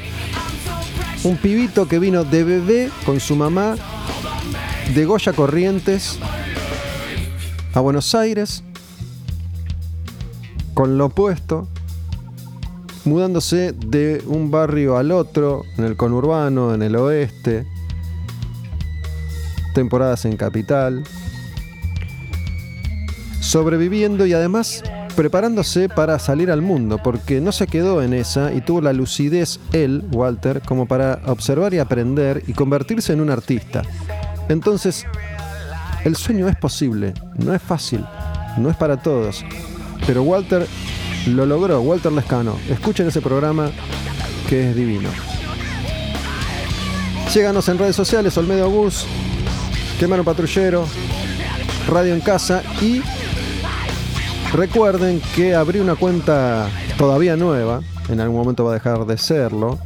Un 1.24 1.37
pibito 1.37 1.89
que 1.89 1.99
vino 1.99 2.24
de 2.24 2.45
bebé 2.45 2.91
con 3.05 3.20
su 3.20 3.37
mamá 3.37 3.76
de 4.95 5.05
Goya 5.05 5.33
Corrientes 5.33 6.18
a 7.72 7.81
Buenos 7.81 8.14
Aires 8.14 8.62
con 10.74 10.97
lo 10.97 11.07
opuesto, 11.07 11.68
mudándose 13.05 13.72
de 13.72 14.22
un 14.26 14.51
barrio 14.51 14.97
al 14.97 15.12
otro, 15.12 15.64
en 15.76 15.85
el 15.85 15.97
conurbano, 15.97 16.72
en 16.72 16.83
el 16.83 16.97
oeste, 16.97 17.66
temporadas 19.75 20.25
en 20.25 20.37
Capital, 20.37 21.05
sobreviviendo 23.41 24.27
y 24.27 24.33
además 24.33 24.83
preparándose 25.16 25.89
para 25.89 26.18
salir 26.18 26.51
al 26.51 26.62
mundo, 26.62 26.99
porque 27.03 27.41
no 27.41 27.53
se 27.53 27.66
quedó 27.66 28.03
en 28.03 28.14
esa 28.14 28.53
y 28.53 28.61
tuvo 28.61 28.81
la 28.81 28.93
lucidez 28.93 29.61
él, 29.73 30.05
Walter, 30.12 30.62
como 30.62 30.87
para 30.87 31.21
observar 31.27 31.75
y 31.75 31.79
aprender 31.79 32.43
y 32.47 32.53
convertirse 32.53 33.12
en 33.12 33.21
un 33.21 33.31
artista. 33.31 33.83
Entonces, 34.49 35.07
el 36.05 36.16
sueño 36.16 36.49
es 36.49 36.57
posible, 36.57 37.12
no 37.37 37.55
es 37.55 37.61
fácil, 37.61 38.05
no 38.57 38.71
es 38.71 38.77
para 38.77 38.97
todos, 39.03 39.45
pero 40.07 40.23
Walter 40.23 40.66
lo 41.27 41.45
logró, 41.45 41.81
Walter 41.83 42.12
Lescano. 42.12 42.57
Escuchen 42.68 43.09
ese 43.09 43.21
programa 43.21 43.71
que 44.49 44.71
es 44.71 44.77
divino. 44.77 45.11
Síganos 47.29 47.68
en 47.68 47.79
redes 47.79 47.95
sociales, 47.95 48.37
Olmedo 48.39 48.68
Bus, 48.71 49.07
Quemano 50.01 50.25
Patrullero, 50.25 50.87
Radio 51.87 52.15
en 52.15 52.23
Casa 52.23 52.63
y 52.81 53.03
recuerden 54.51 55.21
que 55.37 55.55
abrí 55.55 55.79
una 55.79 55.95
cuenta 55.95 56.71
todavía 56.97 57.37
nueva, 57.37 57.83
en 58.09 58.19
algún 58.19 58.39
momento 58.39 58.65
va 58.65 58.71
a 58.71 58.75
dejar 58.75 59.05
de 59.05 59.19
serlo, 59.19 59.79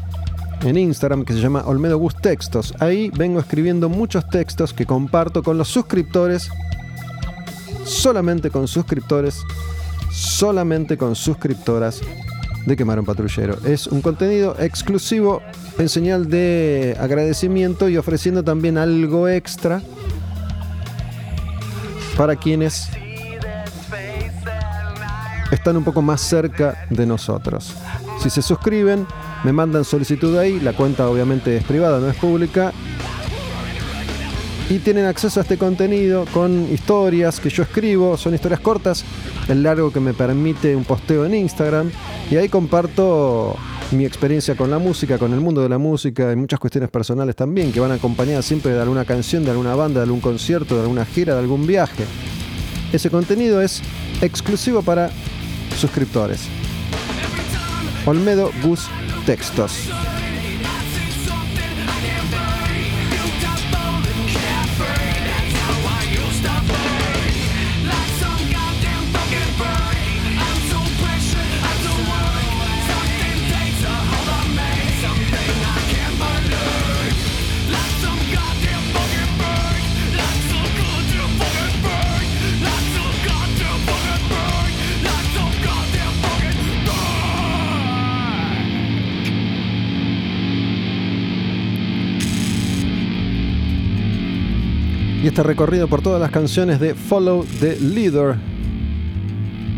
en 0.62 0.79
Instagram 0.79 1.25
que 1.25 1.33
se 1.33 1.41
llama 1.41 1.65
Olmedo 1.67 1.99
Gus 1.99 2.15
Textos. 2.15 2.75
Ahí 2.79 3.11
vengo 3.17 3.41
escribiendo 3.41 3.89
muchos 3.89 4.29
textos 4.29 4.73
que 4.73 4.87
comparto 4.87 5.43
con 5.43 5.59
los 5.59 5.67
suscriptores, 5.67 6.49
solamente 7.85 8.51
con 8.51 8.69
suscriptores, 8.69 9.43
solamente 10.12 10.97
con 10.97 11.17
suscriptoras 11.17 12.01
de 12.65 12.77
Quemar 12.77 13.01
un 13.01 13.05
Patrullero. 13.05 13.59
Es 13.65 13.89
un 13.89 14.01
contenido 14.01 14.55
exclusivo 14.61 15.43
en 15.77 15.89
señal 15.89 16.31
de 16.31 16.97
agradecimiento 17.01 17.89
y 17.89 17.97
ofreciendo 17.97 18.45
también 18.45 18.79
algo 18.79 19.29
extra 19.29 19.83
para 22.17 22.37
quienes 22.37 22.89
están 25.51 25.77
un 25.77 25.85
poco 25.85 26.03
más 26.03 26.21
cerca 26.21 26.87
de 26.91 27.07
nosotros. 27.07 27.75
Si 28.21 28.31
se 28.31 28.43
suscriben, 28.43 29.07
me 29.45 29.53
mandan 29.53 29.85
solicitud 29.85 30.37
ahí, 30.37 30.61
la 30.61 30.73
cuenta 30.73 31.09
obviamente 31.09 31.57
es 31.57 31.65
privada, 31.65 32.01
no 32.01 32.09
es 32.09 32.17
pública, 32.17 32.73
y 34.71 34.79
tienen 34.79 35.05
acceso 35.05 35.41
a 35.41 35.43
este 35.43 35.59
contenido 35.59 36.25
con 36.33 36.73
historias 36.73 37.39
que 37.39 37.51
yo 37.51 37.65
escribo, 37.65 38.17
son 38.17 38.35
historias 38.35 38.61
cortas, 38.61 39.05
el 39.49 39.62
largo 39.62 39.93
que 39.93 40.01
me 40.01 40.15
permite 40.15 40.75
un 40.75 40.85
posteo 40.85 41.27
en 41.27 41.35
Instagram, 41.35 41.91
y 42.31 42.37
ahí 42.37 42.49
comparto 42.49 43.57
mi 43.93 44.05
experiencia 44.05 44.57
con 44.57 44.70
la 44.70 44.78
música, 44.78 45.18
con 45.18 45.32
el 45.32 45.41
mundo 45.41 45.62
de 45.62 45.68
la 45.68 45.78
música 45.78 46.32
y 46.32 46.37
muchas 46.37 46.59
cuestiones 46.59 46.91
personales 46.91 47.37
también, 47.37 47.72
que 47.72 47.80
van 47.80 47.93
acompañadas 47.93 48.45
siempre 48.45 48.72
de 48.72 48.80
alguna 48.80 49.05
canción, 49.05 49.45
de 49.45 49.51
alguna 49.51 49.74
banda, 49.74 50.01
de 50.01 50.05
algún 50.05 50.20
concierto, 50.20 50.76
de 50.76 50.82
alguna 50.82 51.05
gira, 51.05 51.35
de 51.35 51.41
algún 51.41 51.66
viaje. 51.66 52.05
Ese 52.93 53.11
contenido 53.11 53.61
es 53.61 53.82
exclusivo 54.20 54.82
para 54.82 55.11
suscriptores. 55.76 56.49
Olmedo 58.07 58.51
Gus 58.62 58.89
Textos. 59.26 59.89
Este 95.35 95.43
recorrido 95.43 95.89
por 95.89 96.01
todas 96.01 96.20
las 96.20 96.30
canciones 96.30 96.78
de 96.78 96.95
Follow 96.95 97.45
the 97.59 97.74
Leader, 97.80 98.37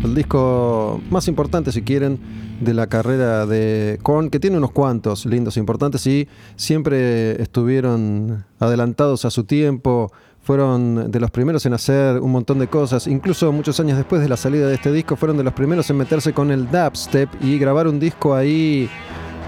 el 0.03 0.13
disco 0.13 1.01
más 1.09 1.27
importante, 1.27 1.71
si 1.71 1.81
quieren, 1.81 2.19
de 2.61 2.75
la 2.75 2.85
carrera 2.85 3.47
de 3.47 3.97
Korn, 4.03 4.29
que 4.29 4.39
tiene 4.39 4.57
unos 4.57 4.69
cuantos 4.69 5.25
lindos 5.25 5.57
importantes 5.57 6.05
y 6.05 6.27
siempre 6.57 7.41
estuvieron 7.41 8.45
adelantados 8.59 9.25
a 9.25 9.31
su 9.31 9.45
tiempo. 9.45 10.11
Fueron 10.43 11.09
de 11.09 11.19
los 11.19 11.31
primeros 11.31 11.65
en 11.65 11.73
hacer 11.73 12.21
un 12.21 12.33
montón 12.33 12.59
de 12.59 12.67
cosas, 12.67 13.07
incluso 13.07 13.51
muchos 13.51 13.79
años 13.79 13.97
después 13.97 14.21
de 14.21 14.29
la 14.29 14.37
salida 14.37 14.67
de 14.67 14.75
este 14.75 14.91
disco, 14.91 15.15
fueron 15.15 15.37
de 15.37 15.43
los 15.43 15.53
primeros 15.53 15.89
en 15.89 15.97
meterse 15.97 16.33
con 16.33 16.51
el 16.51 16.69
dubstep 16.69 17.29
y 17.41 17.57
grabar 17.57 17.87
un 17.87 17.99
disco 17.99 18.35
ahí 18.35 18.87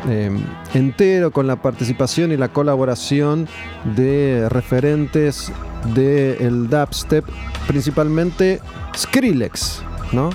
eh, 0.08 0.32
entero 0.74 1.32
con 1.32 1.48
la 1.48 1.62
participación 1.62 2.32
y 2.32 2.38
la 2.38 2.50
colaboración 2.50 3.48
de 3.96 4.48
referentes 4.50 5.52
del 5.94 6.70
dubstep, 6.70 7.26
principalmente 7.68 8.62
Skrillex, 8.96 9.82
¿no? 10.12 10.30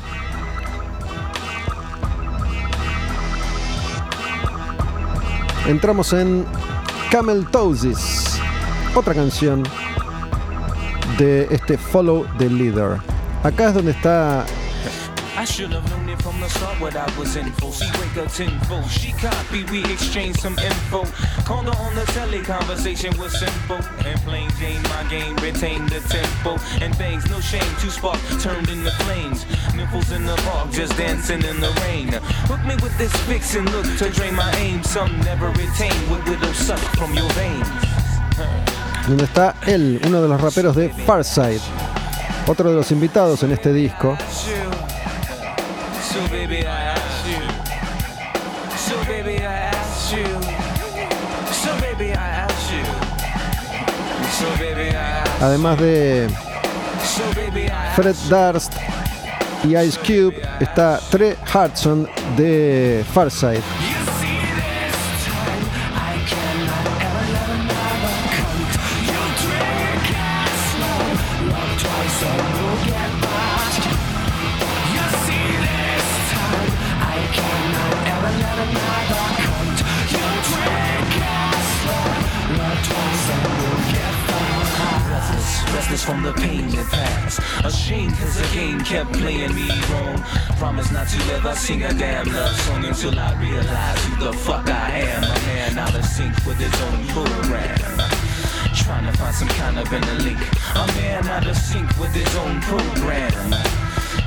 Entramos 5.67 6.12
en 6.12 6.45
Camel 7.11 7.47
otra 8.95 9.15
canción 9.15 9.62
de 11.19 11.49
este 11.51 11.79
Follow 11.79 12.27
the 12.39 12.51
Leader. 12.51 12.99
Acá 13.43 13.69
es 13.69 13.75
donde 13.75 13.93
está 13.93 14.45
From 16.25 16.41
the 16.41 16.49
start 16.49 16.81
what 16.81 16.97
I 16.97 17.05
was 17.18 17.37
in 17.37 17.53
for. 17.53 17.70
She 17.70 17.85
wake 18.01 18.16
up 18.16 18.33
tenfold. 18.33 18.91
She 18.91 19.12
copy, 19.12 19.62
we 19.64 19.85
exchange 19.93 20.37
some 20.37 20.59
info. 20.59 21.05
Called 21.45 21.66
her 21.66 21.77
on 21.85 21.95
the 21.95 22.07
telly, 22.16 22.41
conversation 22.41 23.12
was 23.18 23.39
simple. 23.39 23.77
And 24.07 24.18
plain 24.20 24.49
Jane, 24.59 24.81
my 24.85 25.05
game, 25.11 25.37
retain 25.37 25.85
the 25.85 26.01
tempo. 26.09 26.57
And 26.83 26.97
bangs, 26.97 27.29
no 27.29 27.41
shame, 27.41 27.68
two 27.79 27.91
spark 27.91 28.18
turned 28.41 28.70
into 28.70 28.91
flames. 29.05 29.45
Nipples 29.77 30.12
in 30.12 30.25
the 30.25 30.37
park, 30.49 30.72
just 30.72 30.97
dancing 30.97 31.45
in 31.45 31.61
the 31.61 31.70
rain. 31.85 32.09
Hook 32.49 32.64
me 32.64 32.75
with 32.83 32.97
this 32.97 33.14
fix 33.29 33.55
and 33.55 33.70
look 33.70 33.85
to 33.99 34.09
drain 34.09 34.35
my 34.35 34.51
aim. 34.57 34.83
Some 34.83 35.20
never 35.29 35.49
retain 35.49 35.93
what 36.09 36.27
widow 36.27 36.53
suck 36.55 36.81
from 36.97 37.12
your 37.12 37.29
veins. 37.35 37.68
Está 39.20 39.57
él, 39.66 40.01
uno 40.07 40.22
de 40.22 40.29
los 40.29 40.41
raperos 40.41 40.75
de 40.75 40.89
Farside. 40.89 41.61
Otro 42.47 42.70
de 42.70 42.77
los 42.77 42.91
invitados 42.93 43.43
en 43.43 43.53
este 43.53 43.75
disco. 43.75 44.16
Además 55.40 55.78
de 55.78 56.28
Fred 57.97 58.16
Durst 58.28 58.74
y 59.64 59.76
Ice 59.76 59.99
Cube, 60.01 60.42
está 60.61 61.01
Trey 61.11 61.36
Hudson 61.55 62.09
de 62.36 63.05
Farside. 63.12 63.62
From 86.05 86.23
the 86.23 86.33
pain 86.35 86.69
that 86.69 86.87
passed. 86.93 87.41
Ashamed 87.65 88.13
cause 88.19 88.37
the 88.37 88.47
game 88.55 88.79
kept 88.81 89.11
playing 89.15 89.55
me 89.55 89.69
wrong. 89.89 90.21
Promise 90.61 90.93
not 90.93 91.09
to 91.09 91.19
ever 91.33 91.55
sing 91.55 91.83
a 91.83 91.95
damn 91.95 92.27
love 92.29 92.55
song 92.61 92.85
until 92.85 93.19
I 93.19 93.33
realize 93.41 94.05
who 94.05 94.25
the 94.27 94.33
fuck 94.35 94.69
I 94.69 95.01
am. 95.01 95.25
A 95.25 95.41
man 95.49 95.79
out 95.79 95.95
of 95.95 96.05
sync 96.05 96.35
with 96.45 96.59
his 96.59 96.75
own 96.83 97.07
program. 97.09 97.79
Trying 98.77 99.07
to 99.11 99.17
find 99.17 99.35
some 99.35 99.49
kind 99.49 99.79
of 99.79 99.91
inner 99.91 100.19
link. 100.25 100.41
A 100.75 100.87
man 100.99 101.27
out 101.27 101.47
of 101.47 101.57
sync 101.57 101.89
with 101.99 102.13
his 102.13 102.37
own 102.37 102.61
program. 102.61 103.55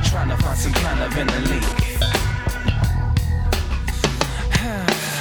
Trying 0.10 0.30
to 0.30 0.38
find 0.38 0.58
some 0.58 0.74
kind 0.74 1.00
of 1.06 1.16
inner 1.16 1.42
link. 1.52 1.64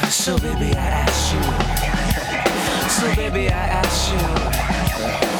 so 0.10 0.38
baby, 0.38 0.72
I 0.74 1.04
ask 1.04 1.34
you. 1.34 1.40
So 2.96 3.14
baby, 3.14 3.48
I 3.50 3.66
ask 3.82 4.12
you. 5.32 5.35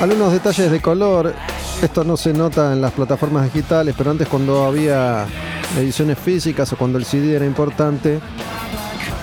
Algunos 0.00 0.32
detalles 0.32 0.70
de 0.70 0.80
color, 0.80 1.34
esto 1.82 2.04
no 2.04 2.16
se 2.16 2.32
nota 2.32 2.72
en 2.72 2.80
las 2.80 2.92
plataformas 2.92 3.52
digitales, 3.52 3.94
pero 3.98 4.12
antes 4.12 4.28
cuando 4.28 4.64
había 4.64 5.26
ediciones 5.76 6.18
físicas 6.18 6.72
o 6.72 6.76
cuando 6.76 6.98
el 6.98 7.04
CD 7.04 7.34
era 7.34 7.44
importante, 7.44 8.20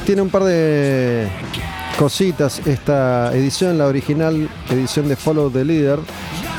tiene 0.06 0.22
un 0.22 0.30
par 0.30 0.44
de 0.44 1.30
cositas 1.98 2.62
esta 2.68 3.34
edición, 3.34 3.78
la 3.78 3.88
original 3.88 4.50
edición 4.70 5.08
de 5.08 5.16
Follow 5.16 5.50
the 5.50 5.64
Leader, 5.64 6.00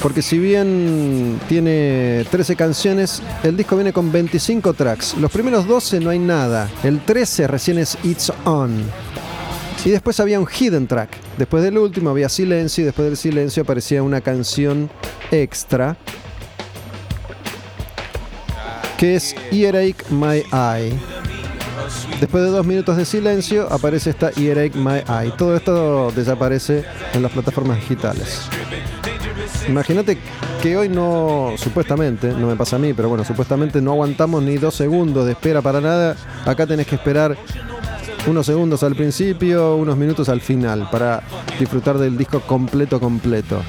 porque 0.03 0.23
si 0.23 0.39
bien 0.39 1.39
tiene 1.49 2.25
13 2.31 2.57
canciones, 2.57 3.23
el 3.43 3.55
disco 3.57 3.77
viene 3.77 3.93
con 3.93 4.11
25 4.11 4.73
tracks. 4.73 5.15
Los 5.19 5.31
primeros 5.31 5.67
12 5.67 6.01
no 6.01 6.09
hay 6.09 6.19
nada, 6.19 6.71
el 6.83 7.01
13 7.01 7.47
recién 7.49 7.79
es 7.79 7.99
It's 8.03 8.33
On. 8.45 9.06
Y 9.87 9.91
después 9.91 10.19
había 10.19 10.41
un 10.41 10.49
hidden 10.49 10.89
track. 10.89 11.11
Después 11.39 11.63
del 11.63 11.79
último 11.79 12.11
había 12.11 12.29
silencio 12.29 12.83
y 12.83 12.87
después 12.87 13.07
del 13.07 13.17
silencio 13.17 13.63
aparecía 13.63 14.03
una 14.03 14.21
canción 14.21 14.91
extra 15.31 15.97
que 18.99 19.15
es 19.15 19.37
Earache 19.53 19.95
My 20.11 20.43
Eye. 20.53 20.93
Después 22.19 22.43
de 22.43 22.51
dos 22.51 22.67
minutos 22.67 22.97
de 22.97 23.05
silencio 23.05 23.73
aparece 23.73 24.11
esta 24.11 24.33
Earache 24.37 24.77
My 24.77 25.05
Eye. 25.07 25.33
Todo 25.39 25.55
esto 25.55 26.11
desaparece 26.11 26.85
en 27.15 27.23
las 27.23 27.31
plataformas 27.31 27.79
digitales. 27.79 28.41
Imagínate 29.69 30.19
que 30.63 30.77
hoy 30.77 30.89
no, 30.89 31.53
supuestamente, 31.57 32.33
no 32.33 32.49
me 32.49 32.57
pasa 32.57 32.75
a 32.75 32.81
mí, 32.81 32.93
pero 32.93 33.09
bueno, 33.09 33.25
supuestamente 33.25 33.81
no 33.81 33.93
aguantamos 33.93 34.43
ni 34.43 34.57
dos 34.57 34.75
segundos 34.75 35.27
de 35.27 35.33
espera 35.33 35.63
para 35.63 35.81
nada. 35.81 36.17
Acá 36.45 36.67
tenés 36.67 36.89
que 36.89 36.97
esperar 36.97 37.37
unos 38.27 38.47
segundos 38.47 38.83
al 38.83 38.95
principio, 38.95 39.77
unos 39.77 39.97
minutos 39.97 40.29
al 40.29 40.41
final, 40.41 40.89
para 40.91 41.23
disfrutar 41.59 41.99
del 41.99 42.17
disco 42.17 42.41
completo, 42.41 42.99
completo. 42.99 43.63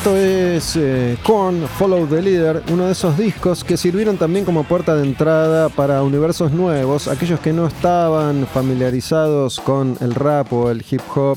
Esto 0.00 0.16
es 0.16 0.76
eh, 0.76 1.18
Korn, 1.22 1.68
Follow 1.78 2.06
the 2.06 2.22
Leader, 2.22 2.62
uno 2.70 2.86
de 2.86 2.92
esos 2.92 3.18
discos 3.18 3.62
que 3.62 3.76
sirvieron 3.76 4.16
también 4.16 4.46
como 4.46 4.64
puerta 4.64 4.96
de 4.96 5.02
entrada 5.02 5.68
para 5.68 6.02
universos 6.02 6.52
nuevos, 6.52 7.06
aquellos 7.06 7.38
que 7.38 7.52
no 7.52 7.66
estaban 7.66 8.46
familiarizados 8.46 9.60
con 9.60 9.98
el 10.00 10.14
rap 10.14 10.50
o 10.54 10.70
el 10.70 10.82
hip 10.90 11.02
hop, 11.14 11.36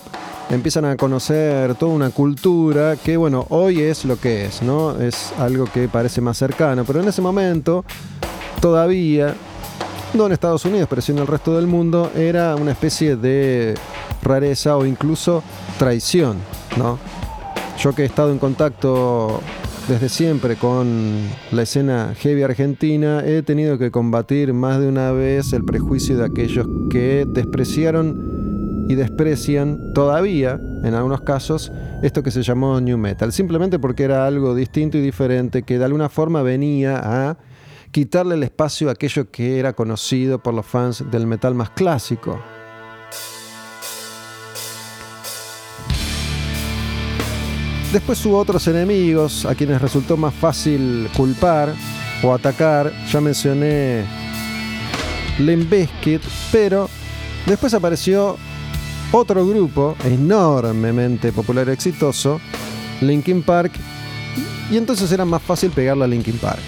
empiezan 0.49 0.85
a 0.85 0.95
conocer 0.95 1.75
toda 1.75 1.91
una 1.91 2.09
cultura 2.11 2.95
que 2.95 3.17
bueno, 3.17 3.45
hoy 3.49 3.81
es 3.81 4.05
lo 4.05 4.17
que 4.17 4.45
es, 4.45 4.61
¿no? 4.61 4.97
Es 4.97 5.33
algo 5.39 5.65
que 5.65 5.89
parece 5.89 6.21
más 6.21 6.37
cercano, 6.37 6.85
pero 6.85 7.01
en 7.01 7.09
ese 7.09 7.21
momento 7.21 7.83
todavía, 8.61 9.35
no 10.13 10.27
en 10.27 10.31
Estados 10.31 10.63
Unidos, 10.63 10.87
pero 10.89 11.01
sí 11.01 11.11
en 11.11 11.17
el 11.17 11.27
resto 11.27 11.53
del 11.53 11.67
mundo, 11.67 12.11
era 12.15 12.55
una 12.55 12.71
especie 12.71 13.17
de 13.17 13.75
rareza 14.21 14.77
o 14.77 14.85
incluso 14.85 15.43
traición, 15.77 16.37
¿no? 16.77 16.97
Yo 17.77 17.93
que 17.93 18.03
he 18.03 18.05
estado 18.05 18.31
en 18.31 18.39
contacto 18.39 19.41
desde 19.87 20.07
siempre 20.07 20.55
con 20.55 21.27
la 21.51 21.63
escena 21.63 22.13
heavy 22.17 22.43
argentina, 22.43 23.21
he 23.25 23.41
tenido 23.41 23.77
que 23.77 23.91
combatir 23.91 24.53
más 24.53 24.79
de 24.79 24.87
una 24.87 25.11
vez 25.11 25.51
el 25.51 25.65
prejuicio 25.65 26.17
de 26.17 26.25
aquellos 26.25 26.67
que 26.89 27.25
despreciaron 27.27 28.85
y 28.87 28.95
desprecian 28.95 29.93
todavía, 29.93 30.59
en 30.83 30.93
algunos 30.93 31.21
casos, 31.21 31.71
esto 32.01 32.23
que 32.23 32.31
se 32.31 32.43
llamó 32.43 32.79
New 32.79 32.97
Metal, 32.97 33.31
simplemente 33.33 33.79
porque 33.79 34.03
era 34.03 34.25
algo 34.25 34.55
distinto 34.55 34.97
y 34.97 35.01
diferente 35.01 35.63
que 35.63 35.77
de 35.77 35.85
alguna 35.85 36.09
forma 36.09 36.41
venía 36.41 37.01
a 37.03 37.37
quitarle 37.91 38.35
el 38.35 38.43
espacio 38.43 38.89
a 38.89 38.93
aquello 38.93 39.29
que 39.31 39.59
era 39.59 39.73
conocido 39.73 40.41
por 40.41 40.53
los 40.53 40.65
fans 40.65 41.03
del 41.11 41.27
metal 41.27 41.55
más 41.55 41.69
clásico, 41.71 42.39
Después 47.93 48.25
hubo 48.25 48.39
otros 48.39 48.67
enemigos 48.67 49.45
a 49.45 49.53
quienes 49.53 49.79
resultó 49.79 50.17
más 50.17 50.33
fácil 50.33 51.07
culpar 51.15 51.75
o 52.23 52.33
atacar. 52.33 52.91
Ya 53.11 53.21
mencioné 53.21 54.03
Limp 55.37 55.69
Bizkit, 55.69 56.23
pero 56.51 56.89
después 57.45 57.71
apareció 57.75 58.35
otro 59.11 59.45
grupo 59.45 59.95
enormemente 60.05 61.31
popular 61.31 61.67
y 61.67 61.71
exitoso, 61.73 62.41
Linkin 62.99 63.43
Park, 63.43 63.73
y 64.71 64.77
entonces 64.77 65.11
era 65.11 65.23
más 65.23 65.43
fácil 65.43 65.69
pegarle 65.69 66.05
a 66.05 66.07
Linkin 66.07 66.39
Park. 66.39 66.63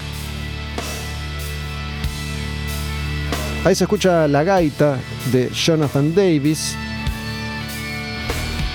Ahí 3.63 3.73
se 3.73 3.85
escucha 3.85 4.27
la 4.27 4.43
gaita 4.43 4.99
de 5.31 5.49
Jonathan 5.49 6.13
Davis, 6.13 6.75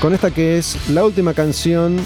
con 0.03 0.15
esta 0.15 0.33
que 0.33 0.59
es 0.59 0.77
la 0.89 1.05
última 1.05 1.33
canción 1.33 1.97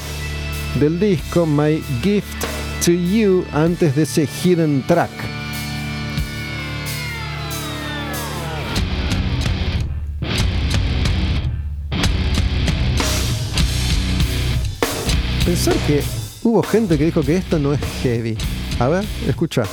del 0.81 0.99
disco 0.99 1.47
My 1.47 1.83
Gift 2.03 2.45
to 2.85 2.93
You 2.93 3.45
antes 3.53 3.95
de 3.95 4.03
ese 4.03 4.27
hidden 4.27 4.83
track. 4.87 5.11
Pensar 15.45 15.75
que 15.87 16.03
hubo 16.43 16.63
gente 16.63 16.97
que 16.97 17.05
dijo 17.05 17.23
que 17.23 17.37
esto 17.37 17.59
no 17.59 17.73
es 17.75 17.81
heavy. 18.03 18.37
A 18.79 18.89
ver, 18.89 19.05
escucha. 19.29 19.65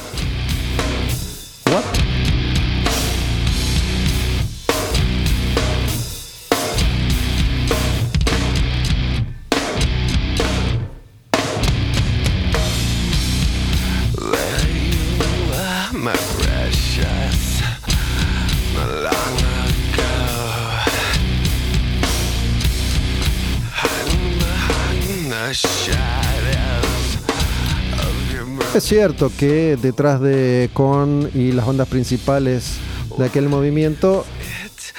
Es 28.74 28.86
cierto 28.86 29.30
que 29.38 29.78
detrás 29.82 30.22
de 30.22 30.70
Korn 30.72 31.30
y 31.34 31.52
las 31.52 31.68
bandas 31.68 31.90
principales 31.90 32.78
de 33.18 33.26
aquel 33.26 33.50
movimiento, 33.50 34.26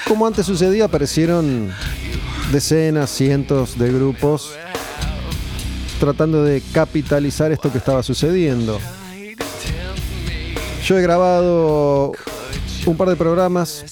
como 0.06 0.26
antes 0.26 0.44
sucedía, 0.44 0.84
aparecieron 0.84 1.70
decenas, 2.52 3.08
cientos 3.08 3.78
de 3.78 3.90
grupos 3.90 4.52
tratando 5.98 6.44
de 6.44 6.62
capitalizar 6.72 7.50
esto 7.50 7.72
que 7.72 7.78
estaba 7.78 8.02
sucediendo. 8.02 8.78
Yo 10.84 10.98
he 10.98 11.02
grabado 11.02 12.12
un 12.84 12.96
par 12.98 13.08
de 13.08 13.16
programas 13.16 13.86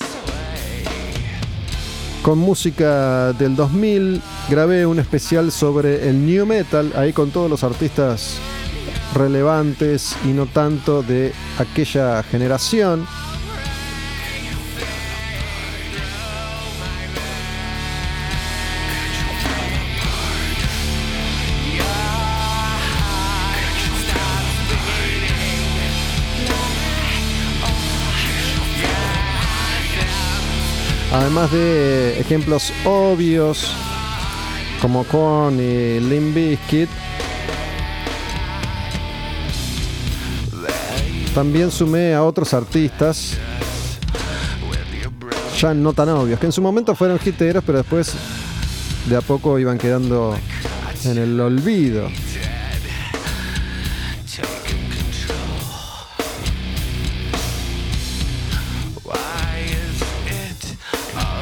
con 2.23 2.37
música 2.37 3.33
del 3.33 3.57
2000. 3.57 4.21
Grabé 4.51 4.85
un 4.85 4.99
especial 4.99 5.51
sobre 5.51 6.07
el 6.11 6.27
new 6.27 6.45
metal, 6.45 6.93
ahí 6.97 7.15
con 7.15 7.31
todos 7.31 7.49
los 7.49 7.65
artistas 7.65 8.41
relevantes 9.15 10.17
y 10.25 10.29
no 10.29 10.47
tanto 10.47 11.03
de 11.03 11.33
aquella 11.59 12.23
generación. 12.23 13.07
Además 31.13 31.51
de 31.51 32.21
ejemplos 32.21 32.73
obvios 32.85 33.75
como 34.81 35.05
y 35.61 36.01
Limp 36.01 36.35
Bizkit, 36.35 36.89
también 41.35 41.71
sumé 41.71 42.15
a 42.15 42.23
otros 42.23 42.53
artistas 42.55 43.37
ya 45.61 45.75
no 45.75 45.93
tan 45.93 46.09
obvios, 46.09 46.41
que 46.41 46.47
en 46.47 46.53
su 46.53 46.63
momento 46.63 46.95
fueron 46.95 47.21
hiteros, 47.23 47.63
pero 47.65 47.79
después 47.79 48.15
de 49.07 49.17
a 49.17 49.21
poco 49.21 49.59
iban 49.59 49.77
quedando 49.77 50.35
en 51.05 51.19
el 51.19 51.39
olvido. 51.39 52.09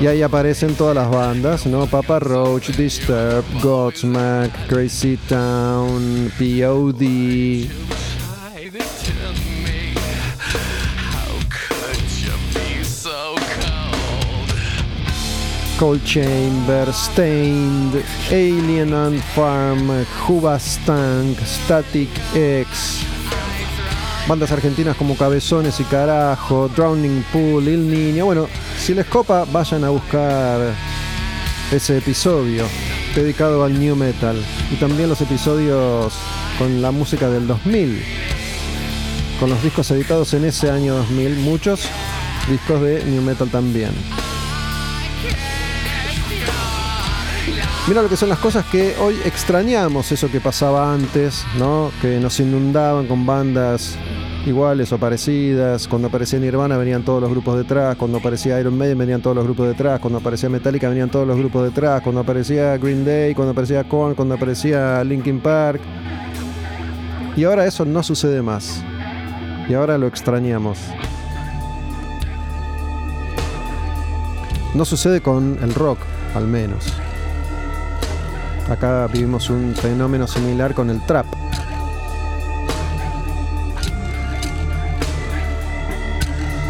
Y 0.01 0.07
ahí 0.07 0.23
aparecen 0.23 0.75
todas 0.75 0.95
las 0.95 1.11
bandas, 1.11 1.67
¿no? 1.67 1.87
Papa 1.87 2.21
Roach, 2.21 2.71
Disturbed, 2.71 3.45
Godsmack, 3.61 4.69
Crazy 4.69 5.17
Town, 5.29 6.33
POD. 6.39 7.69
Cold 15.79 16.03
Chamber, 16.05 16.93
Stained, 16.93 18.03
Alien 18.31 18.93
and 18.93 19.23
Farm, 19.35 19.89
Hubastank, 20.27 21.39
Static 21.39 22.09
X. 22.35 23.05
Bandas 24.27 24.51
argentinas 24.51 24.97
como 24.97 25.17
Cabezones 25.17 25.79
y 25.79 25.85
Carajo, 25.85 26.69
Drowning 26.69 27.25
Pool, 27.33 27.69
Il 27.69 27.89
Niño. 27.89 28.25
Bueno, 28.25 28.49
si 28.77 28.93
les 28.93 29.07
copa, 29.07 29.45
vayan 29.53 29.85
a 29.85 29.91
buscar 29.91 30.75
ese 31.71 31.99
episodio 31.99 32.65
dedicado 33.15 33.63
al 33.63 33.79
new 33.79 33.95
metal 33.95 34.37
y 34.73 34.77
también 34.77 35.09
los 35.09 35.21
episodios 35.21 36.13
con 36.59 36.83
la 36.83 36.91
música 36.91 37.31
del 37.31 37.47
2000, 37.47 38.03
con 39.39 39.49
los 39.49 39.63
discos 39.63 39.89
editados 39.93 40.35
en 40.35 40.45
ese 40.45 40.71
año 40.71 40.95
2000, 40.95 41.37
muchos 41.37 41.83
discos 42.51 42.83
de 42.83 43.05
new 43.05 43.23
metal 43.23 43.49
también. 43.49 44.18
Mira 47.89 48.03
lo 48.03 48.11
que 48.11 48.19
son 48.19 48.29
las 48.29 48.39
cosas 48.39 48.67
que 48.67 48.95
hoy 49.01 49.17
extrañamos, 49.25 50.13
eso 50.13 50.31
que 50.31 50.41
pasaba 50.41 50.93
antes, 50.93 51.47
¿no? 51.59 51.91
Que 52.03 52.21
nos 52.21 52.39
inundaban 52.39 53.07
con 53.07 53.25
bandas 53.25 53.97
iguales 54.45 54.93
o 54.93 54.99
parecidas. 54.99 55.89
Cuando 55.89 56.09
aparecía 56.09 56.39
Nirvana 56.39 56.77
venían 56.77 57.03
todos 57.03 57.23
los 57.23 57.31
grupos 57.31 57.57
detrás. 57.57 57.97
Cuando 57.97 58.19
aparecía 58.19 58.61
Iron 58.61 58.77
Maiden 58.77 58.99
venían 58.99 59.23
todos 59.23 59.35
los 59.35 59.45
grupos 59.47 59.69
detrás. 59.69 60.01
Cuando 60.01 60.19
aparecía 60.19 60.51
Metallica 60.51 60.87
venían 60.91 61.09
todos 61.09 61.27
los 61.27 61.39
grupos 61.39 61.65
detrás. 61.65 62.03
Cuando 62.03 62.21
aparecía 62.21 62.77
Green 62.77 63.07
Day, 63.07 63.35
cuando 63.35 63.53
aparecía 63.53 63.83
Korn, 63.85 64.15
cuando 64.15 64.35
aparecía 64.35 65.03
Linkin 65.03 65.41
Park. 65.41 65.81
Y 67.37 67.45
ahora 67.45 67.65
eso 67.65 67.87
no 67.87 68.03
sucede 68.03 68.43
más. 68.43 68.83
Y 69.67 69.73
ahora 69.73 69.97
lo 69.97 70.09
extrañamos. 70.09 70.79
No 74.75 74.85
sucede 74.85 75.23
con 75.23 75.59
el 75.63 75.75
rock, 75.75 76.01
al 76.35 76.47
menos. 76.47 76.85
Acá 78.71 79.07
vivimos 79.07 79.49
un 79.51 79.75
fenómeno 79.75 80.27
similar 80.27 80.75
con 80.75 80.91
el 80.91 81.01
trap. 81.07 81.27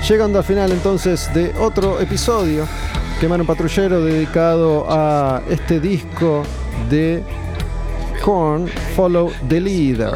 Llegando 0.08 0.38
al 0.38 0.44
final 0.44 0.72
entonces 0.72 1.32
de 1.34 1.52
otro 1.58 2.00
episodio, 2.00 2.66
Quemar 3.20 3.40
un 3.40 3.46
patrullero 3.48 4.04
dedicado 4.04 4.86
a 4.88 5.42
este 5.50 5.80
disco 5.80 6.44
de 6.88 7.24
Korn, 8.22 8.68
Follow 8.94 9.32
the 9.48 9.60
Leader. 9.60 10.12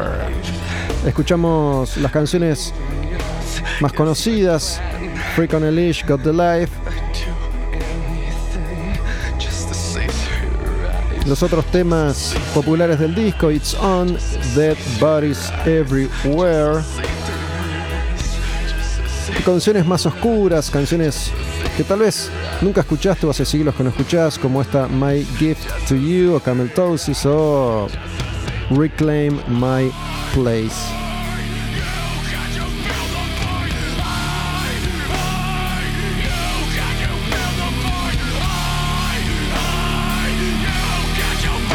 Escuchamos 1.05 1.97
las 1.97 2.13
canciones 2.13 2.73
más 3.81 3.91
conocidas, 3.91 4.81
Freak 5.35 5.53
on 5.53 5.65
a 5.65 5.71
Leash, 5.71 6.05
Got 6.07 6.23
the 6.23 6.31
Life, 6.31 6.71
los 11.25 11.41
otros 11.41 11.65
temas 11.65 12.33
populares 12.53 12.99
del 12.99 13.15
disco, 13.15 13.49
It's 13.51 13.73
On, 13.75 14.17
Dead 14.55 14.77
Bodies 14.99 15.51
Everywhere. 15.65 16.83
Canciones 19.45 19.85
más 19.85 20.05
oscuras, 20.05 20.69
canciones 20.69 21.31
que 21.75 21.83
tal 21.83 21.99
vez 21.99 22.29
nunca 22.61 22.81
escuchaste 22.81 23.25
o 23.25 23.29
hace 23.29 23.45
siglos 23.45 23.75
que 23.75 23.83
no 23.83 23.89
escuchás, 23.89 24.37
como 24.37 24.61
esta 24.61 24.87
My 24.87 25.25
Gift 25.37 25.67
to 25.87 25.95
You 25.95 26.35
o 26.35 26.39
Camel 26.39 26.71
Tosis 26.71 27.25
o 27.25 27.87
Reclaim 28.69 29.39
My 29.49 29.91
Place. 30.33 31.02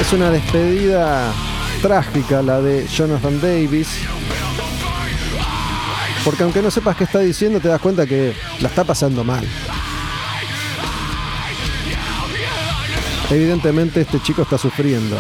Es 0.09 0.15
una 0.15 0.31
despedida 0.31 1.35
trágica 1.83 2.41
la 2.41 2.63
de 2.63 2.87
Jonathan 2.87 3.39
Davis. 3.43 3.89
Porque 6.25 6.45
aunque 6.45 6.63
no 6.63 6.71
sepas 6.71 6.97
qué 6.97 7.05
está 7.05 7.19
diciendo, 7.19 7.61
te 7.61 7.69
das 7.69 7.79
cuenta 7.79 8.07
que 8.07 8.35
la 8.61 8.69
está 8.71 8.85
pasando 8.85 9.23
mal. 9.23 9.47
Evidentemente 13.29 14.01
este 14.01 14.19
chico 14.23 14.41
está 14.41 14.57
sufriendo. 14.57 15.19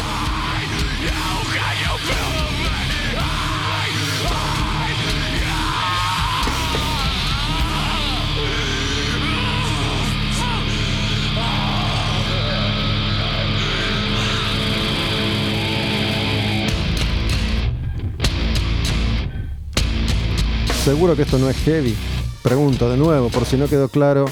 ¿Seguro 20.88 21.14
que 21.14 21.20
esto 21.20 21.36
no 21.36 21.50
es 21.50 21.56
heavy? 21.64 21.94
Pregunto 22.42 22.88
de 22.88 22.96
nuevo, 22.96 23.28
por 23.28 23.44
si 23.44 23.58
no 23.58 23.68
quedó 23.68 23.90
claro 23.90 24.24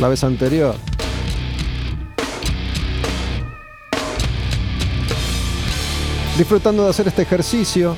la 0.00 0.08
vez 0.08 0.24
anterior. 0.24 0.74
Disfrutando 6.38 6.84
de 6.84 6.88
hacer 6.88 7.08
este 7.08 7.20
ejercicio, 7.20 7.94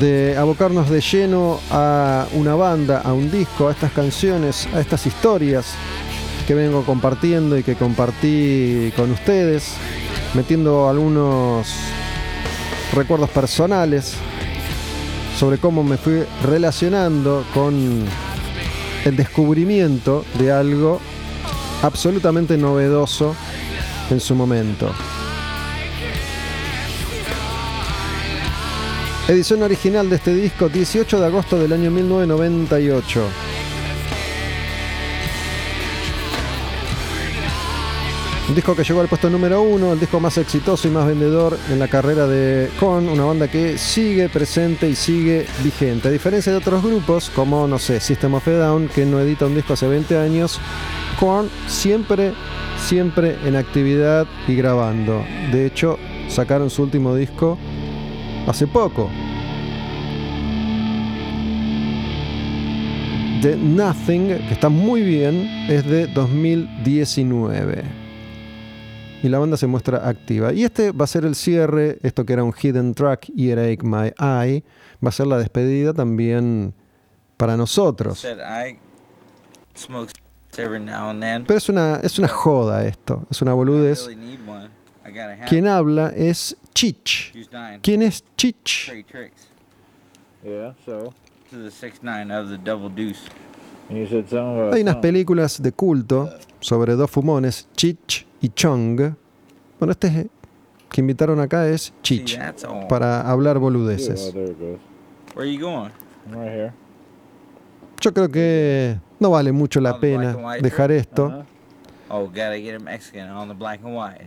de 0.00 0.36
abocarnos 0.36 0.90
de 0.90 1.00
lleno 1.00 1.60
a 1.70 2.26
una 2.32 2.56
banda, 2.56 3.02
a 3.02 3.12
un 3.12 3.30
disco, 3.30 3.68
a 3.68 3.70
estas 3.70 3.92
canciones, 3.92 4.66
a 4.74 4.80
estas 4.80 5.06
historias 5.06 5.74
que 6.48 6.56
vengo 6.56 6.84
compartiendo 6.84 7.56
y 7.56 7.62
que 7.62 7.76
compartí 7.76 8.92
con 8.96 9.12
ustedes, 9.12 9.74
metiendo 10.34 10.88
algunos 10.88 11.68
recuerdos 12.92 13.30
personales 13.30 14.16
sobre 15.38 15.58
cómo 15.58 15.82
me 15.82 15.96
fui 15.96 16.22
relacionando 16.42 17.44
con 17.54 18.04
el 19.04 19.16
descubrimiento 19.16 20.24
de 20.38 20.52
algo 20.52 21.00
absolutamente 21.82 22.56
novedoso 22.56 23.34
en 24.10 24.20
su 24.20 24.34
momento. 24.34 24.92
Edición 29.28 29.62
original 29.62 30.10
de 30.10 30.16
este 30.16 30.34
disco, 30.34 30.68
18 30.68 31.20
de 31.20 31.26
agosto 31.26 31.58
del 31.58 31.72
año 31.72 31.90
1998. 31.90 33.51
Un 38.48 38.56
disco 38.56 38.74
que 38.74 38.82
llegó 38.82 39.00
al 39.00 39.08
puesto 39.08 39.30
número 39.30 39.62
uno, 39.62 39.92
el 39.92 40.00
disco 40.00 40.18
más 40.18 40.36
exitoso 40.36 40.88
y 40.88 40.90
más 40.90 41.06
vendedor 41.06 41.56
en 41.70 41.78
la 41.78 41.86
carrera 41.86 42.26
de 42.26 42.68
Korn, 42.78 43.08
una 43.08 43.24
banda 43.24 43.48
que 43.48 43.78
sigue 43.78 44.28
presente 44.28 44.90
y 44.90 44.96
sigue 44.96 45.46
vigente. 45.62 46.08
A 46.08 46.10
diferencia 46.10 46.50
de 46.50 46.58
otros 46.58 46.82
grupos, 46.82 47.30
como, 47.30 47.68
no 47.68 47.78
sé, 47.78 48.00
System 48.00 48.34
of 48.34 48.46
a 48.48 48.50
Down, 48.50 48.88
que 48.88 49.06
no 49.06 49.20
edita 49.20 49.46
un 49.46 49.54
disco 49.54 49.74
hace 49.74 49.86
20 49.86 50.18
años, 50.18 50.58
Korn 51.20 51.48
siempre, 51.68 52.32
siempre 52.84 53.38
en 53.44 53.54
actividad 53.54 54.26
y 54.48 54.56
grabando. 54.56 55.24
De 55.52 55.64
hecho, 55.64 55.98
sacaron 56.28 56.68
su 56.68 56.82
último 56.82 57.14
disco 57.14 57.56
hace 58.48 58.66
poco. 58.66 59.08
The 63.40 63.56
Nothing, 63.56 64.28
que 64.28 64.52
está 64.52 64.68
muy 64.68 65.02
bien, 65.02 65.48
es 65.70 65.86
de 65.86 66.08
2019 66.08 68.01
y 69.22 69.28
la 69.28 69.38
banda 69.38 69.56
se 69.56 69.66
muestra 69.66 70.08
activa. 70.08 70.52
Y 70.52 70.64
este 70.64 70.90
va 70.90 71.04
a 71.04 71.06
ser 71.08 71.24
el 71.24 71.34
cierre, 71.34 71.98
esto 72.02 72.26
que 72.26 72.32
era 72.32 72.42
un 72.42 72.52
hidden 72.52 72.94
track, 72.94 73.30
Earache 73.36 73.78
My 73.82 74.12
Eye, 74.18 74.64
va 75.04 75.08
a 75.08 75.12
ser 75.12 75.28
la 75.28 75.38
despedida 75.38 75.94
también 75.94 76.74
para 77.36 77.56
nosotros. 77.56 78.26
Pero 81.46 81.56
es 81.56 81.68
una, 81.68 82.00
es 82.02 82.18
una 82.18 82.28
joda 82.28 82.84
esto, 82.84 83.26
es 83.30 83.40
una 83.40 83.52
boludez. 83.54 84.08
Quien 85.48 85.68
habla 85.68 86.12
es 86.14 86.56
Chich. 86.74 87.32
¿Quién 87.80 88.02
es 88.02 88.24
Chich? 88.36 88.90
Hay 94.72 94.82
unas 94.82 94.96
películas 94.96 95.62
de 95.62 95.72
culto 95.72 96.28
sobre 96.60 96.94
dos 96.94 97.10
fumones, 97.10 97.68
Chich 97.76 98.26
y 98.42 98.48
Chong. 98.50 99.14
Bueno, 99.78 99.92
este 99.92 100.28
que 100.90 101.00
invitaron 101.00 101.40
acá 101.40 101.66
es 101.68 101.94
Chich 102.02 102.38
para 102.88 103.22
hablar 103.22 103.58
boludeces. 103.58 104.32
Yo 108.00 108.12
creo 108.12 108.28
que 108.28 108.98
no 109.18 109.30
vale 109.30 109.52
mucho 109.52 109.80
la 109.80 109.98
pena 109.98 110.36
dejar 110.60 110.92
esto. 110.92 111.44
Oh, 112.10 112.30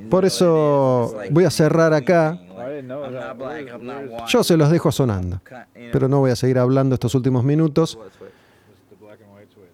Por 0.09 0.25
eso 0.25 1.13
voy 1.29 1.43
a 1.43 1.51
cerrar 1.51 1.93
acá. 1.93 2.39
Yo 4.27 4.43
se 4.43 4.57
los 4.57 4.71
dejo 4.71 4.91
sonando, 4.91 5.39
pero 5.91 6.07
no 6.07 6.19
voy 6.19 6.31
a 6.31 6.35
seguir 6.35 6.57
hablando 6.57 6.95
estos 6.95 7.13
últimos 7.13 7.43
minutos. 7.43 7.99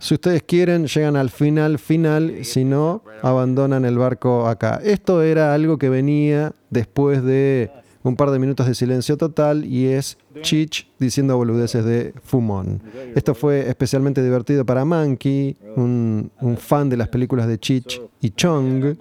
Si 0.01 0.15
ustedes 0.15 0.41
quieren, 0.41 0.87
llegan 0.87 1.15
al 1.15 1.29
final, 1.29 1.77
final, 1.77 2.43
si 2.43 2.63
no, 2.63 3.03
abandonan 3.21 3.85
el 3.85 3.99
barco 3.99 4.47
acá. 4.47 4.81
Esto 4.83 5.21
era 5.21 5.53
algo 5.53 5.77
que 5.77 5.89
venía 5.89 6.53
después 6.71 7.23
de 7.23 7.69
un 8.01 8.15
par 8.15 8.31
de 8.31 8.39
minutos 8.39 8.65
de 8.65 8.73
silencio 8.73 9.15
total 9.15 9.63
y 9.63 9.89
es 9.89 10.17
Chich 10.41 10.89
diciendo 10.97 11.37
boludeces 11.37 11.85
de 11.85 12.15
Fumón. 12.23 12.81
Esto 13.13 13.35
fue 13.35 13.69
especialmente 13.69 14.23
divertido 14.23 14.65
para 14.65 14.85
Monkey, 14.85 15.55
un, 15.75 16.31
fan 16.57 16.89
de 16.89 16.97
las 16.97 17.07
películas 17.07 17.45
de 17.45 17.59
Chich 17.59 18.01
y 18.21 18.31
Chong. 18.31 18.97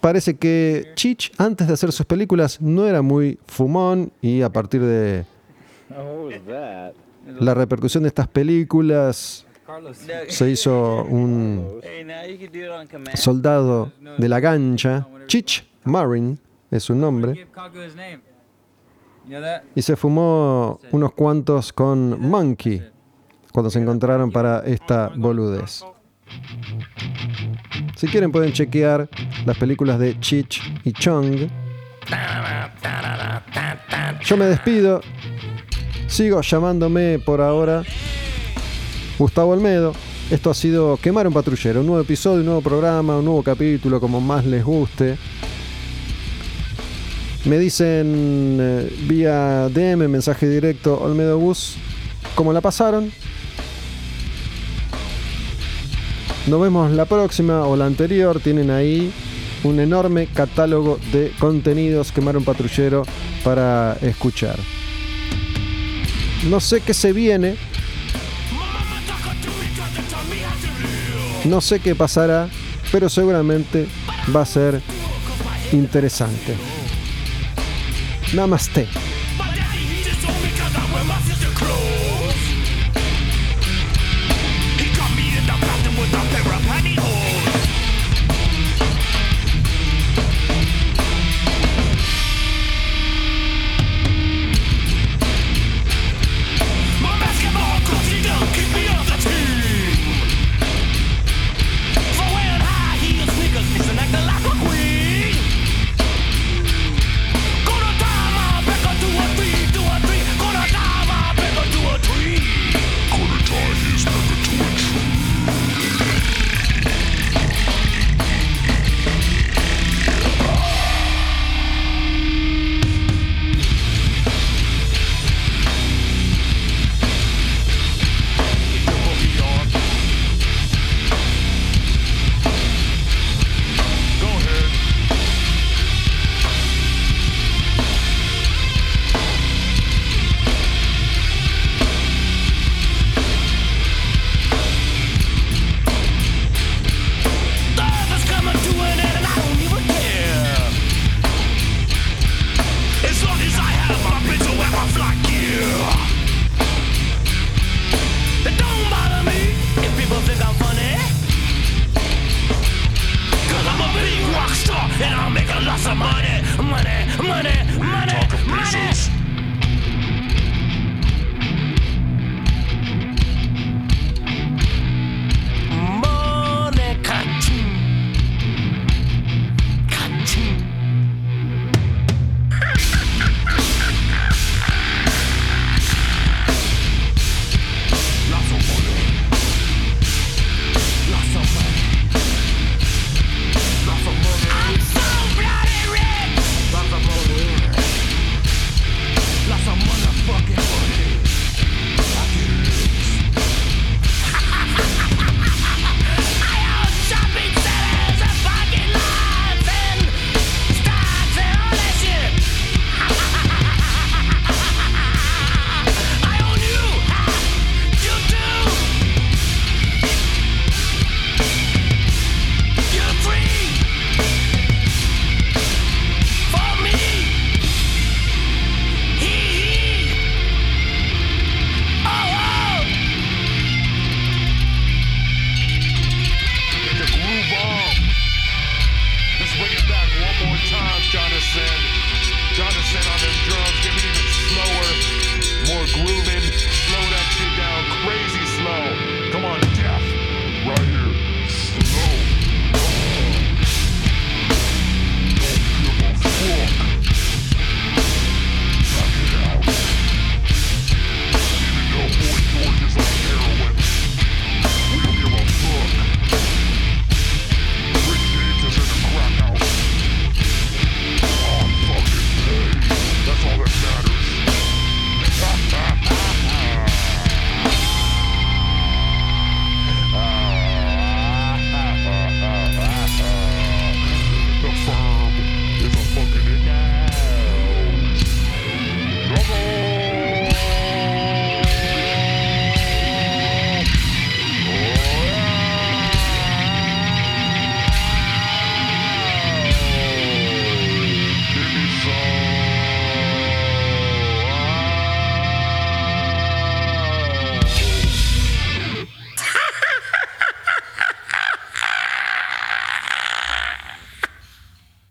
Parece 0.00 0.34
que 0.34 0.92
Chich 0.96 1.32
antes 1.38 1.68
de 1.68 1.74
hacer 1.74 1.92
sus 1.92 2.06
películas 2.06 2.60
no 2.60 2.88
era 2.88 3.02
muy 3.02 3.38
fumón 3.46 4.10
y 4.20 4.42
a 4.42 4.50
partir 4.50 4.82
de 4.82 5.26
la 7.40 7.54
repercusión 7.54 8.04
de 8.04 8.08
estas 8.08 8.28
películas 8.28 9.46
se 10.28 10.50
hizo 10.50 11.04
un 11.04 11.80
soldado 13.14 13.92
de 14.18 14.28
la 14.28 14.40
gancha, 14.40 15.06
Chich 15.26 15.68
Marin 15.84 16.38
es 16.70 16.84
su 16.84 16.94
nombre, 16.94 17.46
y 19.74 19.82
se 19.82 19.96
fumó 19.96 20.80
unos 20.92 21.12
cuantos 21.12 21.72
con 21.72 22.20
Monkey 22.20 22.82
cuando 23.52 23.70
se 23.70 23.80
encontraron 23.80 24.30
para 24.30 24.60
esta 24.60 25.10
boludez. 25.16 25.84
Si 27.96 28.06
quieren 28.06 28.30
pueden 28.30 28.52
chequear 28.52 29.08
las 29.44 29.56
películas 29.56 29.98
de 29.98 30.18
Chich 30.20 30.60
y 30.84 30.92
Chong. 30.92 31.48
Yo 34.22 34.36
me 34.36 34.44
despido 34.46 35.00
Sigo 36.08 36.40
llamándome 36.40 37.18
por 37.18 37.40
ahora 37.40 37.82
Gustavo 39.18 39.52
Almedo. 39.52 39.92
Esto 40.30 40.50
ha 40.50 40.54
sido 40.54 40.96
Quemar 40.96 41.26
un 41.26 41.32
patrullero, 41.32 41.80
un 41.80 41.86
nuevo 41.86 42.02
episodio, 42.02 42.40
un 42.40 42.46
nuevo 42.46 42.60
programa, 42.60 43.16
un 43.18 43.24
nuevo 43.24 43.42
capítulo, 43.42 44.00
como 44.00 44.20
más 44.20 44.44
les 44.44 44.64
guste. 44.64 45.18
Me 47.44 47.58
dicen 47.58 48.58
eh, 48.60 48.92
vía 49.06 49.68
DM, 49.68 50.08
mensaje 50.08 50.48
directo, 50.48 51.00
Olmedo 51.00 51.38
Bus, 51.38 51.76
cómo 52.34 52.52
la 52.52 52.60
pasaron. 52.60 53.12
Nos 56.46 56.60
vemos 56.60 56.90
la 56.92 57.04
próxima 57.04 57.66
o 57.66 57.76
la 57.76 57.86
anterior. 57.86 58.40
Tienen 58.40 58.70
ahí 58.70 59.12
un 59.64 59.80
enorme 59.80 60.28
catálogo 60.28 60.98
de 61.12 61.32
contenidos 61.38 62.12
Quemar 62.12 62.36
un 62.36 62.44
patrullero 62.44 63.02
para 63.44 63.96
escuchar. 64.00 64.56
No 66.44 66.60
sé 66.60 66.80
qué 66.80 66.94
se 66.94 67.12
viene. 67.12 67.56
No 71.44 71.60
sé 71.60 71.80
qué 71.80 71.94
pasará, 71.94 72.48
pero 72.92 73.08
seguramente 73.08 73.86
va 74.34 74.42
a 74.42 74.46
ser 74.46 74.82
interesante. 75.72 76.54
Namaste. 78.34 79.05